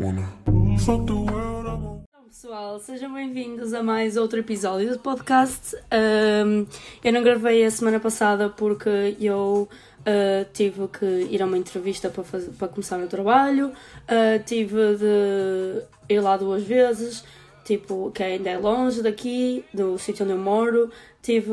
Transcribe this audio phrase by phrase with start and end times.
[0.00, 0.26] Wanna
[0.78, 1.12] fuck the
[2.26, 5.76] pessoal, sejam bem-vindos a mais outro episódio do podcast.
[5.76, 6.66] Um,
[7.04, 12.08] eu não gravei a semana passada porque eu uh, tive que ir a uma entrevista
[12.08, 17.22] para, fazer, para começar o meu trabalho, uh, tive de ir lá duas vezes,
[17.62, 20.90] tipo, que ainda é longe daqui, do sítio onde eu moro,
[21.20, 21.52] tive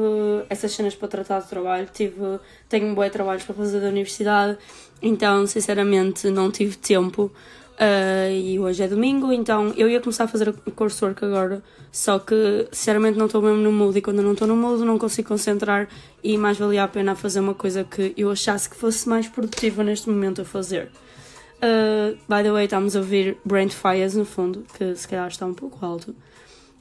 [0.50, 2.40] essas cenas para tratar do trabalho, tive,
[2.70, 4.58] tenho um bom trabalhos para fazer da universidade,
[5.02, 7.30] então, sinceramente, não tive tempo.
[7.78, 12.18] Uh, e hoje é domingo, então eu ia começar a fazer o coursework agora, só
[12.18, 15.28] que sinceramente não estou mesmo no mood e quando não estou no mood não consigo
[15.28, 15.88] concentrar
[16.24, 19.84] e mais valia a pena fazer uma coisa que eu achasse que fosse mais produtiva
[19.84, 20.90] neste momento a fazer.
[21.58, 25.46] Uh, by the way, estamos a ouvir Brent Fires no fundo, que se calhar está
[25.46, 26.16] um pouco alto.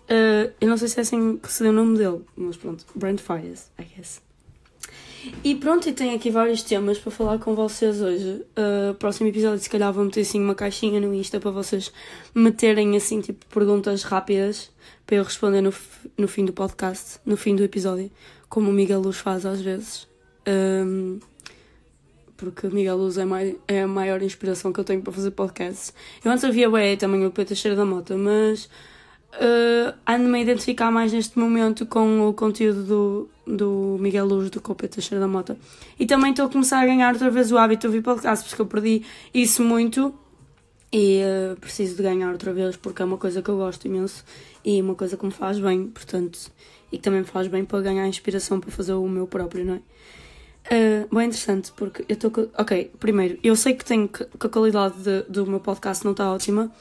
[0.09, 2.87] Uh, eu não sei se é assim que se deu o nome dele, mas pronto,
[2.95, 4.26] Brent Fires, I guess.
[5.43, 8.45] E pronto, e tenho aqui vários temas para falar com vocês hoje.
[8.57, 11.93] Uh, próximo episódio, se calhar, vou meter assim uma caixinha no Insta para vocês
[12.35, 14.71] meterem assim, tipo, perguntas rápidas
[15.07, 15.73] para eu responder no,
[16.19, 18.11] no fim do podcast, no fim do episódio,
[18.49, 20.09] como o Miguel Luz faz às vezes.
[20.47, 21.19] Um,
[22.37, 25.31] porque o Miguel Luz é, mai, é a maior inspiração que eu tenho para fazer
[25.31, 25.93] podcasts.
[26.25, 28.69] Eu antes havia também o Pedro Cheira da Mota, mas
[29.37, 34.61] uh, ando-me a identificar mais neste momento com o conteúdo do, do Miguel Luz do
[34.61, 35.57] Copa Teixeira da Mota.
[35.99, 38.63] E também estou a começar a ganhar outra vez o hábito de ouvir podcasts, porque
[38.63, 40.15] eu perdi isso muito
[40.93, 44.25] e uh, preciso de ganhar outra vez porque é uma coisa que eu gosto imenso
[44.65, 46.51] e uma coisa que me faz bem, portanto,
[46.91, 49.75] e que também me faz bem para ganhar inspiração para fazer o meu próprio, não
[49.75, 49.81] é?
[50.67, 52.51] Uh, bem interessante, porque eu estou.
[52.59, 56.11] Ok, primeiro, eu sei que, tenho que, que a qualidade de, do meu podcast não
[56.11, 56.73] está ótima,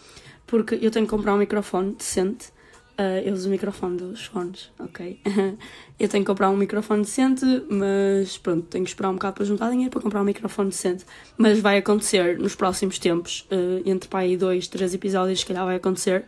[0.46, 2.54] porque eu tenho que comprar um microfone decente.
[2.98, 5.20] Uh, eu uso o microfone dos fones, ok?
[6.00, 9.44] eu tenho que comprar um microfone decente, mas pronto, tenho que esperar um bocado para
[9.44, 11.04] juntar dinheiro para comprar um microfone decente.
[11.38, 15.66] Mas vai acontecer nos próximos tempos, uh, entre pá, aí dois, três episódios, se calhar
[15.66, 16.26] vai acontecer.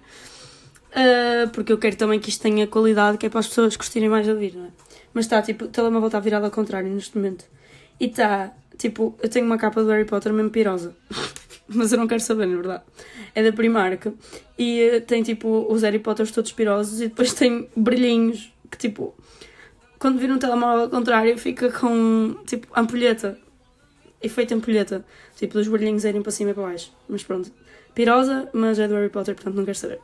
[0.90, 4.10] Uh, porque eu quero também que isto tenha qualidade, que é para as pessoas gostarem
[4.10, 4.70] mais de ouvir, não é?
[5.14, 7.46] Mas está, tipo, o telemóvel está virado ao contrário neste momento.
[8.00, 10.96] E está, tipo, eu tenho uma capa do Harry Potter mesmo pirosa.
[11.68, 12.84] mas eu não quero saber, na verdade.
[13.36, 14.08] É da Primark.
[14.58, 19.16] E uh, tem tipo os Harry Potters todos pirosos e depois tem brilhinhos que tipo.
[20.00, 23.38] Quando vir um telemóvel ao contrário fica com tipo ampulheta.
[24.22, 25.06] Efeito ampulheta.
[25.36, 26.92] Tipo, dos brilhinhos irem para cima e para baixo.
[27.08, 27.52] Mas pronto.
[27.94, 30.00] Pirosa, mas é do Harry Potter, portanto não quero saber.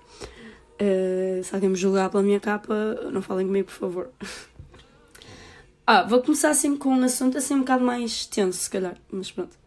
[0.81, 2.73] Uh, se alguém me julgar pela minha capa,
[3.12, 4.09] não falem comigo, por favor.
[5.85, 8.96] ah, vou começar assim com um assunto assim um bocado mais tenso, se calhar.
[9.12, 9.62] Mas pronto.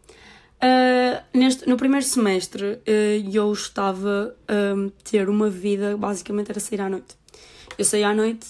[0.57, 6.81] Uh, neste, no primeiro semestre uh, eu estava a ter uma vida, basicamente era sair
[6.81, 7.15] à noite.
[7.77, 8.47] Eu saía à noite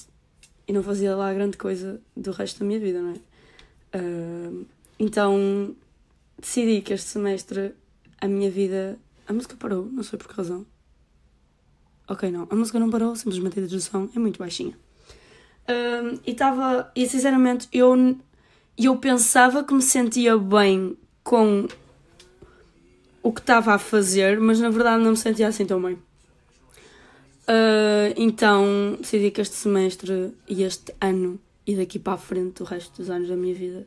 [0.67, 3.97] e não fazia lá grande coisa do resto da minha vida, não é?
[3.97, 4.65] Uh,
[4.97, 5.75] então
[6.39, 7.73] decidi que este semestre
[8.21, 8.97] a minha vida.
[9.27, 10.65] A música parou, não sei por que razão.
[12.07, 14.77] Ok, não, a música não parou, simplesmente a introdução é muito baixinha.
[16.25, 16.89] e estava.
[16.95, 18.17] E sinceramente eu,
[18.77, 21.67] eu pensava que me sentia bem com
[23.27, 25.95] o que estava a fazer, mas na verdade não me sentia assim tão bem.
[27.49, 32.65] Uh, então decidi que este semestre e este ano e daqui para a frente, o
[32.65, 33.85] resto dos anos da minha vida,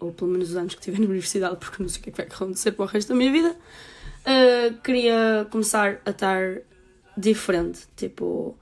[0.00, 2.12] ou pelo menos os anos que tive na universidade, porque não sei o que é
[2.12, 6.58] que vai acontecer para o resto da minha vida, uh, queria começar a estar
[7.16, 7.82] diferente.
[7.94, 8.58] Tipo,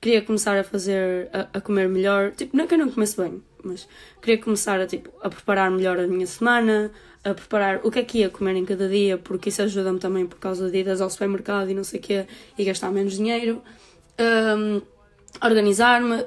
[0.00, 2.30] queria começar a fazer, a, a, comer melhor.
[2.30, 3.88] Tipo, não é que eu não começo bem, mas
[4.22, 6.92] queria começar a, tipo, a preparar melhor a minha semana,
[7.24, 10.26] a preparar o que é que ia comer em cada dia, porque isso ajuda-me também
[10.26, 13.62] por causa de idas ao supermercado e não sei o quê, e gastar menos dinheiro.
[14.18, 14.80] Um,
[15.40, 16.24] Organizar-me,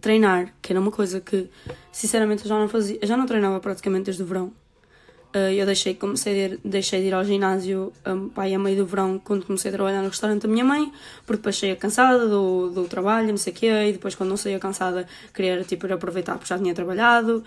[0.00, 1.48] treinar, que era uma coisa que
[1.90, 4.52] sinceramente eu já não fazia, já não treinava praticamente desde o verão.
[5.34, 8.76] Uh, eu deixei, comecei de ir, deixei de ir ao ginásio um, pai, a meio
[8.76, 10.92] do verão quando comecei a trabalhar no restaurante da minha mãe,
[11.24, 14.36] porque depois saía cansada do, do trabalho, não sei o quê, e depois quando não
[14.36, 17.42] saía cansada queria tipo, ir aproveitar porque já tinha trabalhado.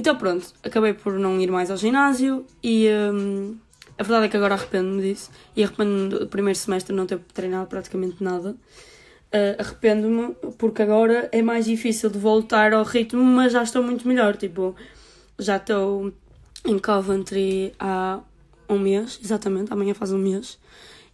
[0.00, 3.54] Então pronto, acabei por não ir mais ao ginásio e um,
[3.98, 7.66] a verdade é que agora arrependo-me disso e arrependo-me do primeiro semestre não ter treinado
[7.66, 8.52] praticamente nada.
[8.52, 14.08] Uh, arrependo-me porque agora é mais difícil de voltar ao ritmo, mas já estou muito
[14.08, 14.38] melhor.
[14.38, 14.74] Tipo,
[15.38, 16.10] já estou
[16.64, 18.20] em Coventry há
[18.70, 20.58] um mês, exatamente, amanhã faz um mês.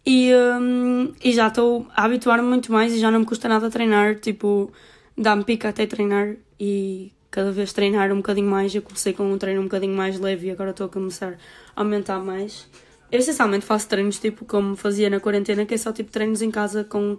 [0.07, 3.69] E, um, e já estou a habituar-me muito mais e já não me custa nada
[3.69, 4.21] treinar.
[4.21, 4.71] Tipo,
[5.19, 8.75] dá-me pica até treinar e cada vez treinar um bocadinho mais.
[8.75, 11.35] Eu comecei com um treino um bocadinho mais leve e agora estou a começar
[11.77, 12.67] a aumentar mais.
[13.13, 16.51] Eu essencialmente faço treinos tipo como fazia na quarentena, que é só tipo treinos em
[16.51, 17.19] casa com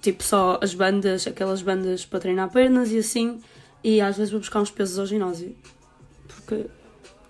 [0.00, 3.40] tipo só as bandas, aquelas bandas para treinar pernas e assim.
[3.82, 5.56] E às vezes vou buscar uns pesos ao ginásio.
[6.28, 6.66] Porque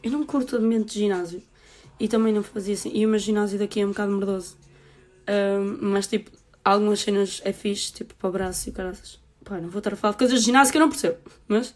[0.02, 1.42] eu não curto ambiente de ginásio.
[1.98, 2.92] E também não fazia assim.
[2.92, 4.54] E o meu ginásio daqui é um bocado merdoso.
[5.26, 6.30] Ahm, mas tipo,
[6.62, 9.18] algumas cenas é fixe, tipo para o braço e caraças.
[9.44, 11.74] Pá, não vou estar a falar de coisas de ginásio que eu não percebo, mas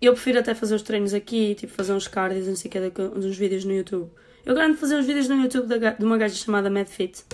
[0.00, 3.02] eu prefiro até fazer os treinos aqui, tipo fazer uns cardios, não sei o que,
[3.02, 4.10] uns vídeos no YouTube.
[4.44, 7.24] Eu garanto fazer uns vídeos no YouTube de uma gaja chamada MadFit,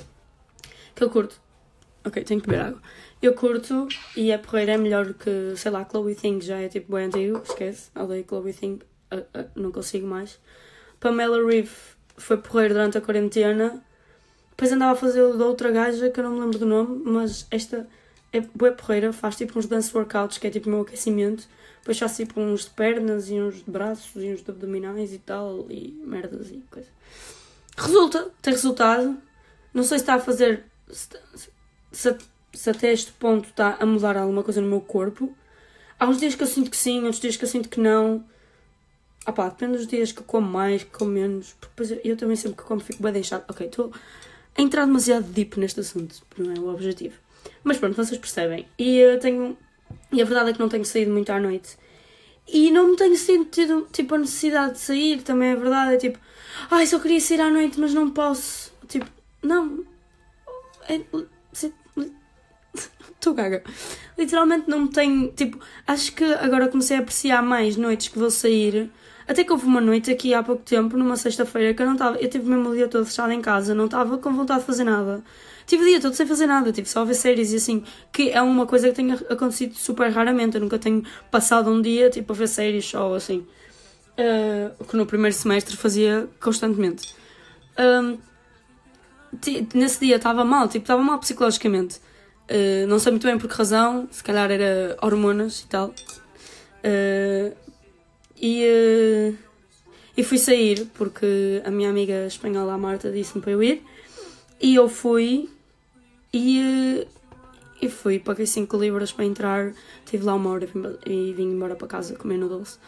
[0.95, 1.41] que eu curto.
[2.05, 2.83] Ok, tenho que beber água.
[3.21, 6.95] Eu curto e a porreira é melhor que, sei lá, Chloe Think já é tipo
[6.95, 10.39] bem antigo, esquece, odeio Chloe Think, ah, ah, não consigo mais.
[10.99, 11.71] Pamela Reeve
[12.17, 13.83] foi porreira durante a quarentena.
[14.51, 17.03] Depois andava a fazer o da outra gaja, que eu não me lembro do nome,
[17.05, 17.87] mas esta
[18.33, 21.49] é boa porreira, faz tipo uns dance workouts, que é tipo o meu aquecimento.
[21.81, 25.19] Depois faz tipo uns de pernas e uns de braços e uns de abdominais e
[25.19, 26.89] tal, e merdas e coisa.
[27.77, 29.17] Resulta, tem resultado.
[29.73, 30.65] Não sei se está a fazer.
[30.91, 31.09] Se,
[31.93, 32.19] se,
[32.53, 35.35] se até este ponto está a mudar alguma coisa no meu corpo.
[35.99, 38.25] Há uns dias que eu sinto que sim, outros dias que eu sinto que não.
[39.25, 41.55] Ah pá, depende dos dias que eu como mais, que como menos.
[41.61, 43.45] Depois eu, eu também sempre que como fico bem deixado.
[43.49, 43.93] Ok, estou
[44.57, 47.15] a entrar demasiado deep neste assunto, não é o objetivo.
[47.63, 48.67] Mas pronto, vocês percebem.
[48.79, 49.57] E eu tenho.
[50.13, 51.77] E a verdade é que não tenho saído muito à noite.
[52.53, 55.95] E não me tenho sentido, tipo, a necessidade de sair, também é verdade.
[55.95, 56.19] É tipo,
[56.71, 58.73] ai, só queria sair à noite, mas não posso.
[58.89, 59.07] Tipo,
[59.43, 59.85] não.
[60.89, 61.01] É,
[63.15, 63.63] Estou gaga.
[64.19, 65.29] Literalmente não me tenho.
[65.33, 68.91] Tipo, acho que agora comecei a apreciar mais noites que vou sair.
[69.29, 72.17] Até que houve uma noite aqui há pouco tempo, numa sexta-feira, que eu não estava.
[72.17, 74.83] Eu tive mesmo o dia todo fechado em casa, não estava com vontade de fazer
[74.83, 75.23] nada.
[75.71, 78.31] Tive o dia todo sem fazer nada, tive só a ver séries e assim, que
[78.31, 80.57] é uma coisa que tem acontecido super raramente.
[80.57, 83.47] Eu nunca tenho passado um dia tipo a ver séries só assim.
[84.19, 87.15] Uh, que no primeiro semestre fazia constantemente.
[87.79, 88.19] Um,
[89.73, 92.01] nesse dia estava mal, tipo, estava mal psicologicamente.
[92.51, 95.95] Uh, não sei muito bem por que razão, se calhar era hormonas e tal.
[96.83, 97.55] Uh,
[98.37, 99.39] e, uh,
[100.17, 103.85] e fui sair porque a minha amiga espanhola, a Marta, disse-me para eu ir.
[104.61, 105.49] E eu fui
[106.33, 107.09] e, uh,
[107.81, 109.73] e fui, paguei 5 libras para entrar.
[110.05, 110.69] Estive lá uma hora
[111.07, 112.79] e vim- embora para casa comer noodles.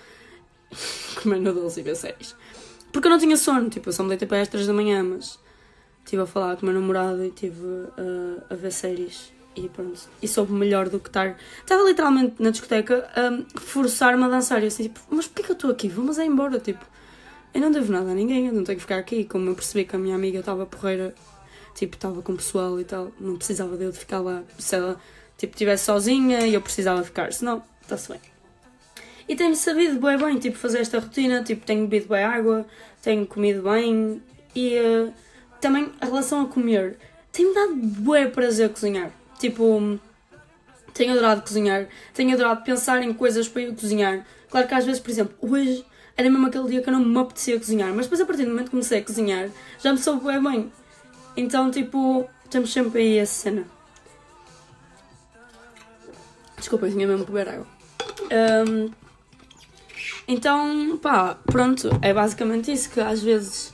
[1.23, 2.35] comer noodles e ver séries.
[2.93, 5.03] Porque eu não tinha sono, tipo, eu só me deitei para as 3 da manhã,
[5.03, 5.39] mas
[6.05, 10.01] estive a falar com o meu namorado e estive uh, a ver séries e pronto.
[10.21, 11.37] E soube melhor do que estar.
[11.61, 15.55] Estava literalmente na discoteca a forçar-me a dançar e assim, tipo, mas porquê que eu
[15.55, 15.89] estou aqui?
[15.89, 16.85] Vamos é embora, tipo.
[17.55, 19.25] Eu não devo nada a ninguém, eu não tenho que ficar aqui.
[19.25, 21.15] Como eu percebi que a minha amiga estava porreira,
[21.75, 24.43] tipo, estava com o pessoal e tal, não precisava de eu de ficar lá.
[24.59, 25.01] Se ela,
[25.37, 28.21] tipo, estivesse sozinha e eu precisava ficar, senão, está-se bem.
[29.29, 32.67] E tenho sabido bem bem, tipo, fazer esta rotina, tipo, tenho bebido bem água,
[33.01, 34.23] tenho comido bem
[34.55, 35.13] e eh,
[35.61, 36.99] também a relação a comer
[37.33, 39.11] tem-me dado bué prazer cozinhar.
[39.39, 39.99] Tipo,
[40.93, 44.25] tenho adorado cozinhar, tenho adorado pensar em coisas para eu cozinhar.
[44.51, 45.85] Claro que às vezes, por exemplo, hoje
[46.15, 48.51] era mesmo aquele dia que eu não me apetecia cozinhar, mas depois a partir do
[48.51, 49.49] momento que comecei a cozinhar
[49.83, 50.71] já me soube bué bem.
[51.37, 53.65] Então, tipo, temos sempre aí essa cena.
[56.57, 57.67] Desculpa, eu tinha mesmo que beber água.
[58.31, 58.91] Ahm,
[60.29, 63.73] então, pá, pronto, é basicamente isso que às vezes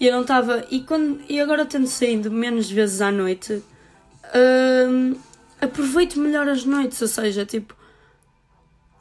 [0.00, 0.64] eu não estava.
[0.70, 3.62] E, quando, e agora tendo saído menos vezes à noite,
[4.88, 5.16] hum,
[5.60, 7.74] aproveito melhor as noites, ou seja, tipo,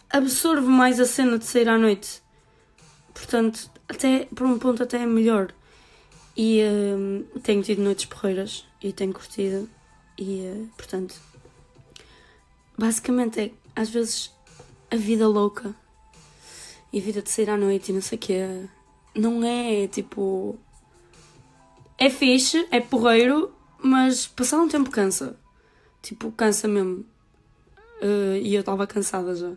[0.09, 2.21] absorvo mais a cena de sair à noite.
[3.13, 5.53] Portanto, até por um ponto até é melhor.
[6.37, 9.67] E hum, tenho tido noites porreiras e tenho curtido.
[10.15, 11.19] E eh, portanto,
[12.77, 14.31] basicamente é às vezes
[14.91, 15.75] a vida louca
[16.93, 18.65] e a vida de sair à noite e não sei o quê.
[19.15, 20.59] Não é tipo.
[21.97, 23.51] É fixe, é porreiro,
[23.81, 25.35] mas passar um tempo cansa.
[26.03, 27.03] Tipo, cansa mesmo.
[27.99, 29.53] Eh, e eu estava cansada já.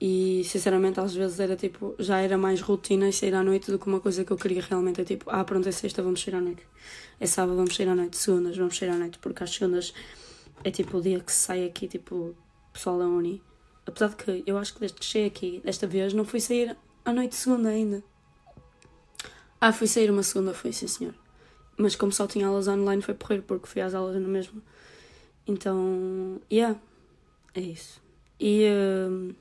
[0.00, 3.86] E sinceramente às vezes era tipo, já era mais rotina sair à noite do que
[3.88, 5.00] uma coisa que eu queria realmente.
[5.00, 6.62] É tipo, ah pronto, é sexta, vamos sair à noite.
[7.18, 8.16] É sábado, vamos sair à noite.
[8.16, 9.18] Segundas, vamos sair à noite.
[9.18, 9.92] Porque às segundas
[10.62, 12.34] é tipo o dia que sai aqui, tipo,
[12.72, 13.42] pessoal da uni.
[13.86, 16.76] Apesar de que eu acho que desde que cheguei aqui, desta vez, não fui sair
[17.04, 18.02] à noite segunda ainda.
[19.60, 21.14] Ah, fui sair uma segunda, foi sim senhor.
[21.76, 24.62] Mas como só tinha aulas online, foi porreiro porque fui às aulas na mesma.
[25.46, 26.78] Então, yeah,
[27.54, 28.00] é isso.
[28.38, 28.66] E,
[29.10, 29.34] hum,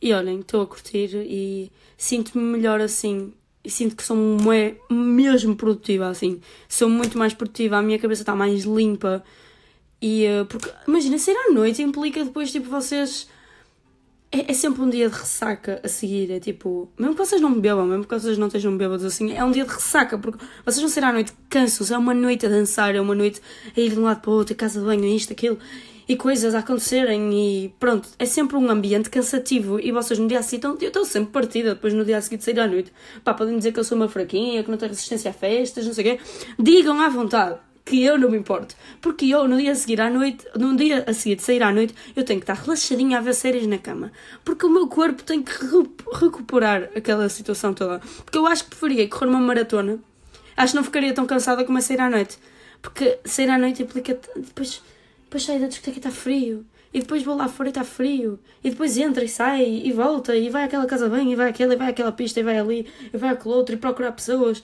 [0.00, 3.32] e olhem, estou a curtir e sinto-me melhor assim.
[3.64, 4.16] E sinto que sou
[4.88, 6.40] mesmo produtiva assim.
[6.68, 9.24] Sou muito mais produtiva, a minha cabeça está mais limpa.
[10.00, 13.28] E eh, porque, imagina, sair à noite implica depois, tipo, vocês.
[14.30, 16.30] É, é sempre um dia de ressaca a seguir.
[16.30, 19.42] É tipo, mesmo que vocês não bebam, mesmo que vocês não estejam bêbados assim, é
[19.42, 22.48] um dia de ressaca, porque vocês vão sair à noite cansos, é uma noite a
[22.48, 23.40] dançar, é uma noite
[23.76, 25.58] a ir de um lado para o outro, a casa de banho, isto, aquilo,
[26.08, 29.80] e coisas a acontecerem, e pronto, é sempre um ambiente cansativo.
[29.80, 32.44] E vocês no dia a seguir estão, eu estou sempre partida depois no dia de
[32.44, 32.92] sair à noite.
[33.24, 35.92] Pá, podem dizer que eu sou uma fraquinha, que não tenho resistência a festas, não
[35.92, 36.24] sei o quê.
[36.58, 37.58] Digam à vontade.
[37.86, 38.74] que eu não me importo.
[39.00, 41.72] Porque eu, no dia a seguir à noite, no dia a seguir de sair à
[41.72, 44.10] noite, eu tenho que estar relaxadinha a ver séries na cama.
[44.44, 45.52] Porque o meu corpo tem que
[46.12, 48.00] recuperar aquela situação toda.
[48.24, 50.00] Porque eu acho que preferia correr uma maratona.
[50.56, 52.38] Acho que não ficaria tão cansada como a sair à noite.
[52.82, 54.18] Porque sair à noite implica.
[54.34, 54.82] Depois,
[55.36, 56.64] depois sair da discoteca e está frio.
[56.94, 58.38] E depois vou lá fora e está frio.
[58.64, 60.34] E depois entra e sai e volta.
[60.34, 62.86] E vai àquela casa bem, e vai àquela, e vai àquela pista, e vai ali,
[63.12, 64.62] e vai àquele outro, e procurar pessoas.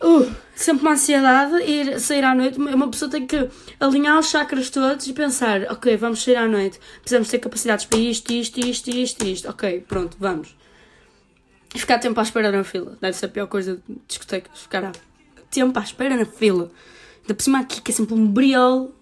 [0.00, 2.56] Uh, sempre uma ansiedade ir sair à noite.
[2.58, 3.48] Uma pessoa tem que
[3.80, 6.78] alinhar os chakras todos e pensar: ok, vamos sair à noite.
[7.00, 9.48] Precisamos ter capacidades para isto, isto, isto, isto, isto.
[9.48, 10.56] Ok, pronto, vamos.
[11.74, 12.96] E ficar tempo à espera na fila.
[13.00, 14.60] Deve ser a pior coisa de discotecas.
[14.60, 14.92] Ficar
[15.50, 16.70] tempo à espera na fila.
[17.22, 18.94] Ainda por cima aqui, que é sempre um briol.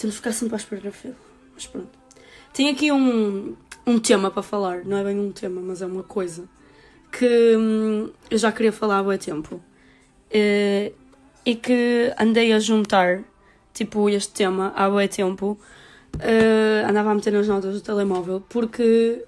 [0.00, 1.16] Temos de ficar sempre à espera na fila.
[1.54, 1.90] Mas pronto.
[2.54, 3.54] Tenho aqui um,
[3.86, 4.84] um tema para falar.
[4.84, 6.48] Não é bem um tema, mas é uma coisa.
[7.12, 9.60] Que hum, eu já queria falar há muito tempo
[10.30, 10.94] Uh,
[11.44, 13.24] e que andei a juntar,
[13.74, 15.58] tipo, este tema há bem tempo.
[16.14, 19.24] Uh, andava a meter nas notas do telemóvel porque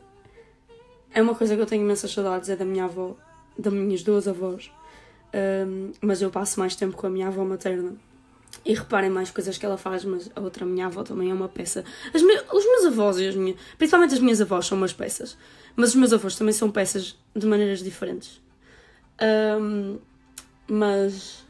[1.12, 3.16] é uma coisa que eu tenho imensas saudades, é da minha avó,
[3.58, 4.70] das minhas duas avós.
[5.34, 7.96] Um, eh, mas eu passo mais tempo com a minha avó materna.
[8.64, 11.48] E reparem mais coisas que ela faz, mas a outra minha avó também é uma
[11.48, 11.84] peça.
[12.14, 12.40] Me...
[12.52, 13.56] Os meus avós e as minhas.
[13.76, 15.36] Principalmente as minhas avós são umas peças.
[15.74, 18.40] Mas os meus avós também são peças de maneiras diferentes.
[19.60, 19.98] Um,
[20.68, 21.44] mas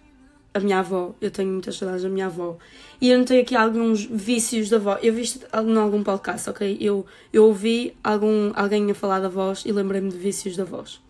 [0.55, 2.59] a minha avó, eu tenho muitas saudades da minha avó.
[3.01, 4.99] E eu notei aqui alguns vícios da avó.
[5.03, 6.77] Eu vi isto em algum podcast, ok?
[6.81, 11.01] Eu, eu ouvi algum, alguém a falar da voz e lembrei-me de vícios da voz.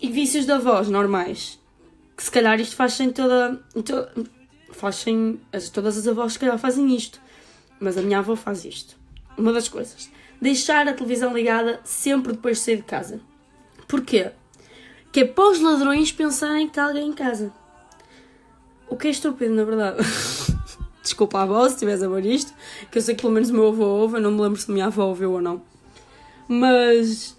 [0.00, 1.60] E vícios da voz normais.
[2.16, 3.60] Que se calhar isto faz sem toda.
[3.84, 4.12] toda
[4.74, 5.40] faz sem.
[5.72, 7.20] Todas as avós se calhar fazem isto.
[7.80, 8.96] Mas a minha avó faz isto.
[9.36, 10.10] Uma das coisas.
[10.40, 13.20] Deixar a televisão ligada sempre depois de sair de casa.
[13.88, 14.32] Porquê?
[15.14, 17.52] que é para os ladrões pensarem que está alguém em casa.
[18.88, 19.98] O que é estúpido, na verdade.
[21.00, 22.52] Desculpa a avó se estiveres a ver isto,
[22.90, 24.68] que eu sei que pelo menos o meu avô ouve, eu não me lembro se
[24.68, 25.62] a minha avó ouviu ou não.
[26.48, 27.38] Mas.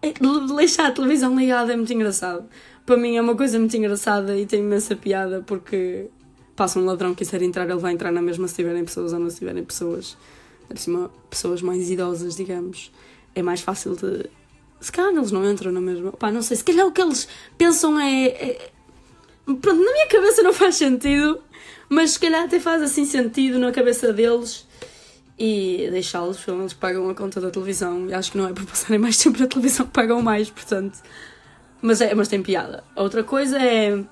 [0.00, 0.14] É,
[0.56, 2.48] deixar a televisão ligada é muito engraçado.
[2.86, 6.08] Para mim é uma coisa muito engraçada e tem imensa piada porque
[6.58, 9.30] passa um ladrão quiser entrar, ele vai entrar na mesma se tiverem pessoas ou não
[9.30, 10.16] se tiverem pessoas.
[10.74, 12.92] Cima, pessoas mais idosas, digamos.
[13.34, 14.28] É mais fácil de
[14.80, 16.12] se calhar eles não entram na mesma.
[16.12, 18.70] Pá, não sei, se calhar o que eles pensam é, é.
[19.46, 21.40] Pronto, na minha cabeça não faz sentido,
[21.88, 24.66] mas se calhar até faz assim sentido na cabeça deles
[25.38, 28.98] e deixá-los, eles pagam a conta da televisão e acho que não é por passarem
[28.98, 30.98] mais tempo na televisão que pagam mais, portanto.
[31.80, 32.82] Mas, é, mas tem piada.
[32.96, 34.04] Outra coisa é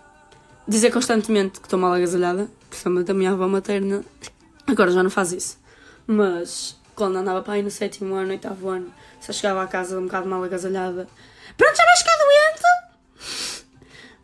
[0.66, 4.04] dizer constantemente que estou mal agasalhada, principalmente a minha avó materna.
[4.66, 5.58] Agora já não faz isso.
[6.06, 10.04] Mas quando andava para aí no sétimo ano, oitavo ano, só chegava à casa um
[10.04, 11.08] bocado mal agasalhada.
[11.56, 13.66] Pronto, já vais ficar doente?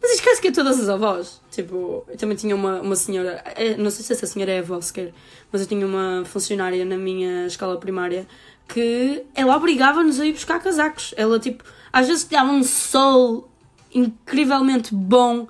[0.03, 1.41] Mas quase que é todas as avós.
[1.51, 4.81] Tipo, eu também tinha uma, uma senhora, é, não sei se essa senhora é avó
[4.81, 5.13] sequer,
[5.53, 8.27] mas eu tinha uma funcionária na minha escola primária
[8.67, 11.15] que ela obrigava-nos a ir buscar casacos.
[11.17, 13.49] Ela, tipo, às vezes dava um sol
[13.95, 15.47] incrivelmente bom,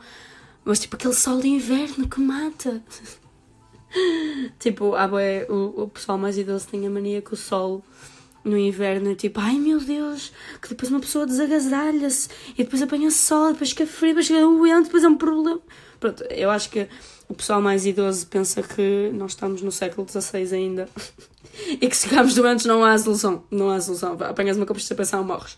[0.64, 2.82] mas tipo aquele sol de inverno que mata.
[4.58, 5.08] tipo, ah,
[5.48, 7.84] o, o pessoal mais idoso tem a mania que o sol
[8.44, 12.28] no inverno é tipo, ai meu Deus, que depois uma pessoa desagasalha-se
[12.58, 15.60] e depois apanha sol, depois fica frio, depois fica doente, depois é um problema.
[16.00, 16.88] Pronto, eu acho que
[17.28, 20.88] o pessoal mais idoso pensa que nós estamos no século XVI ainda
[21.80, 25.56] e que se ficarmos doentes não há solução, não há solução, apanhas uma constipação, morres.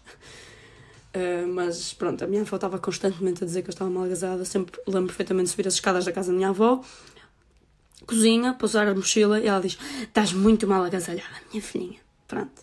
[1.15, 4.45] Uh, mas pronto, a minha avó estava constantemente a dizer que eu estava mal agasalhada,
[4.45, 6.83] sempre lembro perfeitamente de subir as escadas da casa da minha avó
[8.07, 11.99] cozinha, pousar a mochila e ela diz: Estás muito mal agasalhada, minha filhinha.
[12.27, 12.63] Pronto.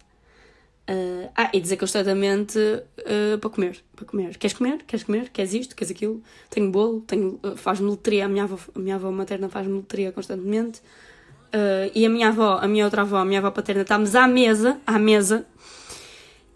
[0.90, 4.38] Uh, ah, e dizer constantemente uh, para comer, para comer.
[4.38, 4.84] Queres comer?
[4.84, 5.30] Queres comer?
[5.30, 5.76] Queres isto?
[5.76, 6.22] Queres aquilo?
[6.50, 8.26] Tenho bolo, tenho, faz-me letria.
[8.26, 10.82] A minha avó, a minha avó materna faz-me letria constantemente.
[11.94, 14.80] E a minha avó, a minha outra avó, a minha avó paterna, estamos à mesa,
[14.88, 15.46] à mesa,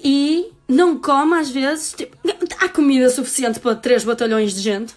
[0.01, 1.93] e não come às vezes.
[1.93, 2.17] Tipo,
[2.60, 4.95] há comida suficiente para três batalhões de gente.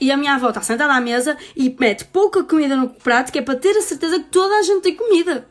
[0.00, 3.38] E a minha avó está sentada à mesa e mete pouca comida no prato, que
[3.38, 5.46] é para ter a certeza que toda a gente tem comida.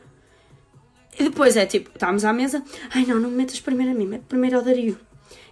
[1.18, 2.62] E depois é tipo, estamos à mesa,
[2.94, 4.98] ai não, não me metas primeiro a mim, mete primeiro ao Dario,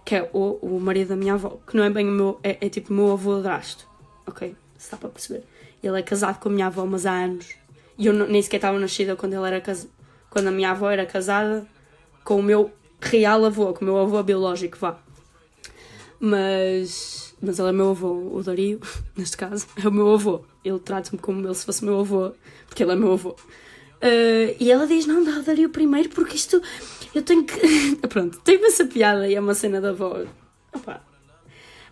[0.03, 2.57] que é o, o marido da minha avó, que não é bem o meu, é,
[2.65, 3.85] é tipo o meu avô adrasto,
[4.25, 4.55] ok?
[4.77, 5.43] Se dá para perceber.
[5.83, 7.53] Ele é casado com a minha avó, mas há anos.
[7.97, 9.91] E eu nem sequer estava nascida quando ele era casado,
[10.29, 11.67] quando a minha avó era casada
[12.23, 14.99] com o meu real avô, com o meu avô biológico, vá.
[16.19, 18.79] Mas mas ele é meu avô, o Dario,
[19.15, 20.41] neste caso, é o meu avô.
[20.63, 22.31] Ele trata-me como ele se fosse meu avô,
[22.67, 23.29] porque ele é meu avô.
[23.29, 26.61] Uh, e ela diz: Não, dá o Dario primeiro, porque isto
[27.13, 27.95] eu tenho que.
[28.07, 30.23] Pronto, tenho essa piada e é uma cena da avó.
[30.73, 31.01] Opa.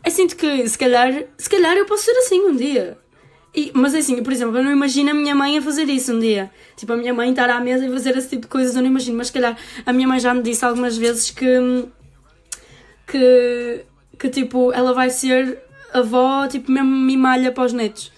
[0.04, 2.98] Eu sinto que se calhar, se calhar eu posso ser assim um dia.
[3.56, 6.14] E, mas é assim, por exemplo, eu não imagino a minha mãe a fazer isso
[6.14, 6.52] um dia.
[6.76, 8.90] Tipo, a minha mãe estar à mesa e fazer esse tipo de coisas, eu não
[8.90, 9.18] imagino.
[9.18, 11.88] Mas se calhar a minha mãe já me disse algumas vezes que.
[13.08, 13.86] que.
[14.20, 15.58] que tipo, ela vai ser
[15.94, 18.12] avó, tipo, mesmo mimalha para os netos.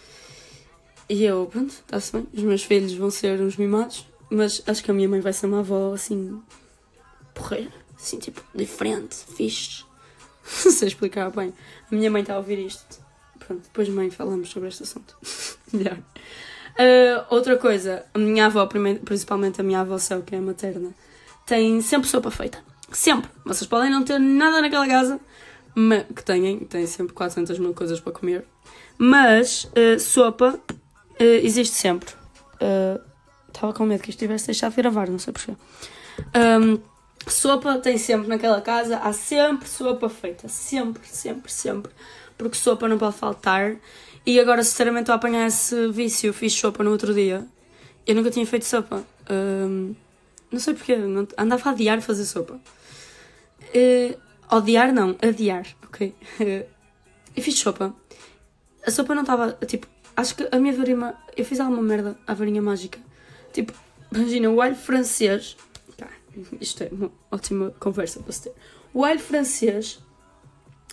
[1.08, 2.28] E eu, pronto, está-se bem.
[2.34, 5.46] Os meus filhos vão ser uns mimados, mas acho que a minha mãe vai ser
[5.46, 6.42] uma avó assim.
[7.36, 7.72] porreira.
[7.96, 9.86] Assim, tipo, diferente, fixe.
[10.66, 11.54] Não sei explicar bem.
[11.92, 13.07] A minha mãe está a ouvir isto.
[13.48, 15.16] Pronto, depois, mãe, falamos sobre este assunto.
[15.72, 15.98] Melhor.
[15.98, 18.68] Uh, outra coisa, a minha avó,
[19.06, 20.94] principalmente a minha avó Céu, que é materna,
[21.46, 22.60] tem sempre sopa feita.
[22.92, 23.32] Sempre.
[23.46, 25.18] Vocês podem não ter nada naquela casa,
[26.14, 28.46] que têm, têm sempre 400 mil coisas para comer,
[28.98, 32.14] mas uh, sopa uh, existe sempre.
[33.48, 35.54] Estava com medo que isto tivesse deixado de gravar, não sei porquê.
[36.36, 36.80] Um,
[37.28, 40.48] sopa tem sempre naquela casa, há sempre sopa feita.
[40.48, 41.92] Sempre, sempre, sempre.
[42.38, 43.78] Porque sopa não pode faltar.
[44.26, 46.34] E agora, sinceramente, estou a apanhar esse vício.
[46.34, 47.48] Fiz sopa no outro dia.
[48.06, 49.04] Eu nunca tinha feito sopa.
[49.30, 49.96] Um,
[50.52, 50.98] não sei porquê.
[50.98, 52.60] Não, andava a adiar fazer sopa.
[53.74, 54.18] Eh,
[54.52, 55.16] odiar, não.
[55.22, 56.14] Adiar, ok?
[57.36, 57.96] e fiz sopa.
[58.86, 59.88] A sopa não estava, tipo...
[60.16, 61.16] Acho que a minha varinha...
[61.36, 63.00] Eu fiz alguma merda à varinha mágica.
[63.54, 63.74] Tipo,
[64.14, 65.58] imagina, o alho francês...
[65.98, 66.08] Pá,
[66.60, 68.54] isto é uma ótima conversa para se ter.
[68.94, 70.00] O alho francês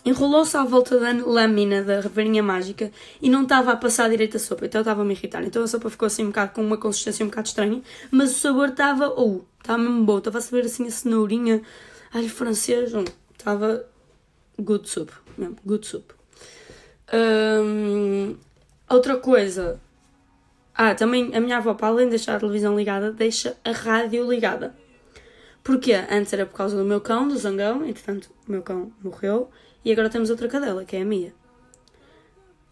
[0.04, 2.90] enrolou-se à volta da lâmina da varinha mágica
[3.22, 5.42] e não estava a passar direito a sopa, então estava a me irritar.
[5.42, 8.34] Então a sopa ficou assim um bocado com uma consistência um bocado estranha, mas o
[8.34, 11.62] sabor estava, ou, oh, estava mesmo bom, estava a saber assim a cenourinha,
[12.12, 13.86] alho francês, hum, estava
[14.60, 16.12] good soup, mesmo, good soup.
[17.12, 18.36] Hum,
[18.88, 19.80] outra coisa,
[20.74, 24.28] ah, também a minha avó, para além de deixar a televisão ligada, deixa a rádio
[24.28, 24.74] ligada.
[25.62, 25.94] Porquê?
[26.10, 29.50] Antes era por causa do meu cão, do zangão, entretanto o meu cão morreu
[29.84, 31.34] e agora temos outra cadela, que é a Mia.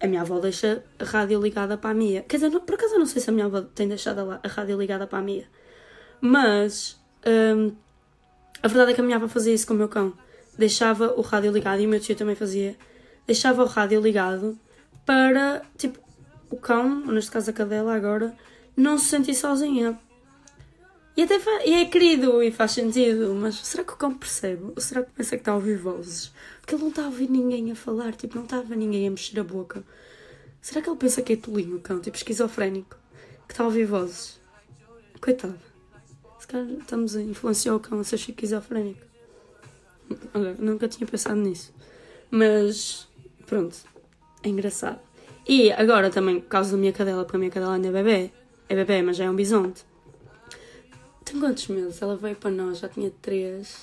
[0.00, 2.22] A minha avó deixa a rádio ligada para a Mia.
[2.22, 4.48] Quer dizer, não- por acaso eu não sei se a minha avó tem deixado a,
[4.48, 5.46] rádio ligada para a Mia.
[6.20, 7.72] Mas hum,
[8.62, 10.12] a verdade é que a minha avó fazia isso com o meu cão.
[10.58, 12.76] Deixava o rádio ligado e o meu tio também fazia.
[13.26, 14.58] Deixava o rádio ligado
[15.06, 15.98] para, tipo,
[16.50, 18.34] o cão, neste caso a cadela agora,
[18.76, 19.98] não se sentir sozinha.
[21.16, 24.64] E até e é querido e faz sentido, mas será que o cão percebe?
[24.74, 26.32] Ou será que pensa que está a ouvir vozes?
[26.62, 29.06] Porque ele não está a ouvir ninguém a falar, tipo, não está a ver ninguém
[29.06, 29.84] a mexer a boca.
[30.60, 32.96] Será que ele pensa que é tolinho cão, tipo esquizofrénico,
[33.48, 34.40] que está a ouvir vozes?
[35.20, 35.58] Coitado.
[36.38, 39.00] Se calhar estamos a influenciar o cão a ser esquizofrénico.
[40.32, 41.74] Olha, nunca tinha pensado nisso.
[42.30, 43.08] Mas,
[43.44, 43.76] pronto,
[44.42, 45.00] é engraçado.
[45.46, 48.30] E agora também, por causa da minha cadela, porque a minha cadela ainda é bebê.
[48.68, 49.84] É bebê, mas já é um bisonte.
[51.24, 52.00] Tem quantos meses?
[52.00, 53.76] Ela veio para nós, já tinha 3,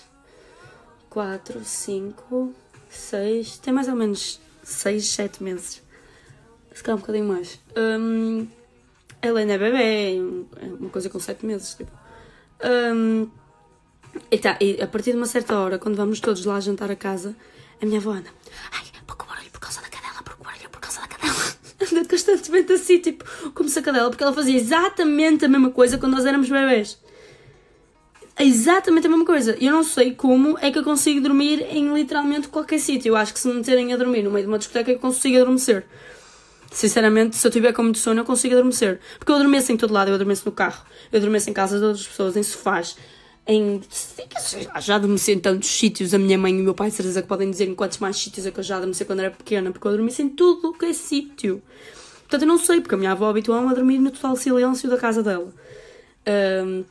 [1.09, 2.53] 4, 5,
[2.89, 3.59] 6.
[3.59, 5.81] Tem mais ou menos 6, 7 meses.
[6.73, 7.59] Se calhar um bocadinho mais.
[7.77, 8.47] Hum,
[9.21, 10.17] ela ainda é bebê,
[10.61, 11.75] é uma coisa com 7 meses.
[11.75, 11.91] Tipo.
[12.63, 13.29] Hum,
[14.31, 16.95] e, tá, e a partir de uma certa hora, quando vamos todos lá jantar a
[16.95, 17.35] casa,
[17.81, 18.29] a minha avó anda.
[18.71, 21.35] Ai, pouco barulho por causa da cadela, pouco barulho por causa da cadela.
[21.91, 25.97] Anda constantemente assim, tipo, como se a cadela, porque ela fazia exatamente a mesma coisa
[25.97, 26.99] quando nós éramos bebês.
[28.39, 29.57] É exatamente a mesma coisa.
[29.59, 33.09] Eu não sei como é que eu consigo dormir em literalmente qualquer sítio.
[33.09, 35.35] Eu acho que se me meterem a dormir no meio de uma discoteca eu consigo
[35.35, 35.85] adormecer.
[36.71, 39.01] Sinceramente, se eu tiver com muito sono, eu consigo adormecer.
[39.17, 41.83] Porque eu adormeço em todo lado, eu adormeço no carro, eu adormeço em casa de
[41.83, 42.95] outras pessoas, em sofás,
[43.45, 43.81] em.
[44.79, 46.13] Já adormeci em tantos sítios.
[46.13, 48.45] A minha mãe e o meu pai, certeza que podem dizer em quantos mais sítios
[48.45, 50.85] é que eu já adormeci quando era pequena, porque eu adormeci em tudo o que
[50.85, 51.61] é sítio.
[52.21, 54.95] Portanto, eu não sei, porque a minha avó habituou-me a dormir no total silêncio da
[54.95, 55.51] casa dela.
[56.25, 56.85] Ahm,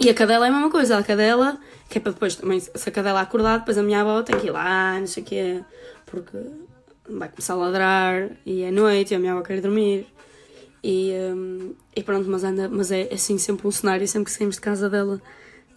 [0.00, 1.58] e a cadela é a mesma coisa, a cadela,
[1.88, 4.46] que é para depois também, se a cadela acordar, depois a minha avó tem que
[4.46, 5.60] ir lá, não sei o quê,
[6.06, 6.38] porque
[7.06, 10.06] vai começar a ladrar e é noite e a minha avó quer dormir.
[10.82, 14.54] E, hum, e pronto, mas, anda, mas é assim sempre um cenário, sempre que saímos
[14.54, 15.20] de casa dela,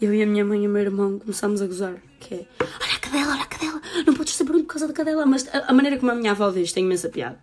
[0.02, 2.96] eu e a minha mãe e o meu irmão começamos a gozar, que é olha
[2.96, 5.66] a cadela, olha a cadela, não podes fazer barulho por causa da cadela, mas a,
[5.68, 7.38] a maneira como a minha avó diz tem imensa piada.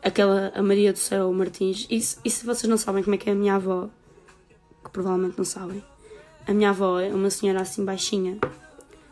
[0.00, 3.28] Aquela, a Maria do Céu Martins, e e se vocês não sabem como é que
[3.28, 3.90] é a minha avó,
[4.94, 5.84] provavelmente não sabem,
[6.46, 8.38] a minha avó é uma senhora assim baixinha,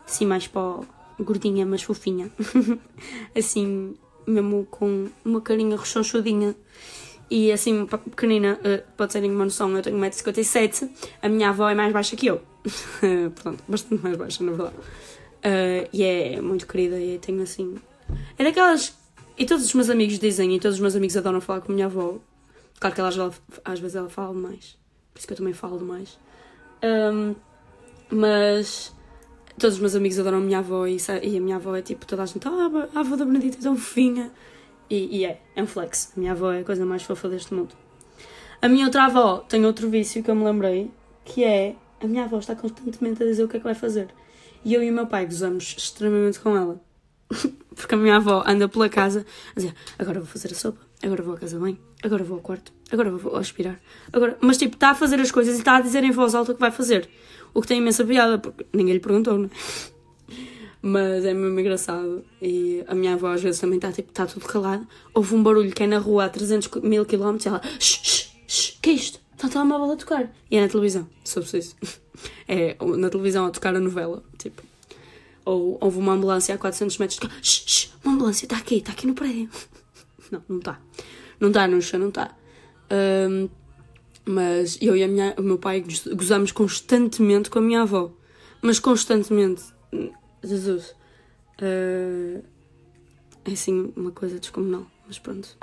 [0.07, 0.83] assim mais pó,
[1.19, 2.31] gordinha, mas fofinha,
[3.37, 6.55] assim, mesmo com uma carinha rechonchudinha
[7.29, 10.89] e assim pequenina, eh, pode terem uma noção, eu tenho 1,57m,
[11.21, 12.41] a minha avó é mais baixa que eu,
[13.35, 14.75] portanto, bastante mais baixa na verdade,
[15.45, 17.75] Eh, e é muito querida e tenho assim,
[18.37, 18.93] é daquelas,
[19.37, 21.75] e todos os meus amigos dizem, e todos os meus amigos adoram falar com a
[21.75, 22.17] minha avó,
[22.79, 23.09] claro que ela,
[23.65, 24.77] às vezes- ela fala demais,
[25.13, 26.17] por isso que eu também falo demais.
[26.83, 27.35] Um,
[28.09, 28.93] mas
[29.57, 32.05] todos os meus amigos adoram a minha avó e, e a minha avó é tipo
[32.05, 34.31] toda a gente, ah, a avó da Benedita é tão fofinha.
[34.89, 36.11] E, e é, é um flex.
[36.15, 37.73] A minha avó é a coisa mais fofa deste mundo.
[38.61, 40.91] A minha outra avó tem outro vício que eu me lembrei,
[41.25, 44.09] que é a minha avó está constantemente a dizer o que é que vai fazer.
[44.63, 46.81] E eu e o meu pai gozamos extremamente com ela.
[47.75, 51.23] Porque a minha avó anda pela casa a dizer agora vou fazer a sopa, agora
[51.23, 53.79] vou à casa bem, agora vou ao quarto, agora vou aspirar.
[54.11, 54.37] Agora...
[54.41, 56.55] Mas tipo, está a fazer as coisas e está a dizer em voz alta o
[56.55, 57.09] que vai fazer.
[57.53, 59.93] O que tem imensa piada, porque ninguém lhe perguntou, não é?
[60.85, 62.25] Mas é mesmo engraçado.
[62.41, 64.85] E a minha avó às vezes também está tipo, está tudo calado.
[65.13, 68.77] Houve um barulho que é na rua a 300 mil quilómetros e ela, shh, shh,
[68.81, 69.21] que é isto?
[69.33, 70.29] Está a telemóvel a tocar.
[70.51, 71.75] E é na televisão, se eu preciso.
[72.47, 74.61] É na televisão a tocar a novela, tipo.
[75.43, 78.91] Ou houve uma ambulância a 400 metros de shh, shh, uma ambulância, está aqui, está
[78.91, 79.49] aqui no prédio.
[80.31, 80.79] Não, não está.
[81.39, 82.35] Não está, não está.
[82.91, 83.49] Um,
[84.25, 85.83] mas eu e a minha, o meu pai
[86.15, 88.11] gozamos constantemente com a minha avó.
[88.61, 89.63] Mas constantemente.
[90.43, 90.95] Jesus.
[91.61, 92.43] Uh,
[93.45, 95.57] é assim uma coisa descomunal, mas pronto.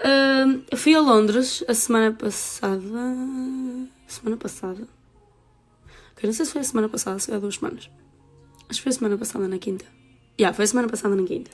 [0.00, 2.80] Uh, eu fui a Londres a semana passada.
[4.06, 4.88] Semana passada.
[6.12, 7.90] Okay, não sei se foi a semana passada, se foi há duas semanas.
[8.68, 9.84] Acho que foi a semana passada na quinta.
[10.38, 11.50] Yeah, foi a semana passada na quinta.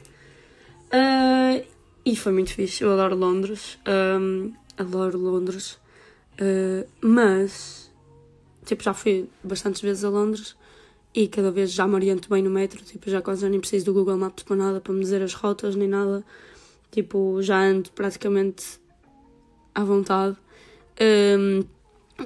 [0.87, 1.65] Uh,
[2.07, 2.85] e foi muito fixe.
[2.85, 3.79] Eu adoro Londres.
[3.87, 5.79] Um, adoro Londres.
[6.41, 7.93] Uh, mas,
[8.65, 10.55] tipo, já fui bastantes vezes a Londres
[11.13, 12.81] e cada vez já me oriento bem no metro.
[12.85, 15.75] Tipo, já quase nem preciso do Google Maps para nada, para me dizer as rotas
[15.75, 16.25] nem nada.
[16.93, 18.79] Tipo, já ando praticamente
[19.75, 20.37] à vontade.
[21.01, 21.65] Um,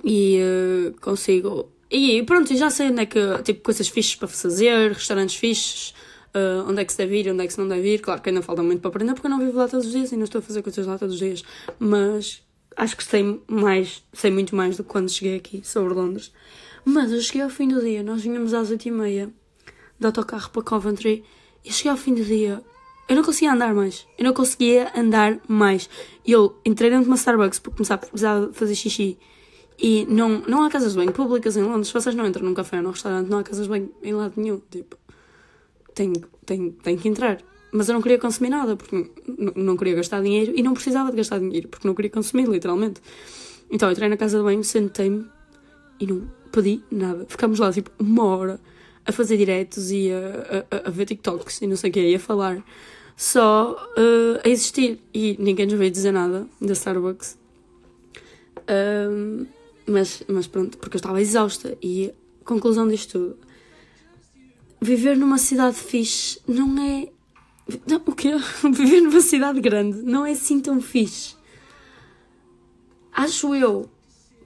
[0.04, 4.92] e uh, consigo e pronto, já sei onde é que, tipo, coisas fixes para fazer,
[4.92, 5.92] restaurantes fixes,
[6.34, 7.98] uh, onde é que se deve ir, onde é que se não deve ir.
[8.00, 10.12] Claro que ainda falta muito para aprender porque eu não vivo lá todos os dias
[10.12, 11.42] e não estou a fazer coisas lá todos os dias.
[11.78, 12.42] Mas
[12.76, 16.32] acho que sei mais, sei muito mais do que quando cheguei aqui sobre Londres.
[16.84, 19.30] Mas eu cheguei ao fim do dia, nós vinhamos às 8h30
[19.98, 21.22] de autocarro para Coventry
[21.64, 22.62] e cheguei ao fim do dia.
[23.08, 24.06] Eu não conseguia andar mais.
[24.16, 25.90] Eu não conseguia andar mais.
[26.24, 29.18] E eu entrei dentro de uma Starbucks para começar a fazer xixi.
[29.82, 31.90] E não, não há casas de banho públicas em Londres.
[31.90, 34.34] Vocês não entram num café ou num restaurante, não há casas de banho em lado
[34.36, 34.60] nenhum.
[34.70, 34.96] Tipo,
[35.94, 36.12] tem,
[36.44, 37.38] tem, tem que entrar.
[37.72, 39.10] Mas eu não queria consumir nada, porque
[39.54, 43.00] não, queria gastar dinheiro e não precisava de gastar dinheiro, porque não queria consumir, literalmente.
[43.70, 45.24] Então eu entrei na casa de banho, sentei-me
[46.00, 47.26] e não pedi nada.
[47.28, 48.60] Ficámos lá tipo uma hora
[49.06, 52.14] a fazer diretos e a, a, a ver TikToks e não sei o que, e
[52.14, 52.62] a falar,
[53.16, 55.00] só uh, a existir.
[55.14, 57.38] E ninguém nos veio dizer nada da Starbucks.
[58.68, 59.46] Um,
[59.86, 61.76] mas, mas pronto, porque eu estava exausta.
[61.82, 62.12] E
[62.44, 63.36] conclusão disto tudo:
[64.80, 67.08] viver numa cidade fixe não é.
[67.86, 68.30] Não, o quê?
[68.72, 71.36] Viver numa cidade grande não é assim tão fixe.
[73.12, 73.88] Acho eu.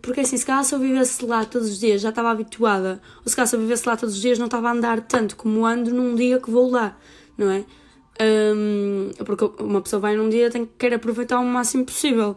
[0.03, 3.29] Porque assim, se calhar se eu vivesse lá todos os dias já estava habituada, ou
[3.31, 5.65] se calhar se eu vivesse lá todos os dias não estava a andar tanto como
[5.65, 6.99] ando num dia que vou lá,
[7.39, 7.65] não é?
[8.21, 12.37] Um, porque uma pessoa vai num dia tem que querer aproveitar o máximo possível.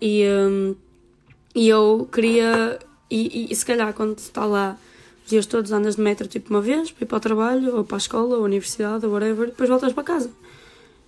[0.00, 0.24] E.
[0.26, 0.76] Um,
[1.54, 2.78] e eu queria.
[3.10, 4.78] E, e, e se calhar quando está lá
[5.28, 7.96] dias todos andas de metro tipo uma vez para ir para o trabalho, ou para
[7.96, 10.30] a escola, ou a universidade, ou whatever, depois voltas para casa.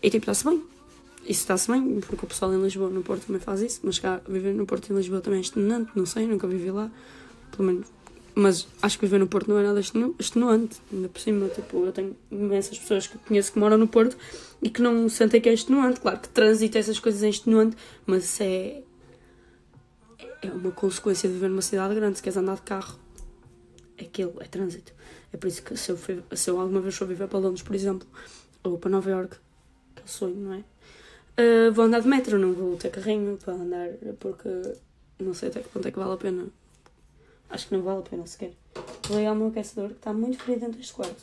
[0.02, 0.62] E tipo, está-se bem.
[1.22, 4.20] Isso está-se bem, porque o pessoal em Lisboa, no Porto também faz isso, mas cá
[4.28, 6.90] viver no Porto e em Lisboa também é extenuante, não sei, nunca vivi lá,
[7.54, 7.86] pelo menos.
[8.34, 11.92] Mas acho que viver no Porto não é nada extenuante, ainda por cima, tipo, eu
[11.92, 14.16] tenho imensas pessoas que conheço que moram no Porto
[14.62, 16.00] e que não sentem que é extenuante.
[16.00, 18.82] Claro que trânsito essas coisas é extenuante, mas é,
[20.42, 22.16] é uma consequência de viver numa cidade grande.
[22.16, 22.98] Se queres andar de carro,
[24.06, 24.92] aquilo, é trânsito.
[25.32, 25.98] É por isso que se eu,
[26.34, 28.06] se eu alguma vez for viver para Londres, por exemplo,
[28.64, 29.36] ou para Nova York,
[29.94, 30.64] que é o sonho, não é?
[31.40, 34.48] Uh, vou andar de metro, não vou ter carrinho para andar, porque
[35.18, 36.46] não sei até que ponto é que vale a pena.
[37.48, 38.52] Acho que não vale a pena sequer.
[39.08, 41.22] Vou ligar o meu aquecedor que está muito frio dentro deste quarto.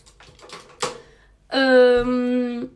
[1.53, 2.67] Um,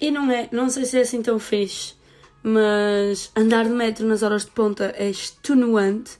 [0.00, 1.94] e não é, não sei se é assim tão fixe
[2.42, 6.18] mas andar de metro nas horas de ponta é extenuante.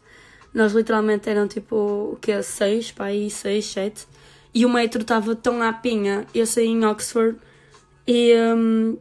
[0.53, 1.77] Nós literalmente eram tipo,
[2.13, 2.43] o que é?
[2.43, 4.07] 6, para aí 6, 7.
[4.53, 6.27] E o metro estava tão à pinha.
[6.35, 7.39] Eu saí em Oxford
[8.07, 8.99] e um,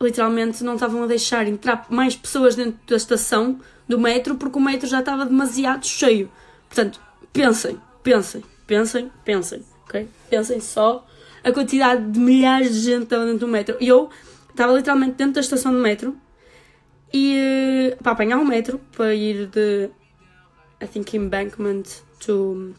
[0.00, 4.60] literalmente não estavam a deixar entrar mais pessoas dentro da estação do metro porque o
[4.60, 6.30] metro já estava demasiado cheio.
[6.68, 7.00] Portanto,
[7.32, 10.08] pensem, pensem, pensem, pensem, ok?
[10.30, 11.06] Pensem só
[11.42, 13.76] a quantidade de milhares de gente que estava dentro do metro.
[13.80, 14.08] E eu
[14.50, 16.16] estava literalmente dentro da estação do metro
[17.12, 19.90] e eh, para apanhar um metro para ir de
[20.80, 21.84] I think Embankment
[22.20, 22.74] to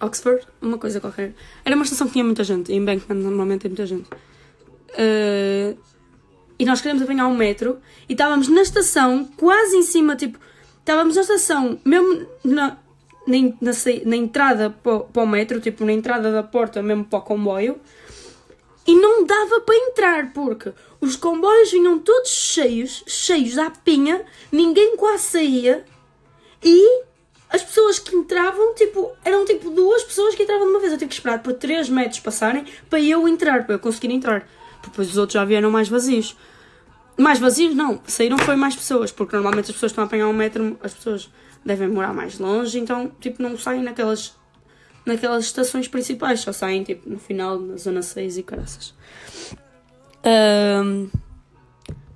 [0.00, 1.34] Oxford, uma coisa qualquer.
[1.64, 4.08] Era uma estação que tinha muita gente, Embankment normalmente tem muita gente.
[4.92, 5.78] Uh,
[6.58, 10.38] e nós queríamos apanhar um metro e estávamos na estação, quase em cima, tipo,
[10.78, 12.78] estávamos na estação, mesmo na,
[13.26, 13.72] na, na,
[14.04, 17.80] na entrada para, para o metro, tipo, na entrada da porta, mesmo para o comboio.
[18.84, 24.96] E não dava para entrar, porque os comboios vinham todos cheios, cheios à pinha, ninguém
[24.96, 25.84] quase saía,
[26.62, 27.04] e
[27.52, 30.90] as pessoas que entravam, tipo, eram tipo duas pessoas que entravam de uma vez.
[30.90, 34.48] Eu tive que esperar por 3 metros passarem para eu entrar, para eu conseguir entrar.
[34.82, 36.34] Depois os outros já vieram mais vazios.
[37.18, 38.00] Mais vazios, não.
[38.06, 41.30] Saíram foi mais pessoas, porque normalmente as pessoas estão a apanhar um metro, as pessoas
[41.62, 44.34] devem morar mais longe, então, tipo, não saem naquelas,
[45.04, 48.94] naquelas estações principais, só saem, tipo, no final, na zona 6 e caraças.
[50.24, 51.08] Ahm,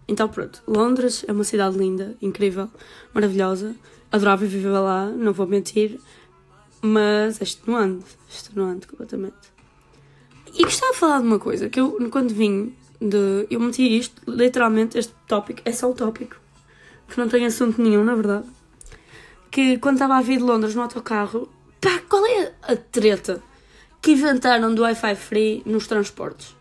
[0.09, 0.63] então, pronto.
[0.67, 2.71] Londres é uma cidade linda, incrível,
[3.13, 3.75] maravilhosa.
[4.17, 6.01] Adorava viver lá, não vou mentir,
[6.81, 9.35] mas é extenuante, extenuante completamente.
[10.55, 13.47] E gostava de falar de uma coisa, que eu, quando vim de.
[13.51, 16.37] Eu meti isto, literalmente, este tópico, é só o tópico,
[17.09, 18.47] que não tem assunto nenhum, na verdade.
[19.51, 21.47] Que quando estava a vir de Londres no autocarro,
[21.79, 23.43] pá, qual é a treta
[24.01, 26.57] que inventaram do Wi-Fi free nos transportes?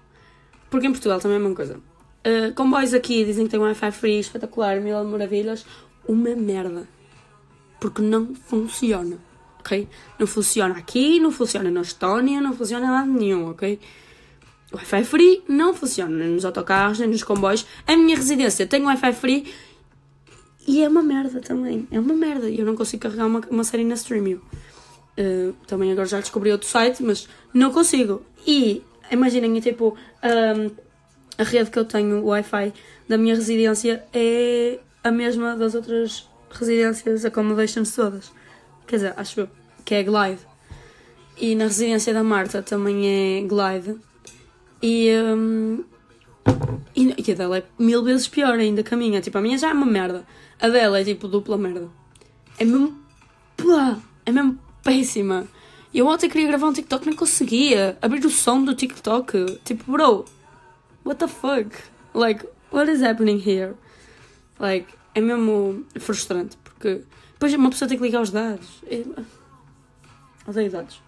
[0.69, 1.79] Porque em Portugal também é a mesma coisa.
[2.25, 5.65] Uh, comboios aqui dizem que tem Wi-Fi free espetacular, mil maravilhas.
[6.05, 6.85] Uma merda.
[7.85, 9.19] Porque não funciona.
[9.59, 9.87] Ok?
[10.17, 13.79] Não funciona aqui, não funciona na Estónia, não funciona em lado nenhum, ok?
[14.71, 17.63] O Wi-Fi free não funciona nem nos autocarros, nem nos comboios.
[17.85, 19.53] A minha residência tem Wi-Fi free
[20.67, 21.87] e é uma merda também.
[21.91, 22.49] É uma merda.
[22.49, 24.41] Eu não consigo carregar uma, uma série na Streamio.
[25.15, 28.23] Uh, também agora já descobri outro site, mas não consigo.
[28.47, 30.71] E imaginem, tipo, um,
[31.37, 32.73] a rede que eu tenho, o Wi-Fi
[33.07, 36.27] da minha residência, é a mesma das outras
[36.59, 38.31] residências, accommodations todas.
[38.87, 39.49] Quer dizer, acho eu,
[39.83, 40.41] que é Glide.
[41.37, 43.99] E na residência da Marta também é Glide.
[44.81, 45.83] E, um,
[46.95, 49.21] e, e a dela é mil vezes pior ainda que a minha.
[49.21, 50.25] Tipo, a minha já é uma merda.
[50.59, 51.89] A dela é tipo dupla merda.
[52.57, 52.97] É mesmo.
[53.57, 55.47] Pá, é mesmo péssima.
[55.93, 57.97] E eu ontem queria gravar um TikTok, nem conseguia.
[58.01, 59.59] Abrir o som do TikTok.
[59.63, 60.25] Tipo, bro,
[61.03, 61.75] what the fuck?
[62.13, 63.75] Like, what is happening here?
[64.59, 68.83] Like, é mesmo frustrante, porque depois uma pessoa tem que ligar os dados.
[68.85, 69.03] É...
[70.47, 71.01] Odeio dados.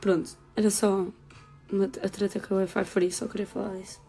[0.00, 1.06] Pronto, era só
[1.70, 4.00] uma, a treta com o Wi-Fi free, só queria falar disso.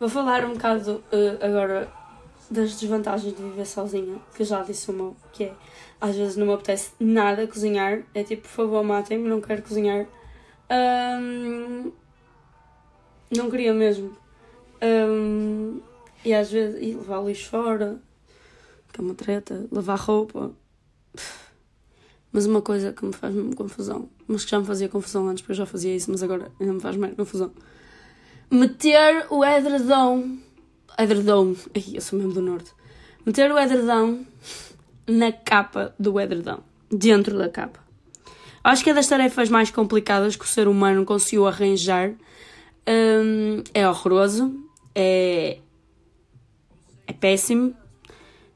[0.00, 1.92] Vou falar um bocado uh, agora
[2.50, 5.54] das desvantagens de viver sozinha, que eu já disse uma, que é
[6.00, 10.06] às vezes não me apetece nada cozinhar, é tipo, por favor, matem-me, não quero cozinhar.
[10.70, 11.92] Um,
[13.34, 14.14] não queria mesmo.
[14.82, 15.80] Um,
[16.22, 17.98] e às vezes e levar o lixo fora,
[18.94, 20.52] que é uma treta, lavar roupa.
[22.32, 25.42] Mas uma coisa que me faz mesmo confusão, mas que já me fazia confusão antes,
[25.42, 27.52] porque eu já fazia isso, mas agora ainda me faz mais confusão.
[28.50, 30.38] Meter o edredom.
[30.98, 31.54] Edredom.
[31.74, 32.70] Ai, eu sou mesmo do norte.
[33.26, 34.24] Meter o edredom
[35.08, 36.60] na capa do edredom.
[36.90, 37.80] Dentro da capa.
[38.62, 42.12] Acho que é das tarefas mais complicadas que o ser humano conseguiu arranjar.
[42.86, 44.54] Hum, é horroroso.
[44.94, 45.58] É.
[47.06, 47.74] É péssimo.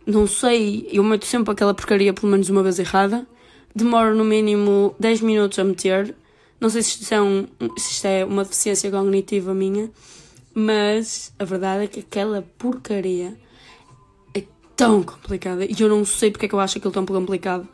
[0.08, 0.88] Não sei.
[0.90, 3.26] Eu meto sempre aquela porcaria pelo menos uma vez errada.
[3.74, 6.14] Demoro no mínimo 10 minutos a meter.
[6.58, 9.90] Não sei se isto é, um, se isto é uma deficiência cognitiva minha,
[10.54, 13.36] mas a verdade é que aquela porcaria
[14.34, 14.42] é
[14.74, 17.68] tão complicada e eu não sei porque é que eu acho aquilo tão complicado.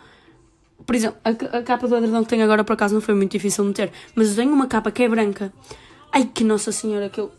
[0.85, 3.31] Por exemplo, a, a capa do edredom que tenho agora por acaso não foi muito
[3.31, 5.53] difícil de meter, mas eu tenho uma capa que é branca.
[6.13, 7.31] Ai que Nossa Senhora, aquilo.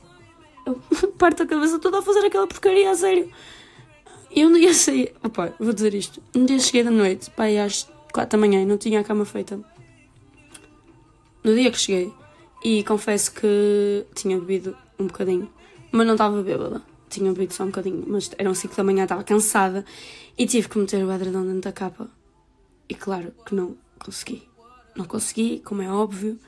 [0.66, 3.30] Eu parto a cabeça toda a fazer aquela porcaria, a sério.
[4.36, 5.13] E um dia saí.
[5.24, 6.21] Opa, vou dizer isto.
[6.36, 9.24] Um dia cheguei da noite, pai, às 4 da manhã e não tinha a cama
[9.26, 9.60] feita
[11.45, 12.12] no dia que cheguei.
[12.63, 15.48] E confesso que tinha bebido um bocadinho,
[15.91, 16.82] mas não estava bêbada.
[17.08, 19.86] Tinha bebido só um bocadinho, mas eram 5 da manhã, estava cansada
[20.36, 22.10] e tive que meter o edredom dentro da capa.
[22.89, 24.43] E claro que não consegui.
[24.95, 26.39] Não consegui, como é óbvio.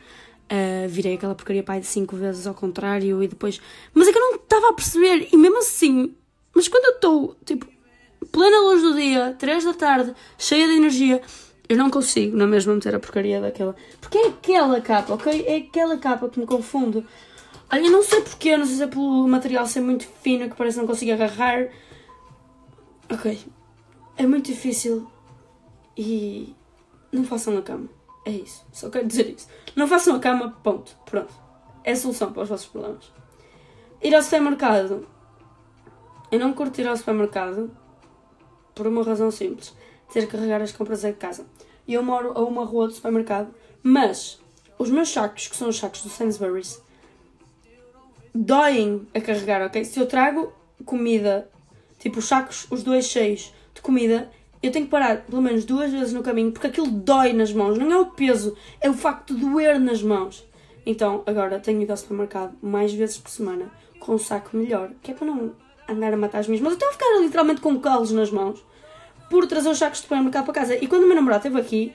[0.45, 3.61] Uh, virei aquela porcaria pai de 5 vezes ao contrário e depois.
[3.93, 6.15] Mas é que eu não estava a perceber, e mesmo assim.
[6.55, 7.67] Mas quando eu estou, tipo,
[8.25, 11.21] plena luz do dia, 3 da tarde, cheia de energia,
[11.69, 13.75] eu não consigo na mesma meter a porcaria daquela.
[13.99, 15.45] Porque é aquela capa, ok?
[15.47, 17.05] É aquela capa que me confunde.
[17.71, 20.75] Olha, não sei porquê, não sei se é pelo material ser muito fino que parece
[20.75, 21.67] que não consigo agarrar.
[23.11, 23.37] Ok.
[24.15, 25.05] É muito difícil.
[25.97, 26.55] E.
[27.11, 27.89] Não façam na cama.
[28.25, 28.65] É isso.
[28.71, 29.47] Só quero dizer isso.
[29.75, 30.95] Não façam a cama, ponto.
[31.05, 31.33] Pronto.
[31.83, 33.11] É a solução para os vossos problemas.
[34.01, 35.05] Ir ao supermercado.
[36.31, 37.69] Eu não curto ir ao supermercado
[38.77, 39.73] por uma razão simples
[40.13, 41.45] ter que carregar as compras a casa.
[41.87, 44.39] E eu moro a uma rua do supermercado, mas
[44.77, 46.81] os meus sacos, que são os sacos do Sainsbury's,
[48.33, 49.83] doem a carregar, ok?
[49.83, 50.53] Se eu trago
[50.85, 51.49] comida,
[51.97, 54.29] tipo os sacos, os dois cheios de comida,
[54.61, 57.77] eu tenho que parar pelo menos duas vezes no caminho porque aquilo dói nas mãos.
[57.77, 60.45] Não é o peso, é o facto de doer nas mãos.
[60.85, 65.11] Então agora tenho ido ao supermercado mais vezes por semana com um saco melhor, que
[65.11, 65.51] é para não
[65.87, 66.71] andar a matar as minhas mãos.
[66.71, 68.63] Eu estou a ficar literalmente com calos nas mãos
[69.29, 70.75] por trazer os sacos de supermercado para casa.
[70.75, 71.93] E quando o meu namorado esteve aqui,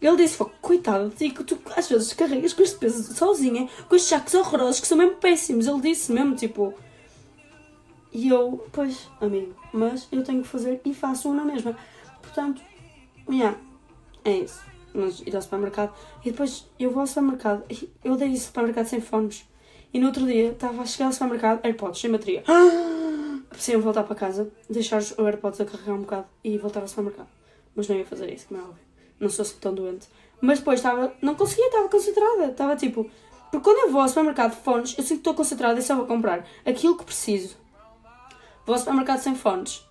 [0.00, 4.10] ele disse: "Fô, coitado que tu às vezes carregas com este peso sozinha, com estes
[4.10, 5.66] sacos horrorosos que são mesmo péssimos.
[5.66, 6.74] Ele disse mesmo, tipo.
[8.12, 11.76] E eu, pois, amigo, mas eu tenho que fazer e faço um na mesma.
[12.22, 12.62] Portanto,
[13.28, 13.58] yeah,
[14.24, 14.60] é isso.
[14.94, 15.94] Mas ir ao supermercado.
[16.24, 17.64] E depois eu vou ao supermercado.
[18.02, 19.46] Eu odeio esse supermercado sem fones.
[19.92, 22.42] E no outro dia estava a chegar ao supermercado, AirPods sem bateria.
[23.48, 27.28] Preciso voltar para casa, deixar os AirPods a carregar um bocado e voltar ao supermercado.
[27.74, 28.84] Mas não ia fazer isso, como é óbvio.
[29.20, 30.08] Não sou assim tão doente.
[30.40, 31.14] Mas depois estava.
[31.22, 32.46] Não conseguia, estava concentrada.
[32.46, 33.10] Estava tipo.
[33.50, 35.94] Porque quando eu vou ao supermercado de fones, eu sinto que estou concentrada e só
[35.94, 37.56] vou comprar aquilo que preciso.
[38.66, 39.86] Vou ao supermercado sem fones,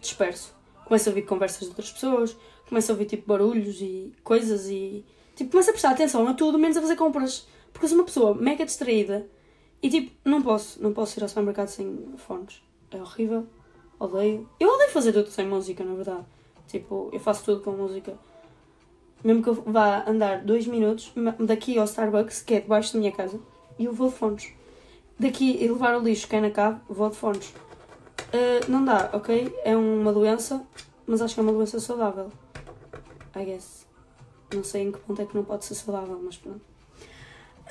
[0.00, 0.54] disperso.
[0.84, 2.36] Começo a ouvir conversas de outras pessoas,
[2.68, 5.04] começo a ouvir tipo barulhos e coisas e.
[5.34, 7.46] Tipo, começo a prestar atenção a tudo, menos a fazer compras.
[7.72, 9.26] Porque eu sou uma pessoa mega distraída
[9.82, 12.62] e tipo, não posso, não posso ir ao supermercado sem fones.
[12.90, 13.46] É horrível.
[13.98, 14.48] Odeio.
[14.58, 16.24] Eu odeio fazer tudo sem música, na verdade.
[16.66, 18.14] Tipo, eu faço tudo com música.
[19.22, 23.12] Mesmo que eu vá andar dois minutos daqui ao Starbucks, que é debaixo da minha
[23.12, 23.38] casa,
[23.78, 24.52] e eu vou de fones.
[25.18, 27.48] Daqui e levar o lixo que é na cave, vou de fones.
[27.48, 29.54] Uh, não dá, ok?
[29.64, 30.64] É uma doença,
[31.06, 32.30] mas acho que é uma doença saudável.
[33.36, 33.86] I guess.
[34.54, 36.62] Não sei em que ponto é que não pode ser saudável, mas pronto.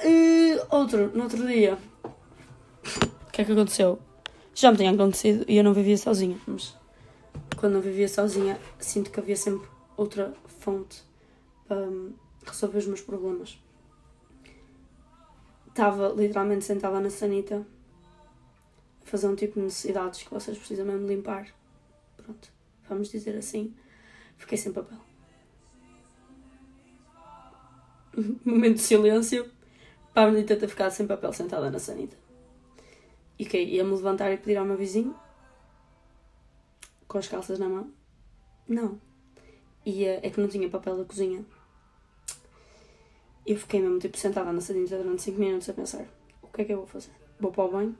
[0.03, 1.77] Uh, outro, no outro dia.
[2.85, 3.99] O que é que aconteceu?
[4.59, 6.75] Já me tinha acontecido e eu não vivia sozinha, mas
[7.55, 11.01] quando não vivia sozinha sinto que havia sempre outra fonte
[11.65, 12.13] para hum,
[12.45, 13.57] resolver os meus problemas.
[15.65, 17.65] Estava literalmente sentada na sanita
[19.01, 21.47] a fazer um tipo de necessidades que vocês precisam mesmo limpar.
[22.17, 22.51] Pronto,
[22.89, 23.73] vamos dizer assim.
[24.35, 24.97] Fiquei sem papel.
[28.43, 29.49] Momento de silêncio
[30.13, 32.18] para a menina ter ficado sem papel sentada na sanita.
[33.39, 35.15] E que ia-me levantar e pedir ao meu vizinho
[37.07, 37.91] com as calças na mão.
[38.67, 38.99] Não.
[39.85, 41.43] Eh, é que não tinha papel da cozinha.
[43.45, 46.05] Eu fiquei mesmo tipo sentada na sanita durante 5 minutos a pensar:
[46.43, 47.11] o que é que eu vou fazer?
[47.39, 47.97] Vou para o banho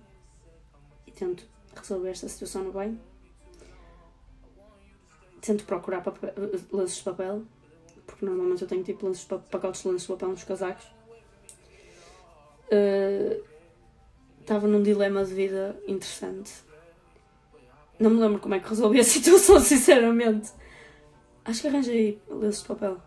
[1.07, 2.99] e tento resolver esta situação no banho.
[5.41, 6.03] Tento procurar
[6.71, 7.43] lenços de papel,
[8.05, 10.85] porque normalmente eu tenho tipo lenços de pa- pacotes de lenços de papel nos casacos.
[12.69, 13.41] Eh,
[14.49, 16.51] Estava num dilema de vida interessante.
[17.99, 20.49] Não me lembro como é que resolvi a situação, sinceramente.
[21.45, 22.97] Acho que arranjei lenços de papel.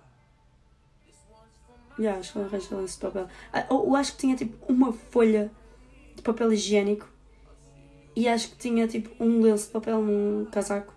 [1.98, 3.26] Já, acho que arranjei lenços de papel.
[3.52, 5.50] Ah, eu acho que tinha tipo uma folha
[6.14, 7.09] de papel higiênico
[8.14, 10.94] e acho que tinha tipo um lenço de papel num casaco.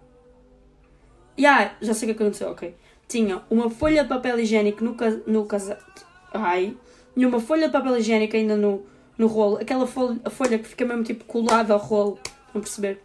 [1.36, 2.75] Já, já sei o que aconteceu, ok.
[3.08, 5.84] Tinha uma folha de papel higiênico no, ca no casaco.
[6.31, 6.77] Ai.
[7.17, 8.86] E uma folha de papel higiênico ainda no,
[9.17, 9.58] no rolo.
[9.58, 12.19] Aquela folha, folha que fica mesmo tipo colada ao rolo.
[12.54, 13.01] Vão perceber?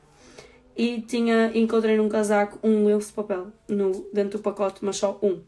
[0.76, 5.18] E tinha, encontrei num casaco um lenço de papel no, dentro do pacote, mas só
[5.22, 5.42] um.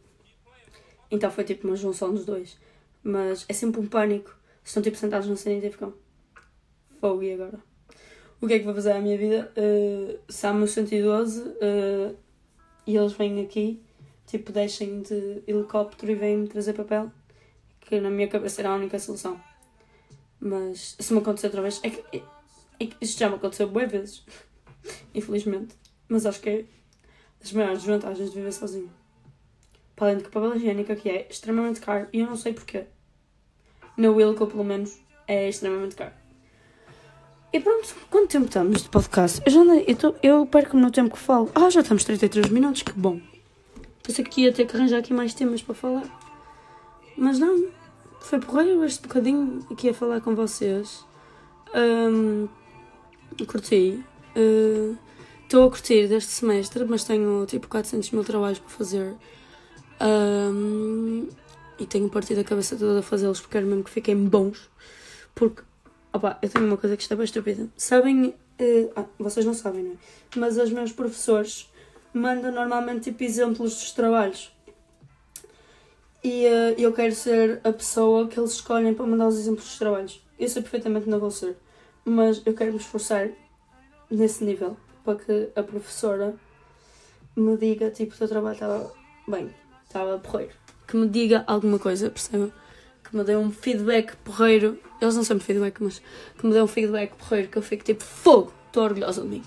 [1.11, 2.59] Então foi tipo uma junção dos dois.
[3.03, 4.35] Mas é sempre um pânico.
[4.65, 5.93] Estão tipo sentados na sanita e ficam.
[7.01, 7.59] Fogo e agora?
[8.41, 9.53] O que é que vou fazer à minha vida?
[9.57, 12.17] Uh, SAMU 112 uh,
[12.87, 13.81] e eles vêm aqui,
[14.27, 17.11] tipo, deixem de helicóptero e vêm-me trazer papel.
[17.81, 19.41] Que na minha cabeça era a única solução.
[20.45, 21.79] Mas se me acontecer outra vez.
[21.85, 22.23] É que, é-
[22.81, 24.25] é que isto já me aconteceu boas vezes.
[25.15, 25.77] Infelizmente.
[26.09, 26.65] Mas acho que é
[27.41, 28.91] das maiores vantagens de viver sozinho.
[29.95, 32.53] Para além de que o papel higiênico aqui é extremamente caro e eu não sei
[32.53, 32.87] porquê.
[33.97, 36.13] Na Wilco, pelo menos, é extremamente caro.
[37.53, 39.43] E pronto, quanto tempo estamos de podcast?
[39.45, 41.51] Eu já andei, eu, tô- eu perco-me no tempo que falo.
[41.55, 43.21] Ah, já estamos 33 minutos, que bom.
[44.03, 46.05] Pensei que ia ter que arranjar aqui mais temas para falar.
[47.17, 47.69] Mas não,
[48.25, 51.05] foi porreiro este bocadinho aqui a falar com vocês.
[51.75, 52.49] Ahm,
[53.47, 54.05] curti.
[54.37, 54.97] Uh,
[55.53, 59.15] Estou a curtir deste semestre, mas tenho tipo 400 mil trabalhos para fazer.
[60.01, 61.29] Ahm,
[61.79, 64.71] e tenho partido a cabeça toda a fazê-los porque quero mesmo que fiquem bons.
[65.35, 65.61] Porque,
[66.11, 67.69] opa, eu tenho uma coisa que está bem estúpida.
[67.77, 69.97] Sabem, eh, ah, vocês não sabem, não é?
[70.37, 71.71] Mas os meus professores
[72.15, 74.51] mandam normalmente tipo exemplos dos trabalhos.
[76.25, 79.79] E eh, eu quero ser a pessoa que eles escolhem para mandar os exemplos dos
[79.79, 80.23] trabalhos.
[80.39, 81.57] Eu sei perfeitamente que não vou ser,
[82.05, 83.29] mas eu quero me esforçar
[84.09, 86.37] nesse nível para que a professora
[87.35, 88.93] me diga tipo o teu trabalho estava
[89.27, 89.51] bem,
[89.85, 90.53] estava porreiro.
[90.87, 92.53] Que me diga alguma coisa, percebem?
[93.03, 94.79] Que me dê um feedback porreiro.
[95.01, 96.01] Eles não sempre feedback, mas
[96.39, 99.43] que me dê um feedback porreiro que eu fique tipo fogo, estou orgulhosa de mim.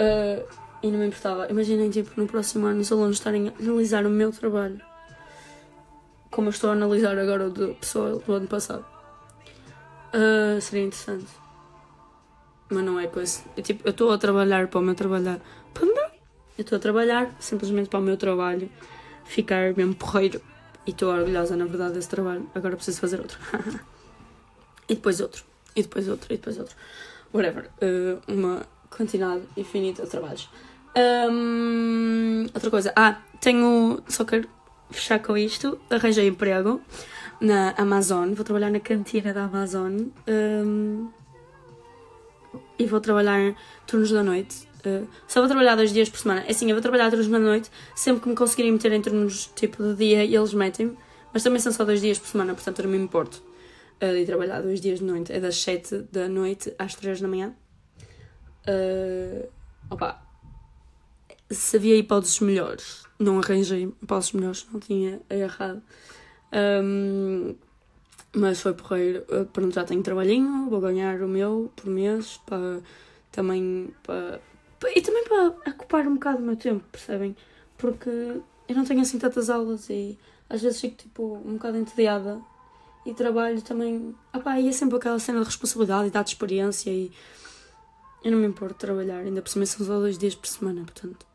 [0.00, 0.44] Ah,
[0.82, 1.48] e não me importava.
[1.48, 4.87] Imaginem tipo no próximo ano os alunos estarem a analisar o meu trabalho
[6.38, 8.86] como eu estou a analisar agora o da pessoa do ano passado.
[10.12, 11.26] Ah, seria interessante.
[12.70, 13.40] Mas não é coisa.
[13.56, 15.40] Eu tipo, eu estou a trabalhar para o meu trabalhar.
[16.56, 18.70] Eu estou a trabalhar simplesmente para o meu trabalho
[19.24, 20.40] ficar mesmo porreiro.
[20.86, 22.48] E estou orgulhosa, na verdade, desse trabalho.
[22.54, 23.36] Agora preciso fazer outro.
[24.88, 25.42] e depois outro.
[25.74, 26.32] E depois outro.
[26.32, 26.76] E depois outro.
[27.34, 27.68] Whatever.
[27.82, 28.64] Ah, uma
[28.96, 30.48] quantidade infinita de trabalhos.
[30.94, 32.92] Ahm, outra coisa.
[32.94, 34.00] Ah, tenho.
[34.06, 34.48] Só quero
[34.90, 35.78] fechar com isto.
[35.90, 36.80] Arranjei emprego
[37.40, 38.32] na Amazon.
[38.34, 40.06] Vou trabalhar na cantina da Amazon.
[40.26, 41.08] Ahm,
[42.78, 43.54] e vou trabalhar
[43.86, 44.68] turnos da noite.
[44.86, 46.42] Uh, só vou trabalhar dois dias por semana.
[46.46, 49.50] É assim, eu vou trabalhar turnos da noite sempre que me conseguirem meter em turnos
[49.54, 50.96] tipo de dia e eles metem-me.
[51.32, 53.42] Mas também são só dois dias por semana, portanto eu não me importo
[54.00, 55.32] uh, de trabalhar dois dias de noite.
[55.32, 57.54] É das 7 da noite às 3 da manhã.
[58.66, 59.48] Uh,
[59.90, 60.22] opa,
[61.50, 65.82] se havia hipóteses melhores, não arranjei hipóteses melhores, não tinha errado.
[66.52, 67.54] Um,
[68.34, 69.24] mas foi porreiro.
[69.52, 72.80] Pronto, já tenho trabalhinho, vou ganhar o meu por mês para
[73.32, 74.40] também para
[74.80, 77.36] pa- e também para ocupar um bocado o meu tempo, percebem?
[77.76, 80.18] Porque eu não tenho assim tantas aulas e
[80.48, 82.40] às vezes fico tipo um bocado entediada
[83.06, 84.14] e trabalho também.
[84.32, 87.10] Ah pá, e é sempre aquela cena de responsabilidade e dá de experiência e
[88.24, 90.82] eu não me importo de trabalhar, ainda por cima são só dois dias por semana,
[90.82, 91.27] portanto.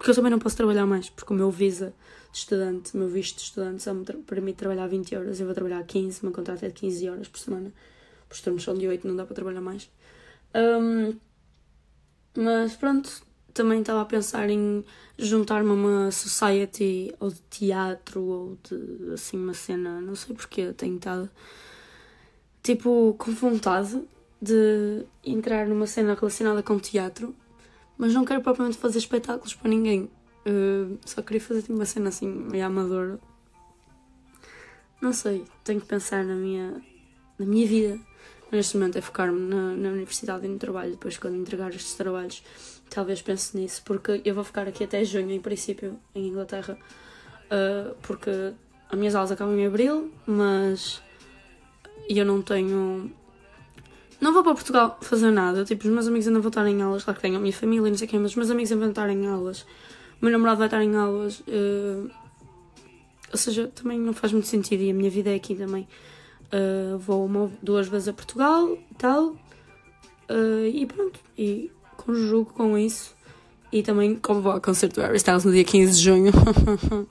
[0.00, 1.92] Porque eu também não posso trabalhar mais, porque o meu visa
[2.32, 5.54] de estudante, o meu visto de estudante só me permite trabalhar 20 horas, eu vou
[5.54, 7.70] trabalhar 15, o meu contrato é de 15 horas por semana.
[8.30, 9.90] Os turnos são de 8, não dá para trabalhar mais.
[10.54, 11.18] Hum,
[12.34, 13.10] mas pronto,
[13.52, 14.82] também estava a pensar em
[15.18, 20.72] juntar-me a uma society ou de teatro ou de assim uma cena, não sei porquê,
[20.72, 21.30] tenho estado
[22.62, 24.02] tipo com vontade
[24.40, 27.36] de entrar numa cena relacionada com teatro,
[28.00, 30.10] mas não quero propriamente fazer espetáculos para ninguém.
[30.46, 33.20] Uh, só queria fazer tipo, uma cena assim meio amadora.
[35.02, 36.82] Não sei, tenho que pensar na minha,
[37.38, 38.00] na minha vida.
[38.50, 40.92] Neste momento é focar-me na, na universidade e no trabalho.
[40.92, 42.42] Depois, quando entregar estes trabalhos,
[42.88, 46.78] talvez pense nisso, porque eu vou ficar aqui até junho, em princípio, em Inglaterra,
[47.46, 48.30] uh, porque
[48.88, 51.02] as minhas aulas acabam em abril, mas
[52.08, 53.12] eu não tenho.
[54.20, 55.64] Não vou para Portugal fazer nada.
[55.64, 57.90] Tipo, os meus amigos ainda vão estar em aulas, claro que tenho a minha família
[57.90, 59.62] não sei o mas os meus amigos ainda vão estar em aulas.
[60.20, 61.40] O meu namorado vai estar em aulas.
[61.40, 62.10] uh,
[63.32, 65.88] ou seja, também não faz muito sentido e a minha vida é aqui também.
[66.52, 69.36] Uh, vou uma, duas vezes a Portugal e tal.
[70.28, 71.18] Uh, e pronto.
[71.38, 73.14] E conjugo com isso.
[73.72, 76.32] E também, como vou ao concerto do Harry Styles no dia 15 de junho.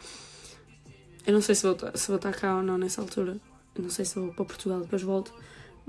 [1.25, 3.37] eu não sei se vou, se vou estar cá ou não nessa altura.
[3.73, 5.33] Eu não sei se vou para Portugal depois volto.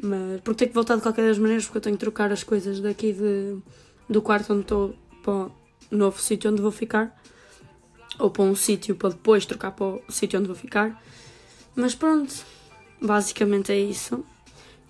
[0.02, 2.42] Mas porque tenho que voltar de qualquer das maneiras, porque eu tenho que trocar as
[2.42, 3.58] coisas daqui de,
[4.08, 5.52] do quarto onde estou para o
[5.90, 7.20] novo sítio onde vou ficar.
[8.18, 11.02] Ou para um sítio para depois trocar para o sítio onde vou ficar.
[11.74, 12.34] Mas pronto,
[13.00, 14.24] basicamente é isso.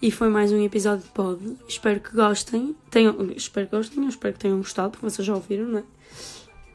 [0.03, 1.59] E foi mais um episódio de pod.
[1.69, 2.75] Espero que gostem.
[2.91, 5.85] Tenham, espero que gostem, espero que tenham gostado, porque vocês já ouviram, não é?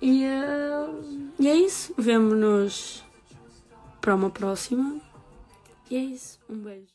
[0.02, 0.88] E, eh,
[1.40, 1.94] e é isso.
[1.98, 3.04] Vemo-nos
[4.00, 5.02] para uma próxima.
[5.90, 6.40] E é isso.
[6.48, 6.95] Um beijo.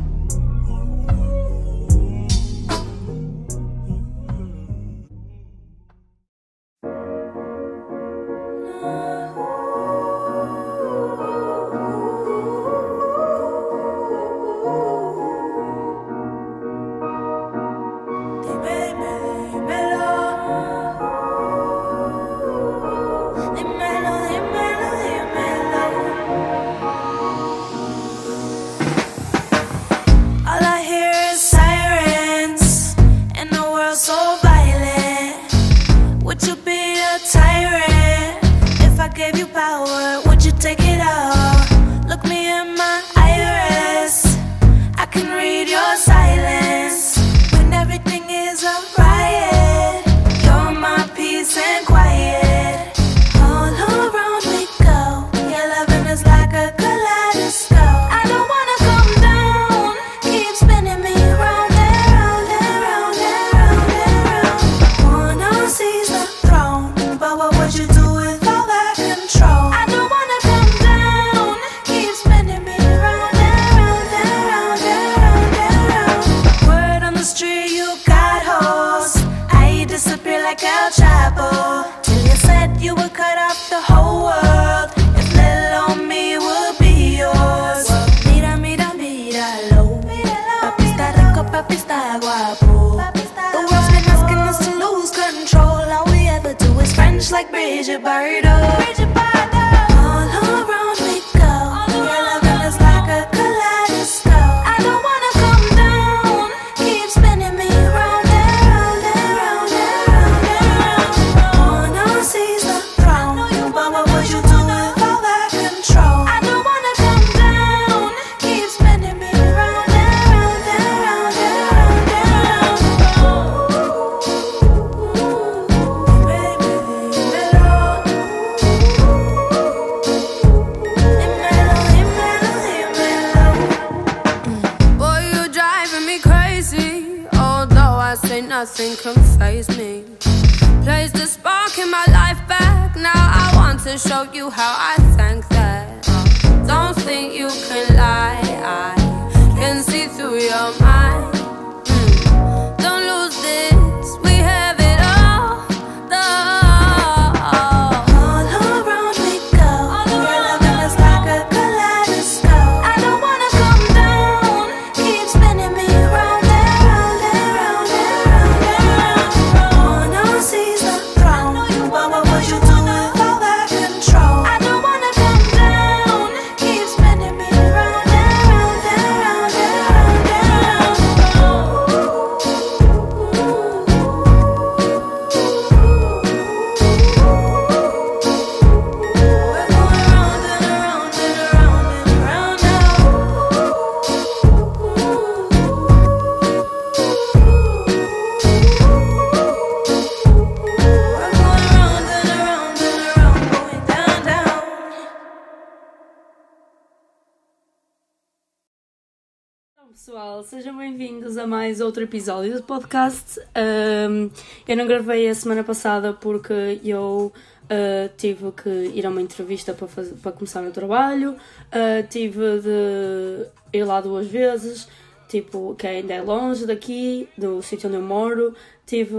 [212.11, 213.39] episódio do podcast.
[213.55, 214.29] Ahm,
[214.67, 217.31] eu não gravei a semana passada porque eu
[217.69, 221.37] ah, tive que ir a uma entrevista para, fazer, para começar meu trabalho,
[221.71, 224.89] Ah, tive de ir lá duas vezes,
[225.29, 228.53] tipo, que ainda é longe daqui, do sítio onde eu moro.
[228.85, 229.15] Tive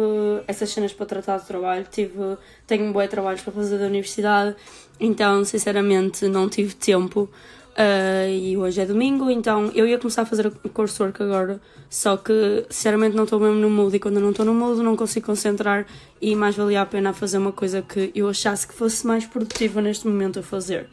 [0.47, 2.37] essas cenas para tratar do trabalho, tive,
[2.67, 4.55] tenho um bom trabalho para fazer da universidade,
[5.01, 7.31] então, sinceramente, não tive tempo.
[7.73, 11.59] Uh, e hoje é domingo, então eu ia começar a fazer o coursework agora,
[11.89, 14.95] só que sinceramente não estou mesmo no mood e quando não estou no mood não
[14.95, 15.87] consigo concentrar
[16.21, 19.81] e mais valia a pena fazer uma coisa que eu achasse que fosse mais produtiva
[19.81, 20.87] neste momento a fazer.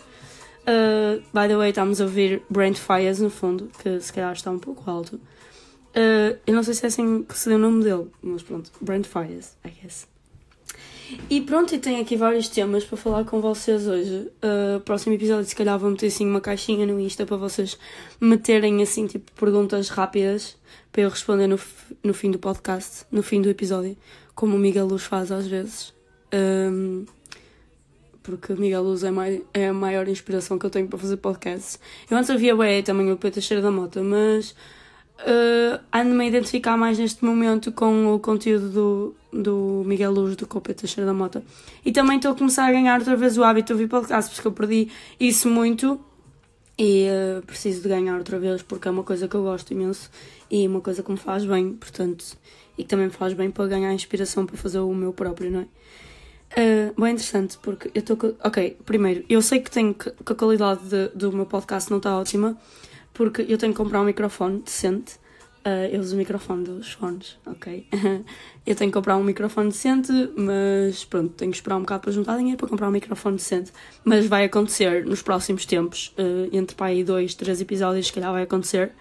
[0.62, 4.50] Uh, by the way, estamos a ouvir Brent Fires no fundo, que se calhar está
[4.50, 5.16] um pouco alto.
[5.16, 8.72] Uh, eu não sei se é assim que se deu o nome dele, mas pronto,
[8.80, 10.08] Brent Fires, I guess.
[11.30, 14.30] E pronto, e tenho aqui vários temas para falar com vocês hoje.
[14.44, 17.78] Uh, próximo episódio, se calhar, vou meter assim uma caixinha no Insta para vocês
[18.20, 20.56] meterem assim, tipo, perguntas rápidas
[20.92, 21.60] para eu responder no,
[22.04, 23.96] no fim do podcast, no fim do episódio,
[24.36, 25.94] como o Miguel Luz faz às vezes.
[26.34, 27.06] Um,
[28.22, 31.18] porque o Miguel Luz é, mai- é a maior inspiração que eu tenho para fazer
[31.18, 31.80] podcasts.
[32.10, 34.54] Eu antes havia também o Pedro Cheiro da Mota, mas
[35.22, 40.48] uh, ando-me a identificar mais neste momento com o conteúdo do, do Miguel Luz do
[40.48, 41.44] Copa Teixeira da Mota.
[41.86, 44.48] E também estou a começar a ganhar outra vez o hábito de ouvir podcasts, porque
[44.48, 44.90] eu perdi
[45.20, 46.00] isso muito
[46.78, 50.10] e uh, preciso de ganhar outra vez porque é uma coisa que eu gosto imenso
[50.50, 52.38] e uma coisa que me faz bem, portanto,
[52.78, 55.60] e que também me faz bem para ganhar inspiração para fazer o meu próprio, não
[55.62, 55.66] é?
[56.52, 58.18] Uh, bem interessante, porque eu estou.
[58.44, 61.98] Ok, primeiro, eu sei que, tenho que, que a qualidade de- do meu podcast não
[61.98, 62.58] está ótima,
[63.20, 65.16] porque eu tenho que comprar um microfone decente.
[65.66, 67.86] Uh, eu uso o microfone dos fones, ok?
[68.66, 72.14] eu tenho que comprar um microfone decente, mas pronto, tenho que esperar um bocado para
[72.14, 73.74] juntar dinheiro para comprar um microfone decente.
[74.06, 78.32] Mas vai acontecer nos próximos tempos, uh, entre pá, aí dois, três episódios, se calhar
[78.32, 78.94] vai acontecer.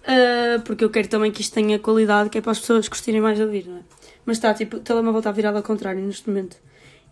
[0.00, 3.20] Uh, porque eu quero também que isto tenha qualidade, que é para as pessoas gostarem
[3.20, 3.80] mais de ouvir, não é?
[4.24, 6.56] Mas está, tipo, o telemóvel está virado ao contrário neste momento.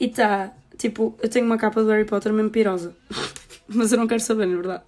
[0.01, 2.97] E está, tipo, eu tenho uma capa do Harry Potter mesmo pirosa.
[3.67, 4.83] Mas eu não quero saber, na verdade.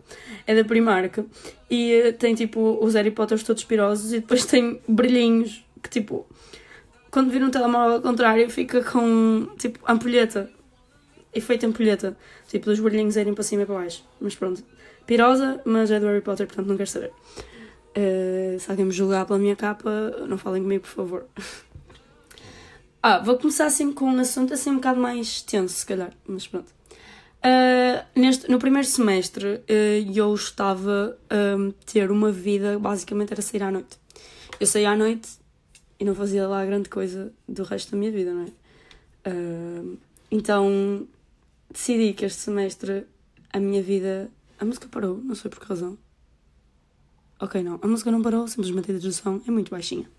[0.47, 1.25] É da Primark.
[1.71, 6.27] E eh, tem, tipo, os Harry Potters todos pirosos e depois tem brilhinhos que, tipo,
[7.11, 10.51] quando vir um telemóvel ao contrário, fica com, tipo, ampulheta.
[11.35, 12.17] Efeito ampulheta.
[12.49, 14.05] Tipo, dos brilhinhos irem para cima e para baixo.
[14.21, 14.63] Mas pronto.
[15.07, 17.13] Pirosa, mas é do Harry Potter, portanto não quero saber.
[17.95, 19.91] Eh, se alguém me julgar pela minha capa,
[20.29, 21.27] não falem comigo, por favor.
[23.09, 26.49] Ah, vou começar assim com um assunto assim um bocado mais tenso, se calhar, mas
[26.49, 26.76] pronto.
[27.49, 33.63] Ah, neste, no primeiro semestre ah, eu estava a ter uma vida, basicamente era sair
[33.63, 33.97] à noite.
[34.59, 35.29] Eu saía à noite
[36.01, 38.49] e não fazia lá grande coisa do resto da minha vida, não é?
[39.27, 39.97] Ah,
[40.29, 41.07] então
[41.71, 43.07] decidi que este semestre
[43.53, 44.29] a minha vida.
[44.59, 45.97] A música parou, não sei por que razão.
[47.39, 50.11] Ok, não, a música não parou, simplesmente a tradução é muito baixinha.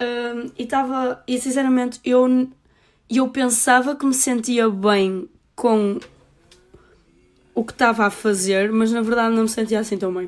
[0.00, 1.24] Um, e estava.
[1.26, 2.48] E sinceramente, eu,
[3.10, 5.98] eu pensava que me sentia bem com
[7.56, 10.26] o que estava a fazer, mas na verdade não me sentia assim tão bem.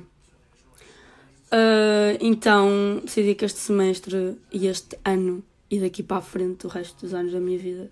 [1.50, 6.70] Uh, então decidi que este semestre e este ano e daqui para a frente, o
[6.70, 7.90] resto dos anos da minha vida,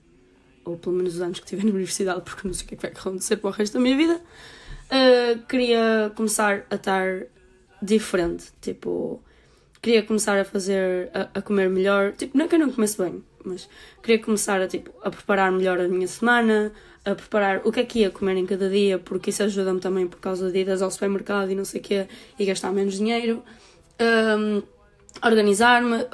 [0.65, 2.77] ou pelo menos os anos que estiver na universidade, porque não sei o que é
[2.79, 7.27] que vai acontecer para o resto da minha vida, uh, queria começar a estar
[7.83, 8.47] diferente.
[8.63, 9.23] Tipo,
[9.83, 12.13] queria começar a fazer, a, a comer melhor.
[12.13, 13.69] Tipo, não é que eu não comece bem, mas
[14.03, 16.73] queria começar a, tipo, a preparar melhor a minha semana,
[17.07, 20.09] a preparar o que é que ia comer em cada dia, porque isso ajuda-me também
[20.09, 23.45] por causa de idas ao supermercado e não sei o quê, e gastar menos dinheiro.
[24.01, 24.61] Um,
[25.25, 26.05] organizar-me,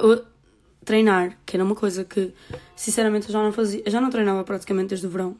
[0.85, 2.31] treinar, que era uma coisa que,
[2.75, 5.35] sinceramente, eu já não fazia, eu já não treinava praticamente desde o verão.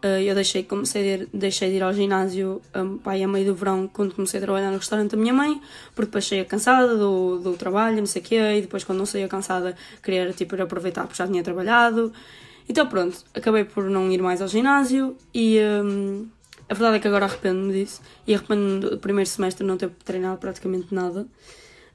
[0.00, 3.54] Uh, eu deixei, comecei ir, deixei de ir ao ginásio um, pai, a meio do
[3.56, 5.60] verão quando comecei a trabalhar no restaurante da minha mãe,
[5.92, 9.06] porque depois saía cansada do, do trabalho, não sei o quê, e depois quando não
[9.06, 12.12] saía cansada queria tipo, ir aproveitar porque já tinha trabalhado.
[12.68, 16.28] Então pronto, acabei por não ir mais ao ginásio e um,
[16.68, 20.38] a verdade é que agora arrependo-me disso e arrependo-me do primeiro semestre não ter treinado
[20.38, 21.26] praticamente nada.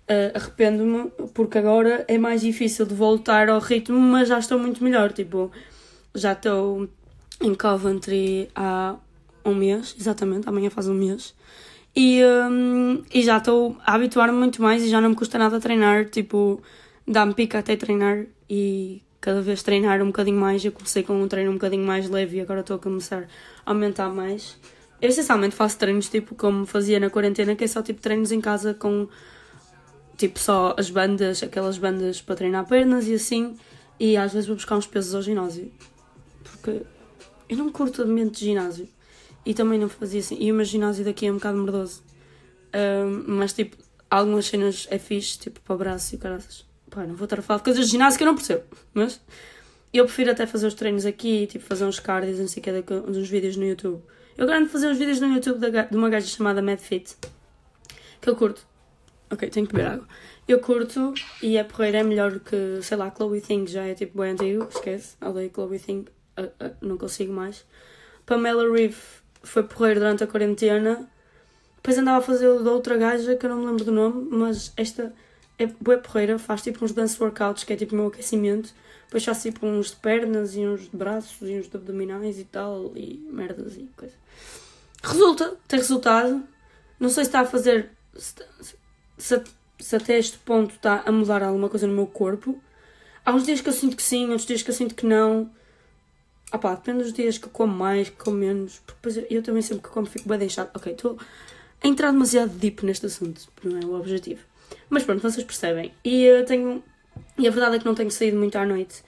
[0.05, 4.83] Uh, arrependo-me porque agora é mais difícil de voltar ao ritmo, mas já estou muito
[4.83, 5.13] melhor.
[5.13, 5.51] Tipo,
[6.15, 6.89] já estou
[7.39, 8.95] em Coventry há
[9.45, 11.35] um mês, exatamente, amanhã faz um mês.
[11.95, 15.59] E, um, e já estou a habituar-me muito mais e já não me custa nada
[15.59, 16.05] treinar.
[16.05, 16.61] Tipo,
[17.07, 20.65] dá-me pica até treinar e cada vez treinar um bocadinho mais.
[20.65, 23.25] Eu comecei com um treino um bocadinho mais leve e agora estou a começar
[23.65, 24.57] a aumentar mais.
[25.01, 28.41] Eu essencialmente faço treinos tipo como fazia na quarentena, que é só tipo treinos em
[28.41, 29.07] casa com
[30.17, 33.55] tipo só as bandas, aquelas bandas para treinar pernas e assim.
[33.97, 35.71] E às vezes vou buscar uns pesos ao ginásio.
[36.43, 36.81] Porque
[37.47, 38.89] eu não curto ambiente de ginásio.
[39.45, 40.37] E também não fazia assim.
[40.37, 42.03] E o meu ginásio daqui é um bocado merdoso.
[42.75, 43.77] Um, mas tipo,
[44.09, 46.72] algumas cenas é fixe, tipo para o braço e caraças.
[46.93, 48.63] Pá, não vou estar a falar de coisas de ginásio que eu não percebo.
[48.93, 49.19] Mas
[49.91, 52.93] eu prefiro até fazer os treinos aqui, tipo fazer uns cardios, não sei o que,
[52.93, 54.01] uns vídeos no YouTube.
[54.37, 57.15] Eu garanto fazer uns vídeos no YouTube de uma gaja chamada MadFit.
[58.21, 58.65] Que eu curto.
[59.31, 60.07] Ok, tenho que beber água.
[60.47, 64.19] Eu curto e a porreira é melhor que, sei lá, Chloe Think já é tipo
[64.19, 65.15] bem antigo, esquece.
[65.19, 67.65] Odeio Chloe Think, uh, uh, não consigo mais.
[68.25, 68.97] Pamela Reeve
[69.41, 71.09] foi porreiro durante a quarentena.
[71.77, 74.71] Depois andava a fazer o outra gaja que eu não me lembro do nome, mas
[74.77, 75.13] esta
[75.63, 78.73] é boa porreira, faz tipo uns dance workouts que é tipo o meu aquecimento.
[79.05, 82.45] Depois faço tipo uns de pernas e uns de braços e uns de abdominais e
[82.45, 84.15] tal, e merdas e coisa.
[85.03, 86.43] Resulta, tem resultado.
[86.99, 87.91] Não sei se está a fazer.
[88.15, 88.33] Se,
[89.17, 89.43] se,
[89.79, 92.59] se até este ponto está a mudar alguma coisa no meu corpo.
[93.25, 95.49] Há uns dias que eu sinto que sim, outros dias que eu sinto que não.
[96.51, 98.79] Ah pá, depende dos dias que eu como mais, que como menos.
[98.79, 100.71] Porque depois eu, eu também sempre que como fico bem deixado.
[100.73, 101.19] Ok, estou
[101.83, 104.41] a entrar demasiado deep neste assunto, não é o objetivo.
[104.89, 105.93] Mas pronto, vocês percebem.
[106.03, 106.83] E eu tenho.
[107.37, 109.03] E a verdade é que não tenho saído muito à noite.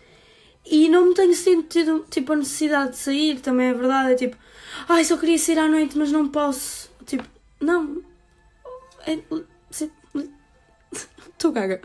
[0.65, 4.13] E não me tenho sentido tipo a necessidade de sair, também é verdade.
[4.13, 4.37] É tipo,
[4.89, 6.89] ai, só queria sair à noite, mas não posso.
[7.05, 7.23] Tipo,
[7.59, 8.01] não.
[9.05, 9.19] É,
[11.29, 11.81] Estou gaga.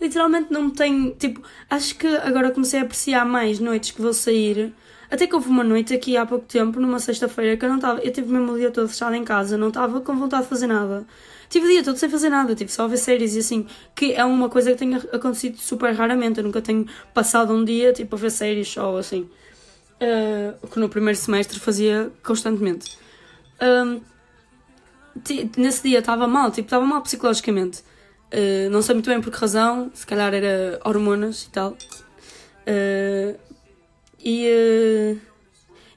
[0.00, 1.14] Literalmente não tenho.
[1.16, 4.72] Tipo, acho que agora comecei a apreciar mais noites que vou sair.
[5.10, 8.00] Até que houve uma noite aqui há pouco tempo, numa sexta-feira, que eu não estava.
[8.00, 10.68] Eu tive mesmo o dia todo fechado em casa, não estava com vontade de fazer
[10.68, 11.04] nada.
[11.50, 14.12] Tive o dia todo sem fazer nada, tive só a ver séries e assim, que
[14.12, 16.38] é uma coisa que tem acontecido super raramente.
[16.38, 19.28] Eu nunca tenho passado um dia tipo a ver séries só assim.
[20.00, 22.96] Uh, que no primeiro semestre fazia constantemente.
[25.56, 27.82] Nesse dia estava mal, tipo, estava mal psicologicamente.
[28.32, 31.72] Uh, não sei muito bem por que razão, se calhar era hormonas e tal.
[32.62, 33.36] Uh,
[34.22, 35.20] e, uh,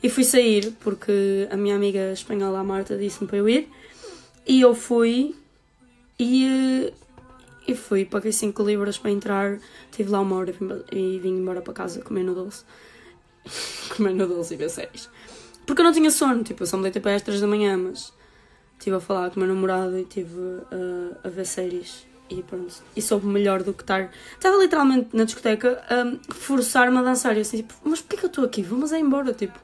[0.02, 3.70] e fui sair porque a minha amiga espanhola, a Marta, disse-me para eu ir.
[4.48, 5.36] E eu fui
[6.24, 6.94] e,
[7.68, 9.60] e fui, paguei 5 libras para entrar.
[9.92, 10.54] Tive lá uma hora
[10.92, 12.66] e vim, embora para casa comer noodles.
[13.96, 15.10] comer noodles e ver séries.
[15.66, 17.78] Porque eu não tinha sono, tipo, eu só me deitei para as 3 da manhã,
[17.78, 18.14] mas
[18.78, 20.40] estive a falar com o meu namorado e estive
[21.24, 22.74] a, a ver séries e pronto.
[22.96, 24.12] E soube melhor do que estar.
[24.34, 27.34] Estava literalmente na discoteca a forçar-me a dançar.
[27.34, 28.62] E eu assim, tipo, mas porquê que eu estou aqui?
[28.62, 29.34] Vamos é embora.
[29.34, 29.60] Tipo,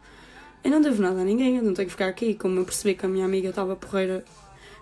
[0.63, 2.33] eu não devo nada a ninguém, eu não tenho que ficar aqui.
[2.33, 4.23] Como eu percebi que a minha amiga estava porreira,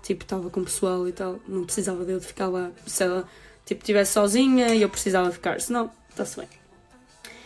[0.04, 2.72] tipo, estava com o pessoal e tal, não precisava de eu de ficar lá.
[2.86, 3.28] Se ela,
[3.66, 6.48] tipo, estivesse sozinha e eu precisava ficar, senão, está-se bem.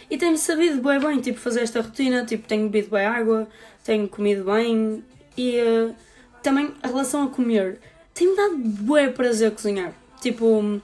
[0.10, 3.48] E tenho sabido bem, bem, tipo, fazer esta rotina, tipo, tenho bebido bem água,
[3.84, 5.04] tenho comido bem
[5.38, 5.96] e uh,
[6.44, 7.80] também a relação a comer.
[8.14, 9.94] Tem-me dado bué prazer cozinhar.
[10.22, 10.82] Tipo,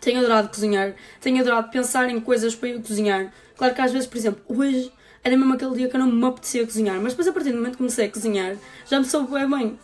[0.00, 3.32] tenho adorado cozinhar, tenho adorado pensar em coisas para eu cozinhar.
[3.56, 4.92] Claro que às vezes, por exemplo, hoje
[5.24, 7.56] era mesmo aquele dia que eu não me apetecia cozinhar, mas depois a partir do
[7.56, 8.56] momento que comecei a cozinhar,
[8.88, 9.78] já me soube bem bem.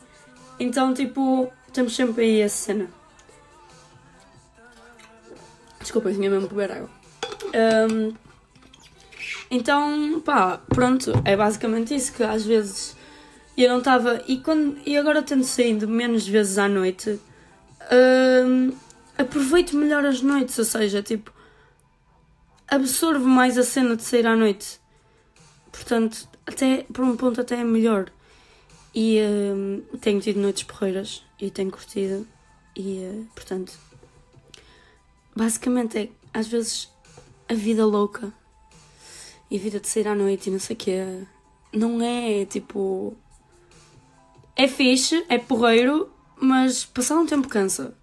[0.58, 2.88] Então, tipo, temos sempre aí essa cena.
[5.80, 6.90] Desculpa, eu tinha mesmo que beber água.
[7.90, 8.14] Um,
[9.50, 12.96] então, pá, pronto, é basicamente isso que às vezes
[13.56, 14.22] eu não estava.
[14.26, 17.20] E, quando, e agora tendo saído menos vezes à noite,
[17.92, 18.72] hum,
[19.18, 21.32] aproveito melhor as noites, ou seja, tipo,
[22.68, 24.80] absorvo mais a cena de sair à noite.
[25.70, 28.10] Portanto, até por um ponto até é melhor.
[28.94, 32.26] E hum, tenho tido noites porreiras e tenho curtido.
[32.76, 33.72] E uh, portanto,
[35.34, 36.90] basicamente é às vezes
[37.48, 38.32] a vida louca
[39.50, 41.26] e a vida de sair à noite e não sei o que
[41.72, 43.16] não é tipo.
[44.54, 47.96] É fixe, é porreiro, mas passar um tempo cansa.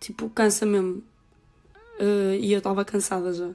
[0.00, 1.02] Tipo, cansa mesmo.
[1.98, 3.50] eh, e eu estava cansada já.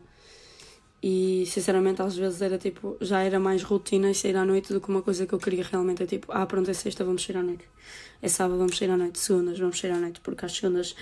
[1.02, 4.90] E sinceramente às vezes era tipo, já era mais rotina sair à noite do que
[4.90, 6.04] uma coisa que eu queria realmente.
[6.04, 7.66] É tipo, ah pronto, é sexta, vamos sair à noite.
[8.22, 9.20] É sábado, vamos sair à noite.
[9.20, 10.20] Segundas, vamos sair à noite.
[10.22, 10.96] Porque às segundas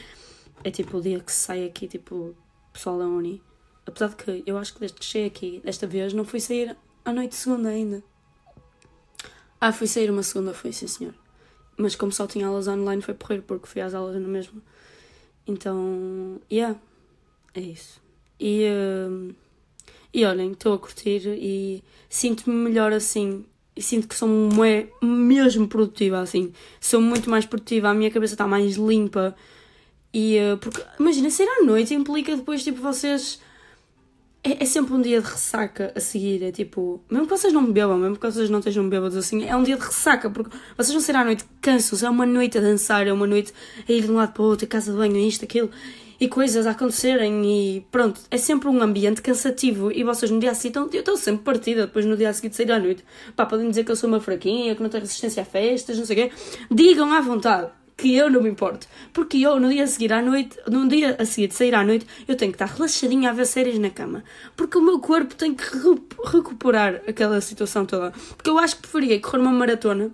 [0.63, 2.35] é tipo o dia que sai aqui, tipo,
[2.73, 3.41] pessoal da Uni.
[3.85, 6.75] Apesar de que eu acho que desde que cheguei aqui, desta vez, não fui sair
[7.03, 8.03] à noite segunda ainda.
[9.61, 11.13] Ah, fui sair uma segunda, foi sim senhor.
[11.77, 14.61] Mas como só tinha aulas online, foi porrer porque fui às aulas na mesma.
[15.47, 16.79] Então, yeah,
[17.53, 18.01] é isso.
[18.39, 18.65] E,
[19.09, 19.33] hum,
[20.15, 23.43] e olhem, estou a curtir e sinto-me melhor assim.
[23.75, 24.29] E sinto que sou
[25.03, 26.53] mesmo produtiva assim.
[26.79, 29.35] Sou muito mais produtiva, a minha cabeça está mais limpa.
[30.13, 33.41] E uh, porque, imagina, sair à noite implica depois, tipo, vocês.
[34.41, 36.41] É, é sempre um dia de ressaca a seguir.
[36.43, 39.53] É tipo, mesmo que vocês não bebam, mesmo que vocês não estejam bêbados assim, é
[39.53, 42.05] um dia de ressaca, porque vocês vão sair à noite cansam-se.
[42.05, 43.53] É uma noite a dançar, é uma noite
[43.85, 45.69] a ir de um lado para o outro, a casa de banho, isto, aquilo,
[46.19, 47.45] e coisas a acontecerem.
[47.45, 49.91] E pronto, é sempre um ambiente cansativo.
[49.91, 50.89] E vocês no dia a seguir estão.
[50.91, 53.03] Eu estou sempre partida depois no dia de sair à noite.
[53.35, 56.05] Pá, podem dizer que eu sou uma fraquinha, que não tenho resistência a festas, não
[56.05, 56.35] sei o quê.
[56.71, 58.87] Digam à vontade que eu não me importo.
[59.13, 61.83] Porque eu, no dia a seguir à noite, no dia a seguir de sair à
[61.83, 64.23] noite, eu tenho que estar relaxadinha a ver séries na cama.
[64.55, 68.11] Porque o meu corpo tem que re- recuperar aquela situação toda.
[68.35, 70.11] Porque eu acho que preferia correr uma maratona.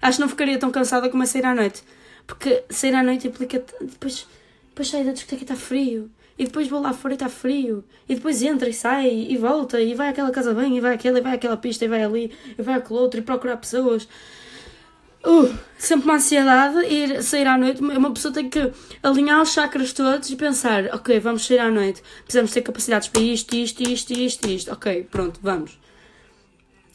[0.00, 1.82] Acho que não ficaria tão cansada como a sair à noite.
[2.26, 3.62] Porque sair à noite implica.
[3.80, 4.26] Depois,
[4.78, 6.08] depois sair da discoteca e está frio.
[6.38, 7.84] E depois vou lá fora e está frio.
[8.08, 9.80] E depois entra e sai e volta.
[9.80, 12.32] E vai àquela casa bem, e vai àquela, e vai àquela pista, e vai ali,
[12.56, 14.08] e vai àquele outro, e procurar pessoas.
[15.26, 17.82] Uh, sempre uma ansiedade ir sair à noite.
[17.82, 18.72] Uma pessoa tem que
[19.02, 22.00] alinhar os chakras todos e pensar: ok, vamos sair à noite.
[22.22, 24.72] Precisamos ter capacidades para isto, isto, isto, isto, isto.
[24.72, 25.76] Ok, pronto, vamos.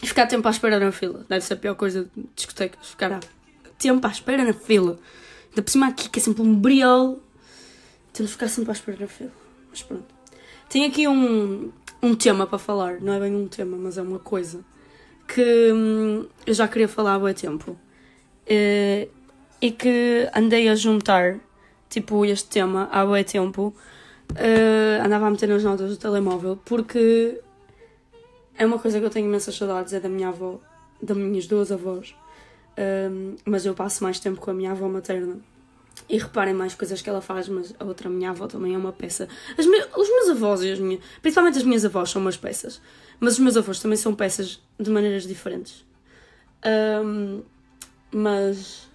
[0.02, 1.26] E ficar tempo à espera na fila.
[1.28, 2.88] Deve ser a pior coisa de discotecas.
[2.88, 3.20] Ficar
[3.78, 4.98] tempo à espera na fila.
[5.50, 7.22] Ainda por cima aqui, que é sempre um briol.
[8.14, 9.32] De ficar sempre à espera na fila.
[9.70, 10.06] Mas pronto.
[10.70, 13.02] Tenho aqui um, um tema para falar.
[13.02, 14.64] Não é bem um tema, mas é uma coisa.
[15.28, 17.78] Que hum, eu já queria falar há muito tempo.
[18.46, 19.08] Eh,
[19.62, 21.40] e que andei a juntar,
[21.90, 23.74] tipo, este tema há bué tempo.
[24.36, 27.40] Eh, andava a meter nas notas do telemóvel porque
[28.58, 30.60] é uma coisa que eu tenho imensas saudades, é da minha avó,
[31.02, 32.16] das minhas duas avós.
[32.78, 35.38] Um, mas eu passo mais tempo com a minha avó materna.
[36.10, 38.92] E reparem mais coisas que ela faz, mas a outra minha avó também é uma
[38.92, 39.28] peça.
[39.58, 42.82] Me- os meus avós e as minhas, principalmente as minhas avós são umas peças,
[43.20, 45.86] mas os meus avós também são peças de maneiras diferentes.
[47.06, 47.42] Um,
[48.12, 48.90] mas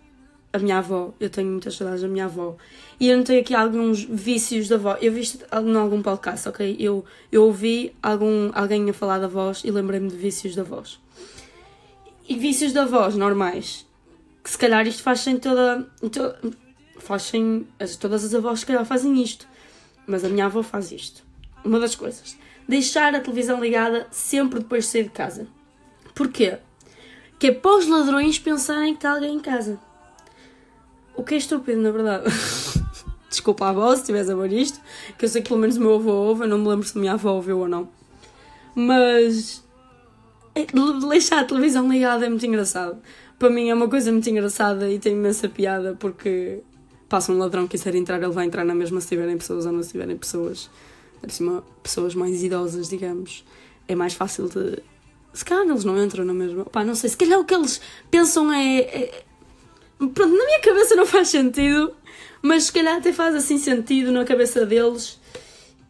[0.53, 2.57] a minha avó, eu tenho muitas saudades da minha avó.
[3.01, 4.97] E eu notei aqui alguns vícios da avó.
[5.01, 6.77] Eu vi isto em algum podcast, ok?
[6.79, 10.99] Eu, eu ouvi algum, alguém a falar da voz e lembrei-me de vícios da voz.
[12.29, 13.87] E vícios da voz normais.
[14.43, 15.87] Que se calhar isto faz sem toda.
[16.03, 16.35] em to-
[16.99, 17.67] faz sem.
[17.79, 19.47] as- Todas as avós se calhar fazem isto.
[20.07, 21.23] Mas a minha avó faz isto.
[21.65, 22.37] Uma das coisas.
[22.69, 25.47] Deixar a televisão ligada sempre depois de sair de casa.
[26.15, 26.59] Porquê?
[27.39, 29.79] Que é para os ladrões pensarem que está alguém em casa.
[31.17, 32.25] O que é estúpido, na verdade.
[33.29, 34.81] Desculpa a avó se estiveres a ver isto,
[35.19, 36.97] que eu sei que pelo menos o meu avô ouve, eu não me lembro se
[36.97, 37.89] a minha avó ouviu ou não.
[38.75, 39.63] Mas
[40.55, 42.99] é, de- deixar a televisão ligada é muito engraçado.
[43.39, 46.61] Para mim é uma coisa muito engraçada e tem imensa piada porque
[47.09, 49.73] passa um ladrão que quiser entrar, ele vai entrar na mesma se tiverem pessoas ou
[49.73, 50.71] não se tiverem pessoas.
[51.21, 53.45] Por cima, pessoas mais idosas, digamos.
[53.87, 54.83] É mais fácil de.
[55.33, 56.65] Se calhar eles não entram na mesma.
[56.65, 57.11] Pá, não sei.
[57.11, 57.81] Se calhar o que eles
[58.11, 59.25] pensam é- é
[59.99, 61.93] Pronto, na minha cabeça não faz sentido,
[62.41, 65.19] mas se calhar até faz assim sentido na cabeça deles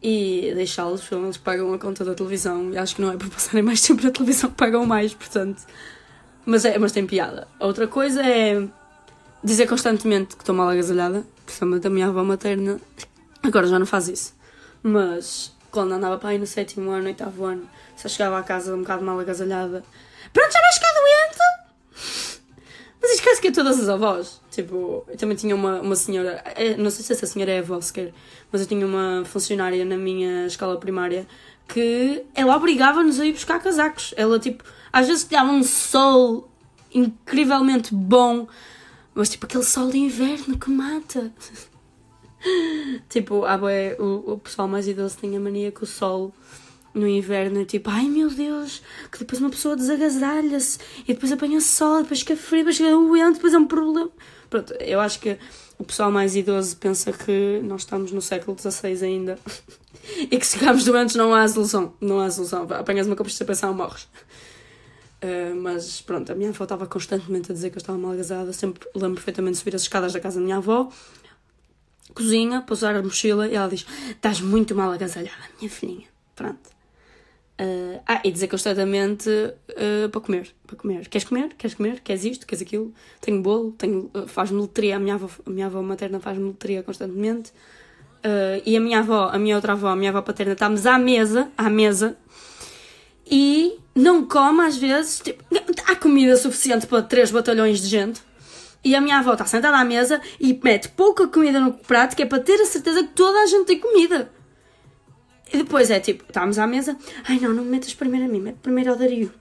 [0.01, 2.73] e deixá-los, pelo menos pagam a conta da televisão.
[2.73, 5.61] E acho que não é por passarem mais tempo na televisão que pagam mais, portanto.
[6.43, 7.47] Mas, é, mas tem piada.
[7.59, 8.67] Outra coisa é
[9.43, 12.79] dizer constantemente que estou mal agasalhada, principalmente a minha avó materna.
[13.43, 14.33] Agora já não faz isso.
[14.83, 18.79] Mas quando andava para aí no sétimo ano, oitavo ano, só chegava à casa um
[18.79, 19.83] bocado mal agasalhada.
[20.33, 21.39] Pronto, já vais ficar doente?
[23.01, 24.41] Mas quase que é todas as avós.
[24.51, 27.79] Tipo, eu também tinha uma, uma senhora, é, não sei se essa senhora é avó
[27.79, 28.13] sequer,
[28.51, 31.25] mas eu tinha uma funcionária na minha escola primária
[31.67, 34.13] que ela obrigava-nos a ir buscar casacos.
[34.17, 36.49] Ela, tipo, às vezes dava um sol
[36.93, 38.47] incrivelmente bom,
[39.13, 41.33] mas tipo aquele sol de inverno que mata.
[43.09, 43.59] tipo, ah,
[43.99, 46.33] o, o pessoal mais idoso tem a mania que o sol
[46.93, 48.81] no inverno é tipo, ai meu Deus,
[49.11, 53.35] que depois uma pessoa desagasalha-se e depois apanha sol, depois fica frio, depois fica doente,
[53.35, 54.09] depois é um problema.
[54.49, 55.37] Pronto, eu acho que
[55.77, 59.39] o pessoal mais idoso pensa que nós estamos no século XVI ainda
[60.19, 61.93] e que se ficarmos doentes não há solução.
[62.01, 62.67] Não há solução.
[62.71, 64.07] Apanhas uma constipação, morres.
[65.21, 68.53] Uh, mas pronto, a minha avó estava constantemente a dizer que eu estava mal agasalhada.
[68.53, 70.89] Sempre lembro perfeitamente de subir as escadas da casa da minha avó,
[72.13, 76.07] cozinha para usar a mochila e ela diz: Estás muito mal agasalhada, minha filhinha.
[76.35, 76.69] Pronto.
[77.59, 81.09] Uh, ah, e dizer constantemente uh, para comer, para comer.
[81.09, 81.53] Queres comer?
[81.55, 81.99] Queres comer?
[81.99, 82.47] Queres isto?
[82.47, 82.93] Queres aquilo?
[83.19, 84.95] Tenho bolo, tenho, uh, faz-me letria.
[84.95, 87.51] A minha avó, a minha avó materna faz-me letria constantemente.
[88.65, 91.49] E a minha avó, a minha outra avó, a minha avó paterna, estamos à mesa,
[91.57, 92.17] à mesa,
[93.25, 95.19] e não come às vezes.
[95.19, 95.43] Tipo,
[95.85, 98.21] há comida suficiente para três batalhões de gente.
[98.83, 102.23] E a minha avó está sentada à mesa e mete pouca comida no prato, que
[102.23, 104.31] é para ter a certeza que toda a gente tem comida.
[105.51, 106.97] E depois é tipo, estamos à mesa,
[107.27, 109.33] ai não, não me metas primeiro a mim, mete primeiro ao Dario,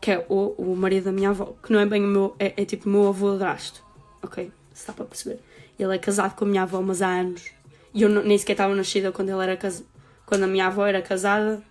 [0.00, 2.54] que é o, o marido da minha avó, que não é bem o meu, é,
[2.56, 3.84] é tipo o meu avô drasto,
[4.22, 4.50] ok?
[4.72, 5.38] Se dá para perceber.
[5.78, 7.50] Ele é casado com a minha avó, mas há anos.
[7.94, 9.86] E eu nem sequer estava nascida quando ele era casado,
[10.26, 11.62] quando a minha avó era casada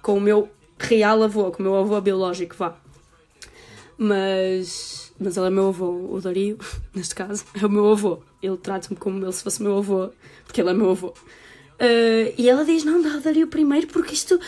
[0.00, 0.48] com o meu
[0.82, 2.76] real avô, com o meu avô biológico, vá.
[3.96, 6.58] Mas, mas ele é meu avô, o Dario,
[6.94, 8.22] neste caso, é o meu avô.
[8.42, 10.10] Ele trata-me como ele se fosse meu avô,
[10.44, 11.08] porque ele é meu avô.
[11.08, 14.38] Uh, e ela diz: Não, dá o Dario primeiro, porque isto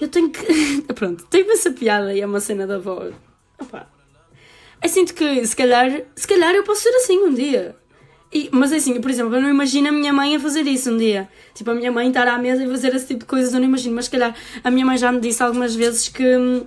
[0.00, 0.82] eu tenho que.
[0.94, 3.10] Pronto, tenho essa piada e é uma cena da avó.
[3.60, 3.88] Opa.
[4.82, 7.76] Eu sinto que se calhar, se calhar eu posso ser assim um dia.
[8.32, 10.90] E, mas é assim, por exemplo, eu não imagino a minha mãe a fazer isso
[10.90, 11.28] um dia.
[11.52, 13.66] Tipo, a minha mãe estar à mesa e fazer esse tipo de coisas, eu não
[13.66, 13.94] imagino.
[13.94, 16.64] Mas se calhar a minha mãe já me disse algumas vezes que.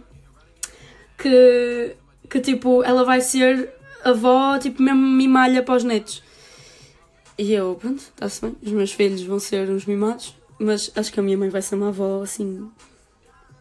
[1.17, 1.95] que.
[2.29, 3.69] que tipo, ela vai ser
[4.03, 6.21] avó, tipo, mesmo mimalha para os netos.
[7.37, 8.57] E eu, pronto, está-se bem.
[8.61, 10.35] Os meus filhos vão ser uns mimados.
[10.59, 12.69] Mas acho que a minha mãe vai ser uma avó assim.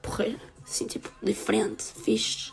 [0.02, 0.40] porreira.
[0.64, 2.52] Assim, tipo, diferente, fixe.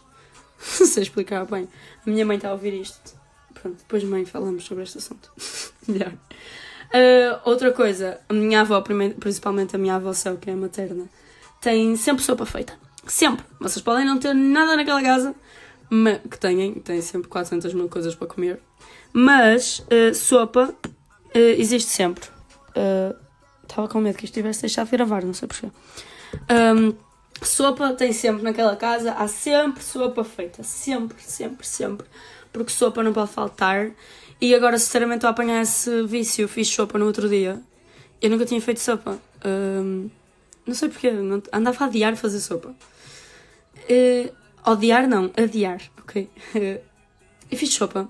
[0.80, 1.68] Não sei explicar bem.
[2.06, 3.19] A minha mãe está a ouvir isto.
[3.62, 5.32] Pronto, depois, mãe, falamos sobre este assunto.
[5.88, 6.14] Melhor.
[6.94, 8.82] Ah, outra coisa, a minha avó,
[9.20, 11.06] principalmente a minha avó Céu, que é materna,
[11.62, 12.74] tem sempre sopa feita.
[13.06, 13.46] Sempre.
[13.60, 15.36] Vocês podem não ter nada naquela casa,
[16.30, 18.60] que têm, têm sempre 400 mil coisas para comer.
[19.14, 22.28] Mas ah, sopa ah, existe sempre.
[23.64, 25.70] Estava com medo que isto tivesse deixado de gravar, não sei porquê.
[26.48, 26.94] Ahm,
[27.42, 30.64] sopa tem sempre naquela casa, há sempre sopa feita.
[30.64, 32.08] Sempre, sempre, sempre.
[32.52, 33.92] Porque sopa não pode faltar.
[34.42, 36.48] E agora, sinceramente, estou a apanhar esse vício.
[36.48, 37.62] Fiz sopa no outro dia.
[38.22, 39.20] Eu nunca tinha feito sopa.
[39.44, 40.10] Ahm,
[40.66, 41.12] não sei porquê.
[41.12, 42.74] não- andava a adiar fazer sopa.
[43.88, 44.32] Eh,
[44.66, 45.32] odiar, não.
[45.38, 46.30] Adiar, ok?
[47.52, 48.10] eu fiz sopa.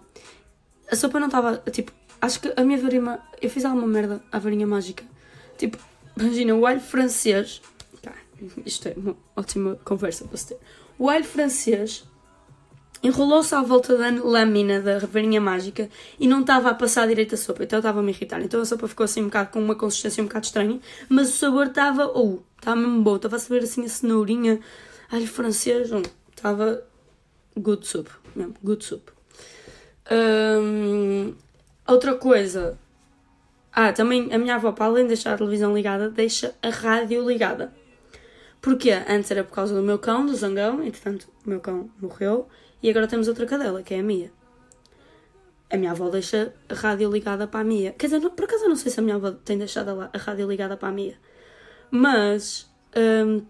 [0.91, 1.91] A sopa não estava, tipo...
[2.21, 3.19] Acho que a minha varinha...
[3.41, 5.03] Eu fiz alguma merda à varinha mágica.
[5.57, 5.77] Tipo,
[6.17, 7.61] imagina, o alho francês...
[8.01, 8.13] Tá,
[8.65, 10.57] isto é uma ótima conversa para se ter.
[10.97, 12.03] O alho francês
[13.01, 15.89] enrolou-se à volta da lâmina da varinha mágica
[16.19, 18.41] e não estava a passar direito a sopa, então estava a me irritar.
[18.41, 21.37] Então a sopa ficou assim um bocado com uma consistência um bocado estranha, mas o
[21.37, 24.59] sabor estava, ou, estava mesmo bom, estava a saber assim a cenourinha,
[25.11, 26.01] alho francês, hum,
[26.35, 26.83] estava
[27.57, 29.11] good soup, mesmo, good soup.
[30.11, 31.33] Hum,
[31.87, 32.77] outra coisa,
[33.71, 37.25] ah, também a minha avó, para além de deixar a televisão ligada, deixa a rádio
[37.25, 37.73] ligada.
[38.61, 38.91] Porquê?
[39.07, 42.49] Antes era por causa do meu cão, do zangão, entretanto o meu cão morreu
[42.81, 44.31] e agora temos outra cadela, que é a Mia.
[45.69, 47.93] A minha avó deixa a rádio ligada para a Mia.
[47.93, 50.17] Quer dizer, por acaso eu não sei se a minha avó tem deixado a, a
[50.17, 51.15] rádio ligada para a Mia.
[51.91, 53.43] Mas hum,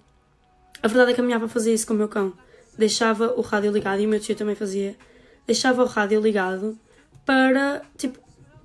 [0.82, 2.34] a verdade é que a minha avó fazia isso com o meu cão.
[2.78, 4.98] Deixava o rádio ligado e o meu tio também fazia.
[5.46, 6.78] Deixava o rádio ligado
[7.26, 8.20] para, tipo,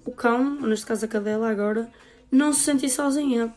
[0.05, 1.91] o cão, neste caso a cadela agora,
[2.31, 3.53] não se sentir sozinha.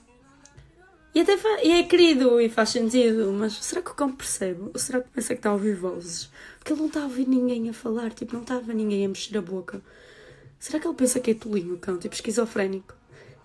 [1.13, 4.69] E até e é querido e faz sentido, mas será que o cão percebe?
[4.73, 6.29] Ou será que pensa que está a ouvir vozes?
[6.67, 9.05] Porque ele não está a ouvir ninguém a falar, tipo, não está a ver ninguém
[9.05, 9.81] a mexer a boca.
[10.59, 12.93] Será que ele pensa que é tolinho o cão, tipo esquizofrénico,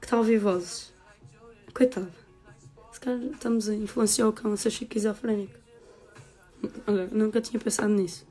[0.01, 0.93] que está a ouvir vozes?
[1.73, 2.12] Coitado.
[2.91, 5.55] Se calhar estamos a influenciar o cão a ser esquizofrénico.
[6.85, 8.27] Olha, nunca tinha pensado nisso.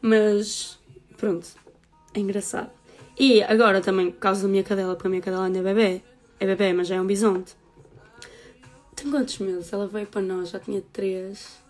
[0.00, 0.78] Mas,
[1.18, 1.46] pronto,
[2.14, 2.70] é engraçado.
[3.18, 6.02] E agora também, por causa da minha cadela, porque a minha cadela ainda é bebê.
[6.38, 7.54] É bebê, mas já é um bisonte.
[8.96, 9.70] Tem quantos meses?
[9.70, 11.60] Ela veio para nós, já tinha 3,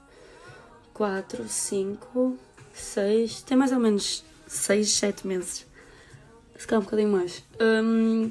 [0.94, 2.38] 4, 5,
[2.80, 3.42] 6.
[3.42, 5.66] Tem mais ou menos 6, 7 meses.
[6.58, 7.42] Se calhar um bocadinho mais.
[7.60, 8.30] Hum,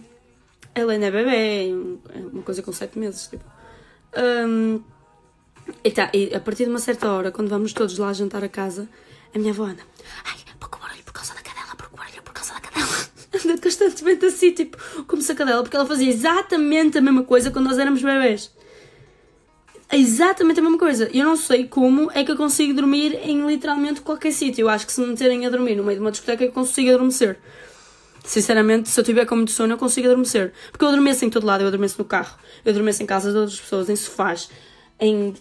[0.75, 1.69] ela ainda é bebê,
[2.13, 3.27] é uma coisa com 7 meses.
[3.27, 3.43] Tipo.
[4.17, 4.81] Hum,
[5.83, 8.49] e, tá, e a partir de uma certa hora, quando vamos todos lá jantar a
[8.49, 8.87] casa,
[9.33, 9.83] a minha avó anda.
[10.25, 12.87] Ai, pouco barulho por causa da cadela, pouco barulho por causa da cadela.
[13.45, 17.51] Anda constantemente assim, tipo, como se a cadela, porque ela fazia exatamente a mesma coisa
[17.51, 18.51] quando nós éramos bebês.
[19.91, 21.09] É exatamente a mesma coisa.
[21.11, 24.61] Eu não sei como é que eu consigo dormir em literalmente qualquer sítio.
[24.61, 26.89] Eu acho que se me meterem a dormir no meio de uma discoteca eu consigo
[26.89, 27.39] adormecer.
[28.23, 30.53] Sinceramente, se eu tiver com muito sono, eu consigo adormecer.
[30.71, 31.61] Porque eu adormeço em todo lado.
[31.61, 34.51] Eu adormeço no carro, eu adormeço em casa de outras pessoas, em sofás,
[34.99, 35.33] em.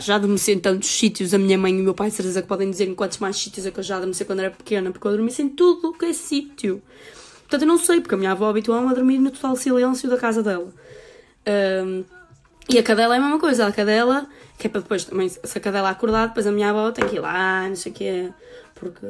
[0.00, 1.32] Já adormeci em tantos sítios.
[1.32, 3.64] A minha mãe e o meu pai, certeza que podem dizer em quantos mais sítios
[3.64, 4.90] é que eu já adormeci quando era pequena.
[4.90, 6.82] Porque eu adormeço em tudo que é sítio.
[7.40, 10.18] Portanto, eu não sei, porque a minha avó habituou-me a dormir no total silêncio da
[10.18, 10.70] casa dela.
[11.46, 12.04] Ahm,
[12.68, 14.26] e a cadela é a mesma coisa, a cadela,
[14.58, 17.16] que é para depois também, se a cadela acordar, depois a minha avó tem que
[17.16, 18.32] ir lá, não sei o quê,
[18.74, 19.06] porque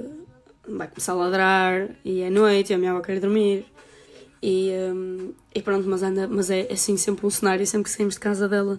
[0.69, 3.65] vai começar a ladrar e é noite e a minha avó quer dormir.
[4.43, 8.15] E, hum, e pronto, mas, anda, mas é assim sempre um cenário, sempre que saímos
[8.15, 8.79] de casa dela,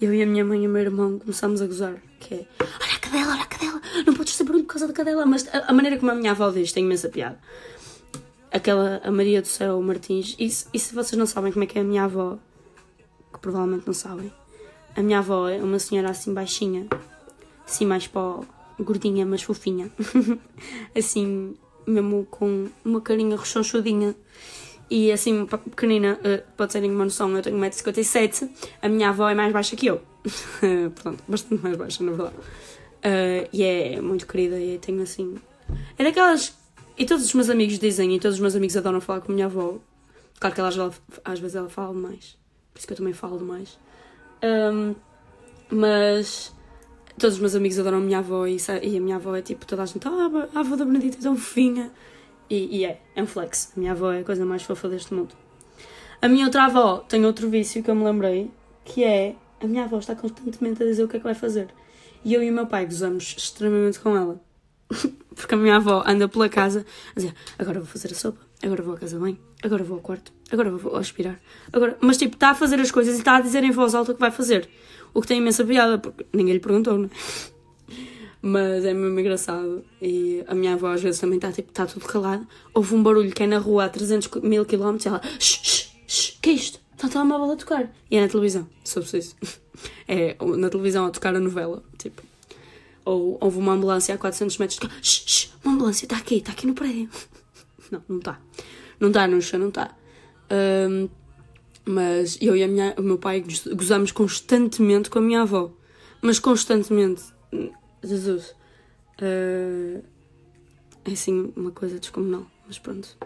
[0.00, 2.94] eu e a minha mãe e o meu irmão começamos a gozar, que é olha
[2.94, 5.70] a cadela, olha a cadela, não podes ser barulho por causa da cadela, mas a,
[5.70, 7.38] a maneira como a minha avó diz tem imensa piada.
[8.52, 11.78] Aquela, a Maria do Céu Martins, e, e se vocês não sabem como é que
[11.78, 12.38] é a minha avó,
[13.40, 14.32] provavelmente não sabem,
[14.96, 16.86] a minha avó é uma senhora assim baixinha,
[17.66, 18.44] assim mais pó,
[18.78, 19.90] gordinha, mas fofinha,
[20.96, 21.54] assim,
[21.86, 24.14] mesmo com uma carinha rechonchudinha.
[24.92, 28.50] E assim, pequenina, eh, pode terem uma noção, eu tenho 1,57m,
[28.82, 30.00] a minha avó é mais baixa que eu.
[30.96, 32.34] Portanto, bastante mais baixa, na verdade.
[33.00, 35.36] Eh, e é muito querida e tenho assim.
[35.96, 36.58] É daquelas.
[36.98, 39.34] E todos os meus amigos dizem, e todos os meus amigos adoram falar com a
[39.36, 39.78] minha avó.
[40.40, 40.92] Claro que ela,
[41.24, 42.36] às vezes- ela fala demais.
[42.80, 43.78] Isso que eu também falo demais.
[44.40, 44.94] Ahm,
[45.70, 46.50] mas
[47.18, 49.66] todos os meus amigos adoram a minha avó e, e a minha avó é tipo,
[49.66, 51.90] toda a gente, ah, a avó da Benedita é tão fofinha.
[52.48, 53.74] E, e é, é um flex.
[53.76, 55.34] A minha avó é a coisa mais fofa deste mundo.
[56.22, 58.50] A minha outra avó tem outro vício que eu me lembrei,
[58.82, 61.68] que é a minha avó está constantemente a dizer o que é que vai fazer.
[62.24, 64.40] E eu e o meu pai gozamos extremamente com ela.
[65.36, 68.82] Porque a minha avó anda pela casa a dizer agora vou fazer a sopa, agora
[68.82, 71.38] vou à casa bem, agora vou ao quarto, agora vou aspirar.
[71.72, 71.96] Agora...
[72.00, 74.14] Mas tipo, está a fazer as coisas e está a dizer em voz alta o
[74.14, 74.68] que vai fazer.
[75.12, 77.10] O que tem imensa piada, porque ninguém lhe perguntou, não é?
[78.42, 79.84] Mas é mesmo engraçado.
[80.00, 82.46] E a minha avó às vezes também está tipo, tá tudo calado.
[82.72, 85.90] Houve um barulho que é na rua a 300 mil quilómetros e ela, shh, shh,
[86.06, 86.80] shh, que é isto?
[86.94, 87.92] Está a telemóvel a tocar.
[88.10, 89.36] E é na televisão, soube isso.
[90.06, 92.22] É na televisão a tocar a novela, tipo.
[93.04, 94.94] Ou houve uma ambulância a 400 metros de cá.
[95.00, 97.08] Shh, shh, uma ambulância, está aqui, está aqui no prédio.
[97.90, 98.38] Não, não está.
[99.00, 99.96] Não está, chão, não está.
[100.50, 101.08] Ahm,
[101.84, 105.70] mas eu e a minha, o meu pai goz- gozamos constantemente com a minha avó.
[106.22, 107.22] Mas constantemente.
[108.02, 108.54] Jesus.
[109.20, 110.00] Ah,
[111.04, 113.16] é assim uma coisa descomunal, mas pronto.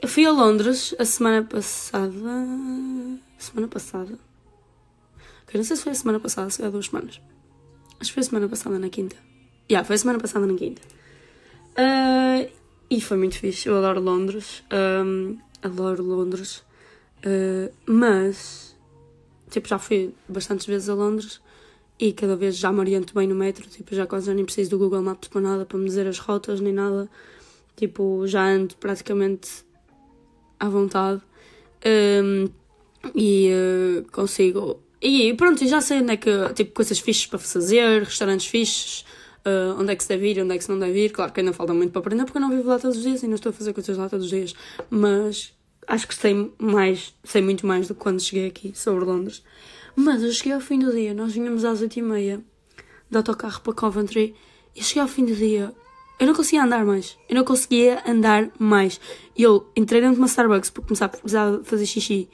[0.00, 2.14] Eu fui a Londres a semana passada.
[3.38, 4.18] Semana passada.
[5.44, 7.20] Ok, não sei se foi a semana passada, se foi há duas semanas.
[8.00, 9.16] Acho que foi a semana passada na quinta.
[9.70, 10.80] Já, foi a semana passada na quinta.
[11.76, 12.46] Ah,
[12.90, 13.68] e foi muito fixe.
[13.68, 14.62] Eu adoro Londres.
[14.70, 16.62] Ahm, adoro Londres.
[17.24, 18.76] Ah, mas,
[19.50, 21.40] tipo, já fui bastantes vezes a Londres
[21.98, 23.68] e cada vez já me oriento bem no metro.
[23.68, 26.18] Tipo, já quase já nem preciso do Google Maps para nada, para me dizer as
[26.18, 27.08] rotas nem nada.
[27.76, 29.64] Tipo, já ando praticamente
[30.58, 31.22] à vontade.
[31.84, 32.50] Ahm,
[33.14, 34.80] e eh, consigo.
[35.00, 36.30] E pronto, já sei onde é que.
[36.54, 39.04] Tipo, coisas fixes para fazer, restaurantes fixes,
[39.48, 41.10] eh, onde é que se deve ir, onde é que se não deve ir.
[41.10, 43.22] Claro que ainda falta muito para aprender porque eu não vivo lá todos os dias
[43.22, 44.54] e não estou a fazer coisas lá todos os dias.
[44.90, 45.54] Mas
[45.86, 49.42] acho que sei mais, sei muito mais do que quando cheguei aqui sobre Londres.
[49.96, 52.42] Mas eu cheguei ao fim do dia, nós vinhamos às 8h30
[53.10, 54.34] de autocarro para Coventry
[54.76, 55.72] e cheguei ao fim do dia.
[56.20, 57.16] Eu não conseguia andar mais.
[57.28, 59.00] Eu não conseguia andar mais.
[59.36, 62.28] E eu entrei dentro de uma Starbucks porque começava a precisar fazer xixi.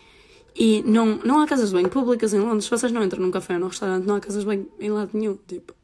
[0.57, 2.65] E não, não há casas de banho públicas em Londres.
[2.65, 4.91] Se vocês não entram num café ou num restaurante, não há casas de banho em
[4.91, 5.39] lado nenhum.
[5.47, 5.75] Tipo,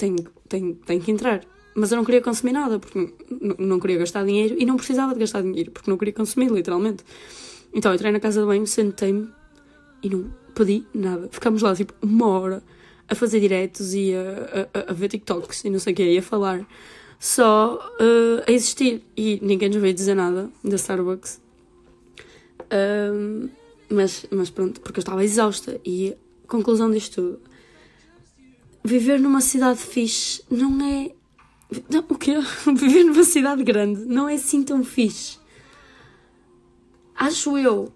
[0.00, 1.42] tenho, tenho, tenho que entrar.
[1.74, 3.12] Mas eu não queria consumir nada porque
[3.58, 7.04] não queria gastar dinheiro e não precisava de gastar dinheiro porque não queria consumir, literalmente.
[7.72, 9.28] Então eu entrei na casa de banho, sentei-me
[10.02, 11.28] e não pedi nada.
[11.30, 12.62] Ficámos lá tipo uma hora
[13.08, 16.18] a fazer diretos e a, a, a ver TikToks e não sei o que, e
[16.18, 16.66] a falar.
[17.18, 19.02] Só eh, a existir.
[19.16, 21.40] E ninguém nos veio dizer nada da Starbucks.
[22.70, 23.48] Ahm,
[23.90, 25.78] mas, mas pronto, porque eu estava exausta.
[25.84, 26.16] E
[26.48, 27.49] conclusão disto tudo:
[28.84, 31.12] viver numa cidade fixe não é.
[31.88, 32.34] Não, o quê?
[32.74, 35.38] Viver numa cidade grande não é assim tão fixe.
[37.14, 37.92] Acho eu.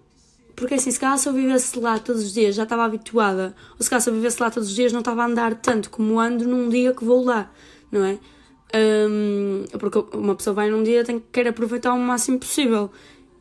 [0.55, 3.83] Porque assim, se calhar se eu vivesse lá todos os dias já estava habituada, ou
[3.83, 6.19] se calhar se eu vivesse lá todos os dias não estava a andar tanto como
[6.19, 7.51] ando num dia que vou lá,
[7.91, 8.17] não é?
[8.73, 12.89] Hum, porque uma pessoa vai num dia tem que querer aproveitar o máximo possível.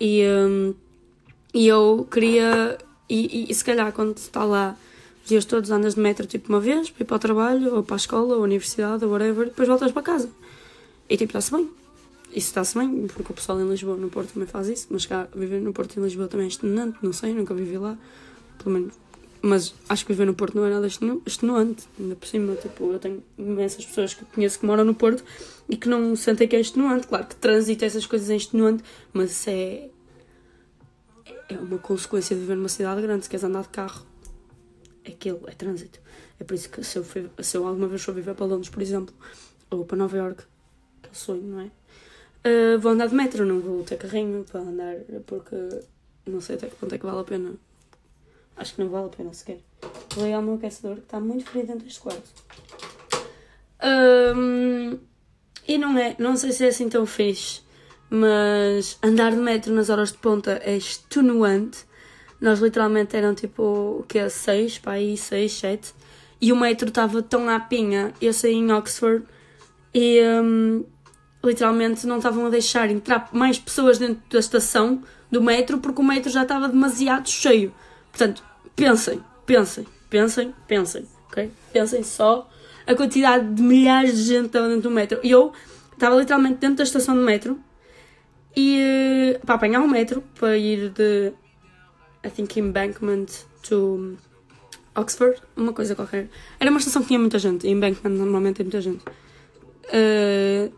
[0.01, 0.75] E, hum,
[1.53, 2.79] e eu queria.
[3.09, 4.77] E, e, e se calhar quando está lá
[5.25, 7.83] os dias todos andas de metro tipo uma vez para ir para o trabalho, ou
[7.83, 10.31] para a escola, ou universidade, ou whatever, depois voltas para casa.
[11.09, 11.69] E tipo, está-se bem.
[12.29, 15.27] Isso está-se bem, porque o pessoal em Lisboa, no Porto também faz isso, mas cá
[15.35, 17.97] viver no Porto e em Lisboa também é extenuante, não sei, nunca vivi lá,
[18.59, 18.95] pelo menos.
[19.41, 22.99] Mas acho que viver no Porto não é nada extenuante, ainda por cima, tipo, eu
[22.99, 25.23] tenho imensas pessoas que conheço que moram no Porto
[25.69, 27.07] e que não sentem que é extenuante.
[27.07, 29.89] Claro que trânsito, essas coisas é extenuante, mas é.
[31.49, 33.25] é uma consequência de viver numa cidade grande.
[33.25, 34.05] Se queres andar de carro,
[35.13, 36.01] aquilo, é trânsito.
[36.39, 38.69] É por isso que se eu, fui- se eu alguma vez for viver para Londres,
[38.71, 39.15] por exemplo,
[39.71, 40.43] ou para Nova York,
[41.03, 41.71] que é o sonho, não é?
[42.47, 44.97] Uh, vou andar de metro, não vou ter carrinho para andar,
[45.27, 45.57] porque
[46.27, 47.55] não sei até que ponto é que vale a pena.
[48.57, 49.61] Acho que não vale a pena sequer.
[50.15, 52.31] Vou o meu aquecedor que está muito frio dentro deste quarto.
[53.83, 54.99] Um,
[55.67, 57.63] e não é, não sei se é assim tão fixe,
[58.09, 61.85] mas andar de metro nas horas de ponta é extenuante.
[62.45, 63.63] Nós literalmente eram tipo,
[64.01, 65.95] o que é, 6, para aí 6, 7.
[66.43, 68.13] E o metro estava tão à pinha.
[68.21, 69.25] Eu saí em Oxford
[69.95, 70.85] e um,
[71.43, 76.05] literalmente não estavam a deixar entrar mais pessoas dentro da estação do metro porque o
[76.05, 77.75] metro já estava demasiado cheio.
[78.11, 78.45] Portanto,
[78.77, 81.51] pensem, pensem, pensem, pensem, ok?
[81.73, 82.47] Pensem só
[82.87, 85.19] a quantidade de milhares de gente que estava dentro do metro.
[85.23, 85.51] E eu
[85.95, 87.59] estava literalmente dentro da estação de metro
[88.55, 91.33] e eh, para apanhar o metro para ir de
[92.25, 93.27] I think Embankment
[93.69, 94.17] to
[94.95, 96.29] Oxford, uma coisa qualquer.
[96.59, 99.05] Era uma estação que tinha muita gente, e Embankment normalmente tem muita gente.
[99.87, 100.73] Uh,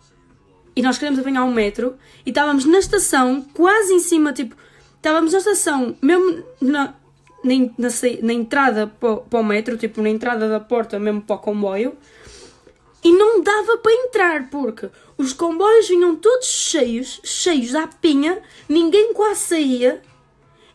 [0.74, 4.57] e nós queríamos apanhar um metro e estávamos na estação, quase em cima, tipo,
[4.97, 6.94] estávamos na estação, mesmo na,
[7.42, 7.88] na, na,
[8.22, 11.97] na entrada para, para o metro, tipo, na entrada da porta, mesmo para o comboio,
[13.03, 19.14] e não dava para entrar, porque os comboios vinham todos cheios, cheios à pinha, ninguém
[19.14, 20.03] quase saía,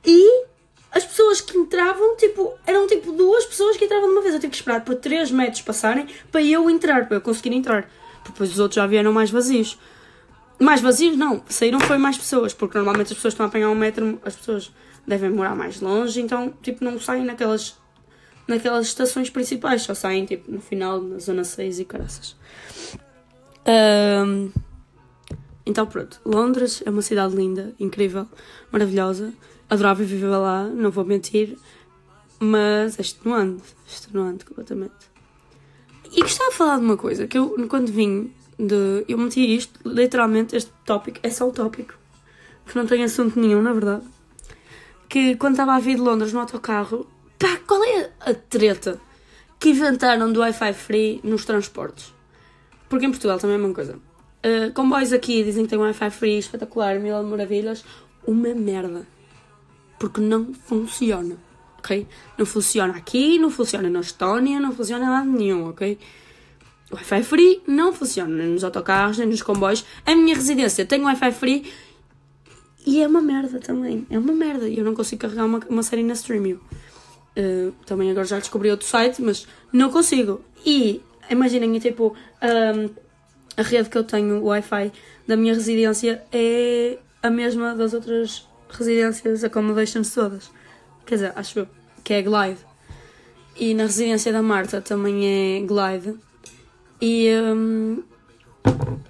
[0.03, 0.45] e
[0.91, 4.33] as pessoas que entravam, tipo, eram tipo duas pessoas que entravam de uma vez.
[4.33, 7.89] Eu tive que esperar por 3 metros passarem para eu entrar, para eu conseguir entrar.
[8.25, 9.79] Depois os outros já vieram mais vazios.
[10.59, 13.75] Mais vazios não, saíram foi mais pessoas, porque normalmente as pessoas estão a apanhar um
[13.75, 14.71] metro, as pessoas
[15.07, 17.75] devem morar mais longe, então tipo não saem naquelas,
[18.47, 22.35] naquelas estações principais, só saem tipo no final, na zona 6 e caraças.
[23.65, 24.49] Ahm,
[25.65, 28.27] então pronto, Londres é uma cidade linda, incrível,
[28.71, 29.33] maravilhosa,
[29.71, 31.57] adorava viver lá, não vou mentir,
[32.37, 35.09] mas é extenuante, extenuante completamente.
[36.11, 39.05] E gostava de falar de uma coisa, que eu quando vim de.
[39.07, 41.93] Eu meti isto, literalmente, este tópico, é só o tópico,
[42.65, 44.03] que não tem assunto nenhum, na verdade.
[45.07, 47.07] Que quando estava a vir de Londres no autocarro,
[47.39, 48.99] pá, qual é a treta
[49.57, 52.13] que inventaram do Wi-Fi free nos transportes?
[52.89, 53.95] Porque em Portugal também é a mesma coisa.
[53.95, 57.85] Uh, comboios aqui dizem que tem Wi-Fi free espetacular, mil maravilhas.
[58.27, 59.07] Uma merda.
[60.01, 61.37] Porque não funciona,
[61.77, 62.07] ok?
[62.35, 65.95] Não funciona aqui, não funciona na Estónia, não funciona em lado nenhum, ok?
[66.89, 69.85] O Wi-Fi free não funciona nem nos autocarros, nem nos comboios.
[70.03, 71.71] A minha residência tem Wi-Fi free
[72.83, 74.07] e é uma merda também.
[74.09, 74.67] É uma merda.
[74.67, 76.59] Eu não consigo carregar uma, uma série na Streamio.
[77.37, 80.41] Uh, também agora já descobri outro site, mas não consigo.
[80.65, 80.99] E
[81.29, 82.89] imaginem, tipo, um,
[83.55, 84.91] a rede que eu tenho, o Wi-Fi
[85.27, 90.51] da minha residência, é a mesma das outras residências, accommodations todas.
[91.05, 91.67] Quer dizer, acho eu,
[92.03, 92.59] que é Glide.
[93.55, 96.17] E na residência da Marta também é Glide.
[97.01, 98.03] E, um,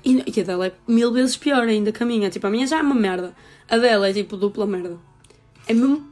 [0.03, 2.29] e, e a dela é mil vezes pior ainda que a minha.
[2.29, 3.35] Tipo, a minha já é uma merda.
[3.69, 4.97] A dela é tipo dupla merda.
[5.67, 6.09] É mesmo.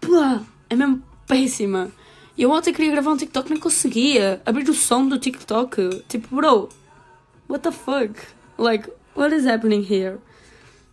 [0.00, 1.90] Pá, é mesmo péssima.
[2.36, 4.40] E eu ontem queria gravar um TikTok, não conseguia.
[4.44, 6.04] Abrir o som do TikTok.
[6.08, 6.68] Tipo, bro,
[7.48, 8.14] what the fuck?
[8.58, 10.18] Like, what is happening here?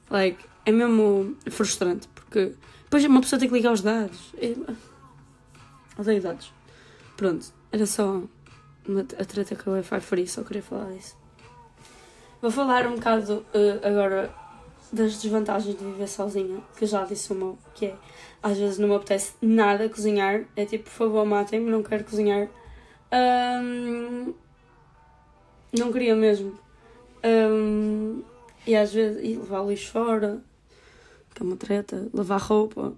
[0.09, 2.07] Like, é mesmo frustrante.
[2.09, 2.53] Porque
[2.83, 4.33] depois uma pessoa tem que ligar os dados.
[4.37, 4.55] É...
[5.97, 6.51] Odeio dados.
[7.15, 8.23] Pronto, era só
[9.19, 11.15] a treta com o Wi-Fi free, só queria falar disso.
[12.41, 14.33] Vou falar um bocado uh, agora
[14.91, 17.95] das desvantagens de viver sozinha, que eu já disse uma, que é
[18.43, 22.49] às vezes não me apetece nada cozinhar, é tipo, por favor, matem-me, não quero cozinhar.
[23.63, 24.33] Um,
[25.77, 26.59] não queria mesmo.
[27.23, 28.21] Um,
[28.67, 30.43] e às vezes e levar lixo fora,
[31.33, 32.93] que é uma treta, lavar roupa.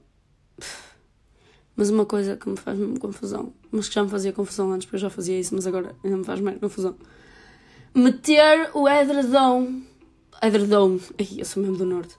[1.76, 4.86] Mas uma coisa que me faz mesmo confusão, mas que já me fazia confusão antes,
[4.86, 6.95] porque eu já fazia isso, mas agora ainda me faz mais confusão.
[7.94, 9.82] Meter o edredom.
[10.41, 10.99] Edredom.
[11.20, 12.16] Ai, eu sou mesmo do norte.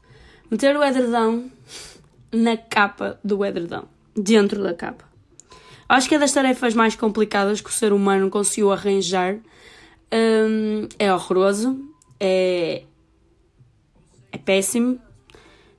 [0.51, 1.51] Meter o edredom
[2.33, 3.85] na capa do edredom.
[4.15, 5.05] Dentro da capa.
[5.89, 9.37] Acho que é das tarefas mais complicadas que o ser humano conseguiu arranjar.
[10.13, 11.79] Hum, é horroroso.
[12.19, 12.83] É.
[14.33, 15.01] É péssimo.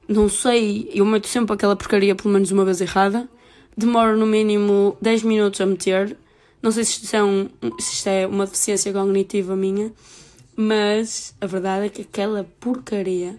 [0.08, 0.90] Não sei.
[0.94, 3.30] Eu meto sempre aquela porcaria pelo menos uma vez errada
[3.78, 6.18] demoro no mínimo 10 minutos a meter.
[6.62, 7.48] Não sei se isto, é um,
[7.80, 9.94] se isto é uma deficiência cognitiva minha,
[10.56, 13.38] mas a verdade é que aquela porcaria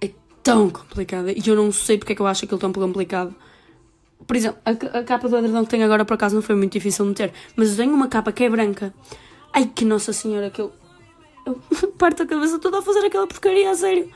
[0.00, 0.08] é
[0.40, 3.34] tão complicada e eu não sei porque é que eu acho aquilo tão complicado.
[4.24, 6.72] Por exemplo, a, a capa do edredom que tenho agora por acaso não foi muito
[6.72, 8.94] difícil meter, mas eu tenho uma capa que é branca.
[9.52, 10.72] Ai que Nossa Senhora, que eu,
[11.44, 14.08] eu parto a cabeça toda a fazer aquela porcaria, a sério.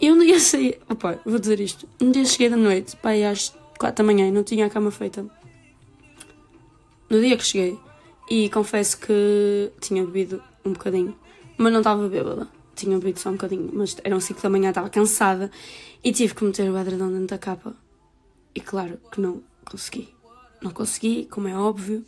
[0.00, 3.52] Eu um dia saí, opa, vou dizer isto, um dia cheguei da noite, pai, às
[3.78, 5.26] 4 da manhã e não tinha a cama feita.
[7.10, 7.78] No dia que cheguei.
[8.30, 11.16] E confesso que tinha bebido um bocadinho.
[11.56, 12.46] Mas não estava bêbada.
[12.76, 15.50] tinha bebido só um bocadinho, mas eram 5 da manhã, estava cansada
[16.04, 17.74] e tive que meter o edredom dentro da capa.
[18.54, 20.14] E claro que não consegui.
[20.62, 22.04] Não consegui, como é óbvio.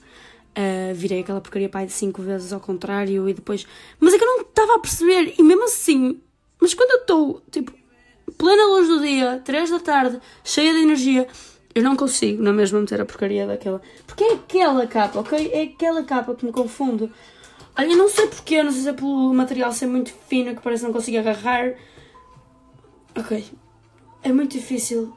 [0.50, 3.66] Uh, virei aquela porcaria pai de 5 vezes ao contrário e depois.
[3.98, 6.20] Mas é que eu não estava a perceber, e mesmo assim.
[6.60, 7.72] Mas quando eu estou, tipo,
[8.36, 11.26] plena luz do dia, 3 da tarde, cheia de energia,
[11.74, 13.80] eu não consigo na mesma meter a porcaria daquela.
[14.06, 15.50] Porque é aquela capa, ok?
[15.52, 17.10] É aquela capa que me confunde.
[17.78, 20.82] Olha, não sei porquê, não sei se é pelo material ser muito fino que parece
[20.82, 21.74] que não consigo agarrar.
[23.16, 23.44] Ok.
[24.22, 25.14] É muito difícil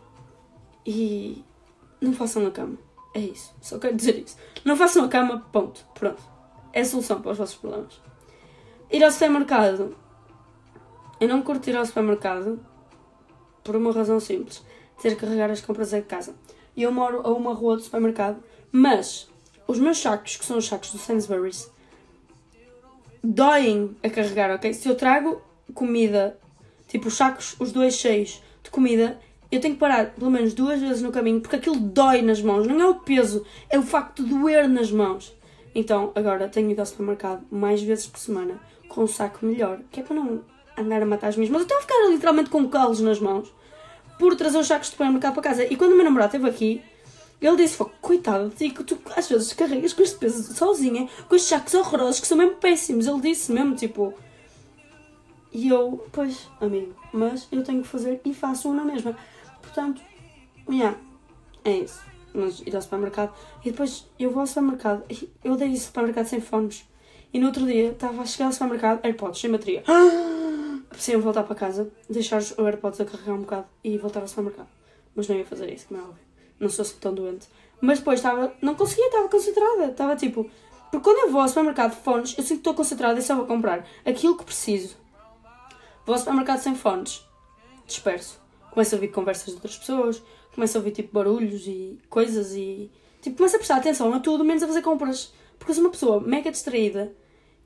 [0.85, 1.43] e
[1.99, 2.77] não façam na cama.
[3.13, 3.53] É isso.
[3.59, 4.37] Só quero dizer isso.
[4.63, 5.85] Não façam a cama, ponto.
[5.93, 6.21] Pronto.
[6.71, 7.99] É a solução para os vossos problemas.
[8.91, 9.95] Ir ao supermercado.
[11.19, 12.59] Eu não curto ir ao supermercado
[13.63, 14.63] por uma razão simples.
[15.01, 16.35] Ter que carregar as compras em casa.
[16.75, 19.29] E eu moro a uma rua do supermercado, mas
[19.67, 21.71] os meus sacos, que são os sacos do Sainsbury's,
[23.23, 24.73] doem a carregar, ok?
[24.73, 25.41] Se eu trago
[25.73, 26.37] comida,
[26.87, 29.19] tipo os sacos, os dois cheios de comida,
[29.51, 32.67] eu tenho que parar pelo menos duas vezes no caminho porque aquilo dói nas mãos.
[32.67, 35.35] Não é o peso, é o facto de doer nas mãos.
[35.75, 38.59] Então agora tenho ido ao supermercado mais vezes por semana
[38.89, 40.41] com um saco melhor, que é para não
[40.77, 41.61] andar a matar as minhas mãos.
[41.61, 43.53] Eu estou a ficar literalmente com calos nas mãos
[44.17, 45.65] por trazer os sacos de supermercado para casa.
[45.65, 46.81] E quando o meu namorado esteve aqui,
[47.41, 51.73] ele disse: coitado que tu às vezes carregas com este peso sozinha, com estes sacos
[51.73, 53.05] horrorosos que são mesmo péssimos.
[53.05, 54.13] Ele disse mesmo, tipo.
[55.51, 59.15] E eu, pois, amigo, mas eu tenho que fazer e faço na mesma.
[59.61, 60.01] Portanto,
[60.69, 60.97] yeah,
[61.63, 62.01] é isso.
[62.33, 63.33] Mas ir ao supermercado.
[63.63, 65.03] E depois eu vou ao supermercado.
[65.43, 66.87] Eu odeio esse supermercado sem fones.
[67.31, 69.83] E no outro dia estava a chegar ao supermercado, AirPods sem bateria.
[70.93, 74.69] Preciso voltar para casa, deixar os AirPods a carregar um bocado e voltar ao supermercado.
[75.13, 76.33] Mas não ia fazer isso, como é óbvio
[76.63, 77.47] não sou assim tão doente.
[77.81, 79.85] Mas depois estava, não conseguia, estava concentrada.
[79.87, 80.49] Estava tipo,
[80.89, 83.35] porque quando eu vou ao supermercado de fones, eu sinto que estou concentrada e só
[83.35, 84.95] vou comprar aquilo que preciso.
[86.05, 87.25] Vou ao supermercado sem fones,
[87.85, 88.41] disperso.
[88.71, 92.89] Começo a ouvir conversas de outras pessoas, começo a ouvir tipo barulhos e coisas e.
[93.21, 95.33] Tipo, começo a prestar atenção a tudo, menos a fazer compras.
[95.57, 97.13] Porque eu sou uma pessoa mega distraída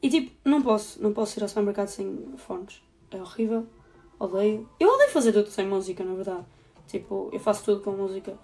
[0.01, 2.81] e tipo, não posso, não posso ir ao supermercado sem fones.
[3.11, 3.65] É horrível,
[4.19, 4.67] odeio.
[4.79, 6.45] Eu odeio fazer tudo sem música, na verdade.
[6.87, 8.37] Tipo, eu faço tudo com música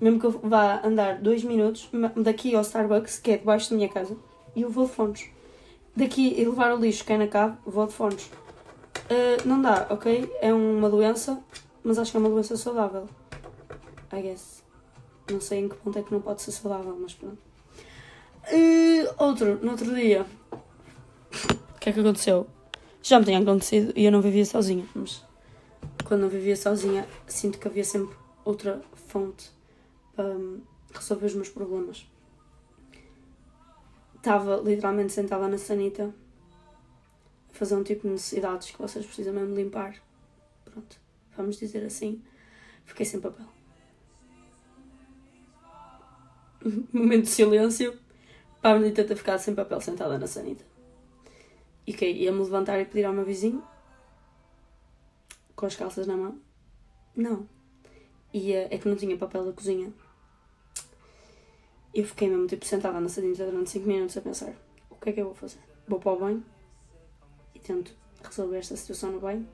[0.00, 3.88] mesmo que eu vá andar dois minutos daqui ao Starbucks, que é debaixo da minha
[3.88, 4.16] casa,
[4.54, 5.30] e eu vou de fones.
[5.96, 8.26] Daqui e levar o lixo que é na cave, vou de fones.
[8.26, 10.30] Uh, não dá, ok?
[10.40, 11.40] É uma doença,
[11.82, 13.08] mas acho que é uma doença saudável.
[14.12, 14.62] I guess.
[15.30, 17.38] Não sei em que ponto é que não pode ser saudável, mas pronto.
[18.52, 20.26] Uh, outro, no outro dia.
[21.76, 22.46] O que é que aconteceu?
[23.04, 25.22] Já me tinha acontecido e eu não vivia sozinha, mas
[26.06, 28.16] quando não vivia sozinha, sinto que havia sempre
[28.46, 29.50] outra fonte
[30.16, 32.06] para hum, resolver os meus problemas.
[34.16, 36.14] Estava literalmente sentada na sanita
[37.50, 40.02] a fazer um tipo de necessidades que vocês precisam mesmo limpar.
[40.64, 40.98] Pronto,
[41.36, 42.22] vamos dizer assim.
[42.86, 43.44] Fiquei sem papel.
[46.90, 47.98] Momento de silêncio
[48.62, 50.64] para a Benedita ter ficado sem papel sentada na sanita.
[51.86, 53.62] E que ia-me levantar e pedir ao meu vizinho
[55.54, 56.38] com as calças na mão?
[57.14, 57.48] Não.
[58.32, 59.92] E é que não tinha papel da cozinha
[61.94, 64.52] eu fiquei mesmo tipo sentada na sanita durante 5 minutos a pensar:
[64.90, 65.60] o que é que eu vou fazer?
[65.86, 66.44] Vou para o banho
[67.54, 69.48] e tento resolver esta situação no banho.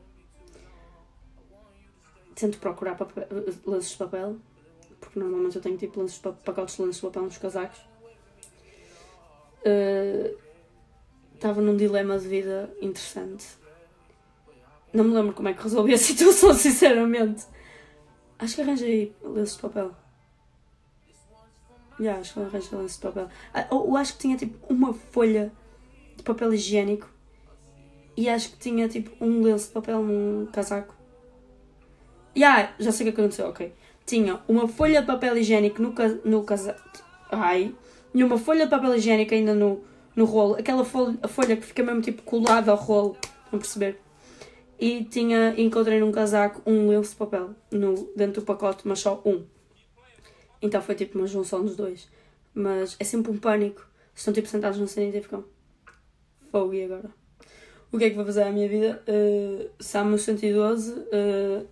[2.35, 2.97] Tento procurar
[3.67, 4.39] lenços de papel,
[4.99, 7.81] porque normalmente eu tenho tipo lenços, pacotes de lenços de papel nos casacos.
[11.41, 13.47] Estava num dilema de vida interessante.
[14.93, 17.47] Não me lembro como é que resolvi a situação, sinceramente.
[18.39, 19.91] Acho que arranjei lenços de papel.
[21.99, 23.29] Já, acho que arranjo lenço de papel.
[23.55, 25.51] Ah, eu acho que tinha tipo uma folha
[26.15, 27.09] de papel higiênico
[28.15, 30.95] e acho que tinha tipo um lenço de papel num casaco.
[32.37, 33.73] Já, já sei o que aconteceu, ok.
[34.05, 36.83] Tinha uma folha de papel higiênico no, no casaco.
[37.33, 37.75] Ai.
[38.13, 39.83] E uma folha de papel higiênico ainda no,
[40.15, 40.55] no rolo.
[40.55, 43.17] Aquela folha, folha que fica mesmo tipo colada ao rolo.
[43.51, 44.01] Vão perceber?
[44.79, 49.21] E tinha, encontrei num casaco um lenço de papel no, dentro do pacote, mas só
[49.25, 49.45] um.
[50.63, 52.09] Então foi tipo uma junção dos dois.
[52.55, 53.87] Mas é sempre um pânico.
[54.15, 55.45] Estão tipo sentados na cena e ficam.
[56.51, 57.11] Fogo e agora?
[57.93, 59.03] O que é que vou fazer à minha vida?
[59.07, 61.67] Uh, Samu 112 uh,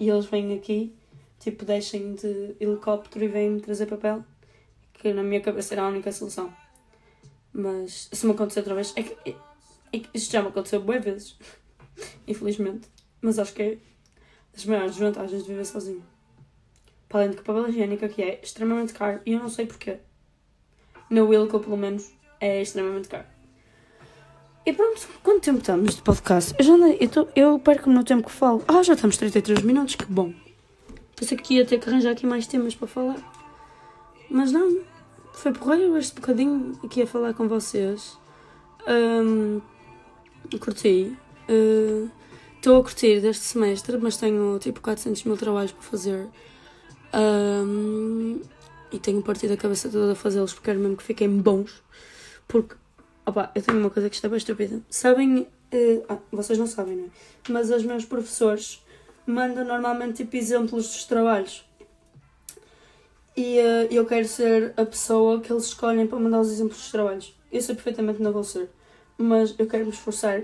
[0.00, 0.94] e eles vêm aqui,
[1.38, 4.24] tipo, deixem de helicóptero e vêm trazer papel.
[4.94, 6.52] Que na minha cabeça era a única solução.
[7.52, 8.92] Mas se me acontecer outra vez.
[8.96, 9.34] É que, é,
[9.92, 11.36] é que isto já me aconteceu boas vezes.
[12.26, 12.88] Infelizmente.
[13.20, 13.78] Mas acho que é
[14.52, 16.02] das maiores vantagens de viver sozinho.
[17.08, 19.66] Para além de que o papel higiênico aqui é extremamente caro e eu não sei
[19.66, 19.98] porquê.
[21.10, 22.10] Na Wilco, pelo menos,
[22.40, 23.26] é extremamente caro.
[24.64, 26.54] E pronto, quanto tempo estamos de podcast?
[26.58, 28.64] Eu já andei, eu, tô- eu perco-me no tempo que falo.
[28.68, 30.32] Ah, já estamos 33 minutos, que bom.
[31.16, 33.16] Pensei que ia ter que arranjar aqui mais temas para falar.
[34.30, 34.80] Mas não,
[35.32, 38.18] foi porreiro este bocadinho aqui a falar com vocês.
[38.86, 39.60] Ahm,
[40.60, 41.16] curti.
[41.48, 42.22] Ah,
[42.62, 46.28] Estou a curtir deste semestre, mas tenho tipo 400 mil trabalhos para fazer.
[47.12, 48.40] Ahm,
[48.92, 51.82] e tenho partido a cabeça toda a fazê-los porque quero mesmo que fiquem bons.
[52.46, 52.76] Porque,
[53.26, 54.80] opa, eu tenho uma coisa que está bem estúpida.
[54.88, 57.08] Sabem, eh, ah, vocês não sabem, não é?
[57.48, 58.80] Mas os meus professores
[59.26, 61.64] mandam normalmente tipo exemplos dos trabalhos.
[63.34, 66.90] E eh, eu quero ser a pessoa que eles escolhem para mandar os exemplos dos
[66.90, 67.34] trabalhos.
[67.50, 68.68] Eu sei perfeitamente que não vou ser,
[69.16, 70.42] mas eu quero me esforçar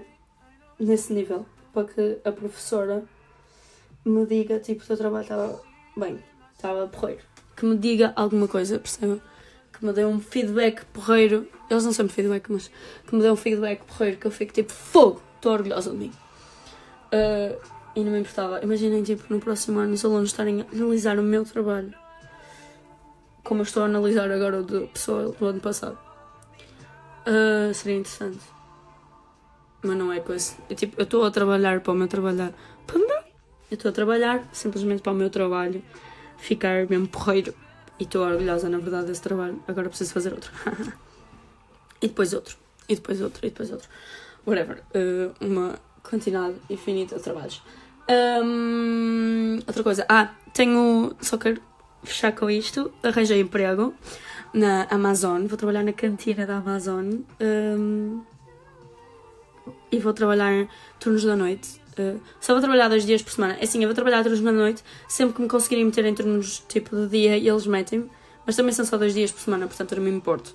[0.78, 3.04] nesse nível para que a professora
[4.04, 5.60] me diga tipo o teu trabalho estava
[5.96, 6.18] bem,
[6.54, 7.22] estava porreiro.
[7.56, 9.20] Que me diga alguma coisa, percebem?
[9.70, 11.46] Que me dê um feedback porreiro.
[11.68, 12.70] Eles não sabem feedback, mas
[13.06, 16.12] que me dê um feedback porreiro que eu fico tipo fogo, estou orgulhosa de mim.
[17.12, 17.54] Ah,
[17.94, 18.62] e não me importava.
[18.62, 21.92] Imaginem tipo no próximo ano os alunos estarem a analisar o meu trabalho
[23.48, 25.98] como eu estou a analisar agora o da pessoa do ano passado.
[27.24, 28.40] Ah, seria interessante.
[29.82, 30.52] Mas não é coisa.
[30.68, 32.52] Eu, tipo, eu estou a trabalhar para o meu trabalhar.
[33.70, 35.82] Eu estou a trabalhar simplesmente para o meu trabalho
[36.36, 37.54] ficar mesmo porreiro.
[37.98, 39.62] E estou orgulhosa, na verdade, desse trabalho.
[39.66, 40.52] Agora preciso fazer outro.
[42.02, 42.54] e depois outro.
[42.86, 43.46] E depois outro.
[43.46, 43.88] E depois outro.
[44.46, 44.82] Whatever.
[44.94, 47.62] Ah, uma quantidade infinita de trabalhos.
[48.08, 50.04] Ahm, outra coisa.
[50.06, 51.14] Ah, tenho.
[51.20, 51.62] Só quero
[52.02, 52.92] fechar com isto.
[53.02, 53.94] Arranjei emprego
[54.52, 55.46] na Amazon.
[55.46, 57.20] Vou trabalhar na cantina da Amazon.
[57.40, 58.20] Ahm,
[59.90, 60.68] e vou trabalhar
[60.98, 61.80] turnos da noite.
[61.98, 63.54] Uh, só vou trabalhar dois dias por semana.
[63.54, 66.62] É assim, eu vou trabalhar turnos da noite sempre que me conseguirem meter em turnos
[66.68, 68.08] tipo de dia e eles metem-me.
[68.46, 70.54] Mas também são só dois dias por semana, portanto eu não me importo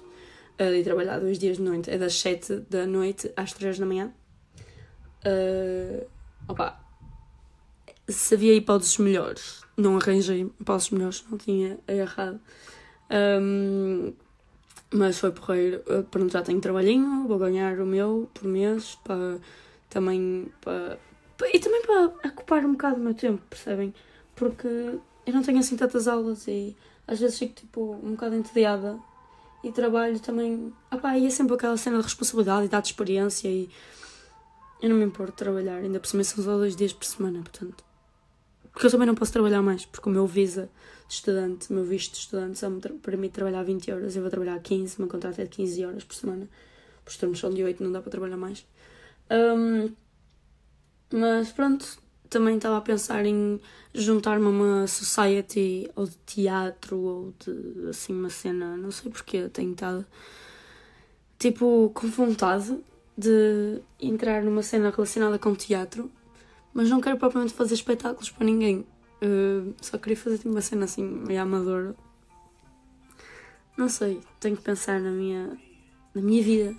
[0.59, 1.89] uh, de trabalhar dois dias de noite.
[1.89, 4.11] É das 7 da noite às 3 da manhã.
[5.25, 6.05] Uh,
[6.47, 6.82] opa,
[8.07, 12.39] se havia hipóteses melhores, não arranjei hipóteses melhores, não tinha errado.
[13.41, 14.13] Um,
[14.93, 15.83] mas foi porreiro.
[16.11, 19.39] Pronto, já tenho trabalhinho, vou ganhar o meu por mês para
[19.89, 20.97] também para,
[21.53, 23.93] e também para ocupar um bocado o meu tempo, percebem?
[24.35, 26.75] Porque eu não tenho assim tantas aulas e
[27.07, 28.97] às vezes fico tipo um bocado entediada
[29.63, 30.73] e trabalho também.
[30.89, 33.69] Ah pá, e é sempre aquela cena de responsabilidade e dá de experiência e
[34.81, 37.39] eu não me importo de trabalhar, ainda por cima são só dois dias por semana,
[37.39, 37.83] portanto.
[38.73, 40.69] Porque eu também não posso trabalhar mais, porque o meu visa
[41.07, 44.31] de estudante, o meu visto de estudante só me permite trabalhar 20 horas, eu vou
[44.31, 46.49] trabalhar 15, o meu contrato é de 15 horas por semana,
[47.05, 48.65] os turnos são de 8, não dá para trabalhar mais.
[49.29, 49.91] Hum,
[51.11, 51.85] mas pronto,
[52.29, 53.61] também estava a pensar em
[53.93, 59.47] juntar-me a uma society ou de teatro ou de assim uma cena, não sei porquê,
[59.49, 60.03] tenho estado
[61.37, 62.75] tipo com vontade
[63.15, 66.11] de entrar numa cena relacionada com teatro,
[66.73, 68.85] mas não quero propriamente fazer espetáculos para ninguém.
[69.21, 71.95] Uh, só queria fazer tipo, uma cena assim meio amadora.
[73.77, 75.57] Não sei, tenho que pensar na minha,
[76.13, 76.75] na minha vida.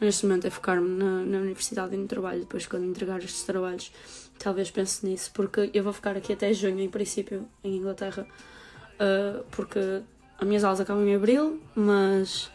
[0.00, 2.40] Neste momento é focar-me na, na universidade e no trabalho.
[2.40, 3.90] Depois, quando entregar estes trabalhos,
[4.38, 8.26] talvez pense nisso, porque eu vou ficar aqui até junho, em princípio, em Inglaterra,
[9.00, 10.02] uh, porque
[10.38, 12.50] as minhas aulas acabam em abril, mas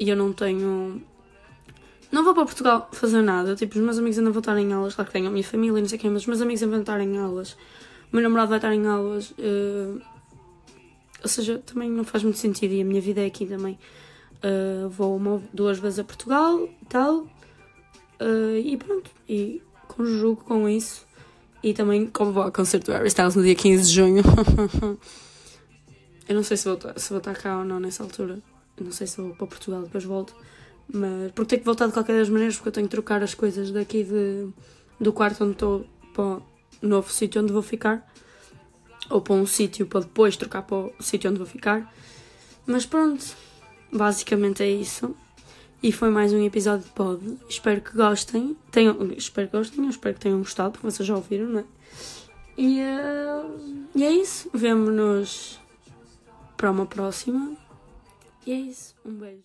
[0.00, 1.02] eu não tenho.
[2.10, 3.54] Não vou para Portugal fazer nada.
[3.54, 4.94] Tipo, os meus amigos ainda vão estar em aulas.
[4.94, 6.80] Claro que tenho a minha família não sei quê, mas os meus amigos ainda vão
[6.80, 7.52] estar em aulas.
[8.12, 9.30] O meu namorado vai estar em aulas.
[9.32, 10.00] uh,
[11.22, 13.78] ou seja, também não faz muito sentido e a minha vida é aqui também.
[14.36, 17.26] Uh, vou uma, duas vezes a Portugal e tal.
[18.20, 19.10] Uh, e pronto.
[19.28, 21.06] E conjugo com isso.
[21.62, 24.22] E também, como vou ao concerto do Harry Styles no dia 15 de junho.
[26.28, 28.38] eu não sei se vou, se vou estar cá ou não nessa altura.
[28.76, 30.34] Eu não sei se vou para Portugal depois volto.
[30.92, 33.34] Mas porque tenho que voltar de qualquer das maneiras, porque eu tenho que trocar as
[33.34, 34.48] coisas daqui de,
[34.98, 36.42] do quarto onde estou para o
[36.82, 38.10] novo sítio onde vou ficar.
[39.10, 41.92] Ou para um sítio para depois trocar para o sítio onde vou ficar.
[42.66, 43.24] Mas pronto,
[43.92, 45.14] basicamente é isso.
[45.82, 47.38] E foi mais um episódio de pod.
[47.48, 48.56] Espero que gostem.
[48.70, 51.64] Tenham, espero que gostem, espero que tenham gostado, porque vocês já ouviram, não é?
[52.56, 53.44] E, eh,
[53.94, 54.50] e é isso.
[54.52, 55.60] Vemo-nos
[56.56, 57.56] para uma próxima.
[58.44, 58.96] E é isso.
[59.04, 59.44] Um beijo.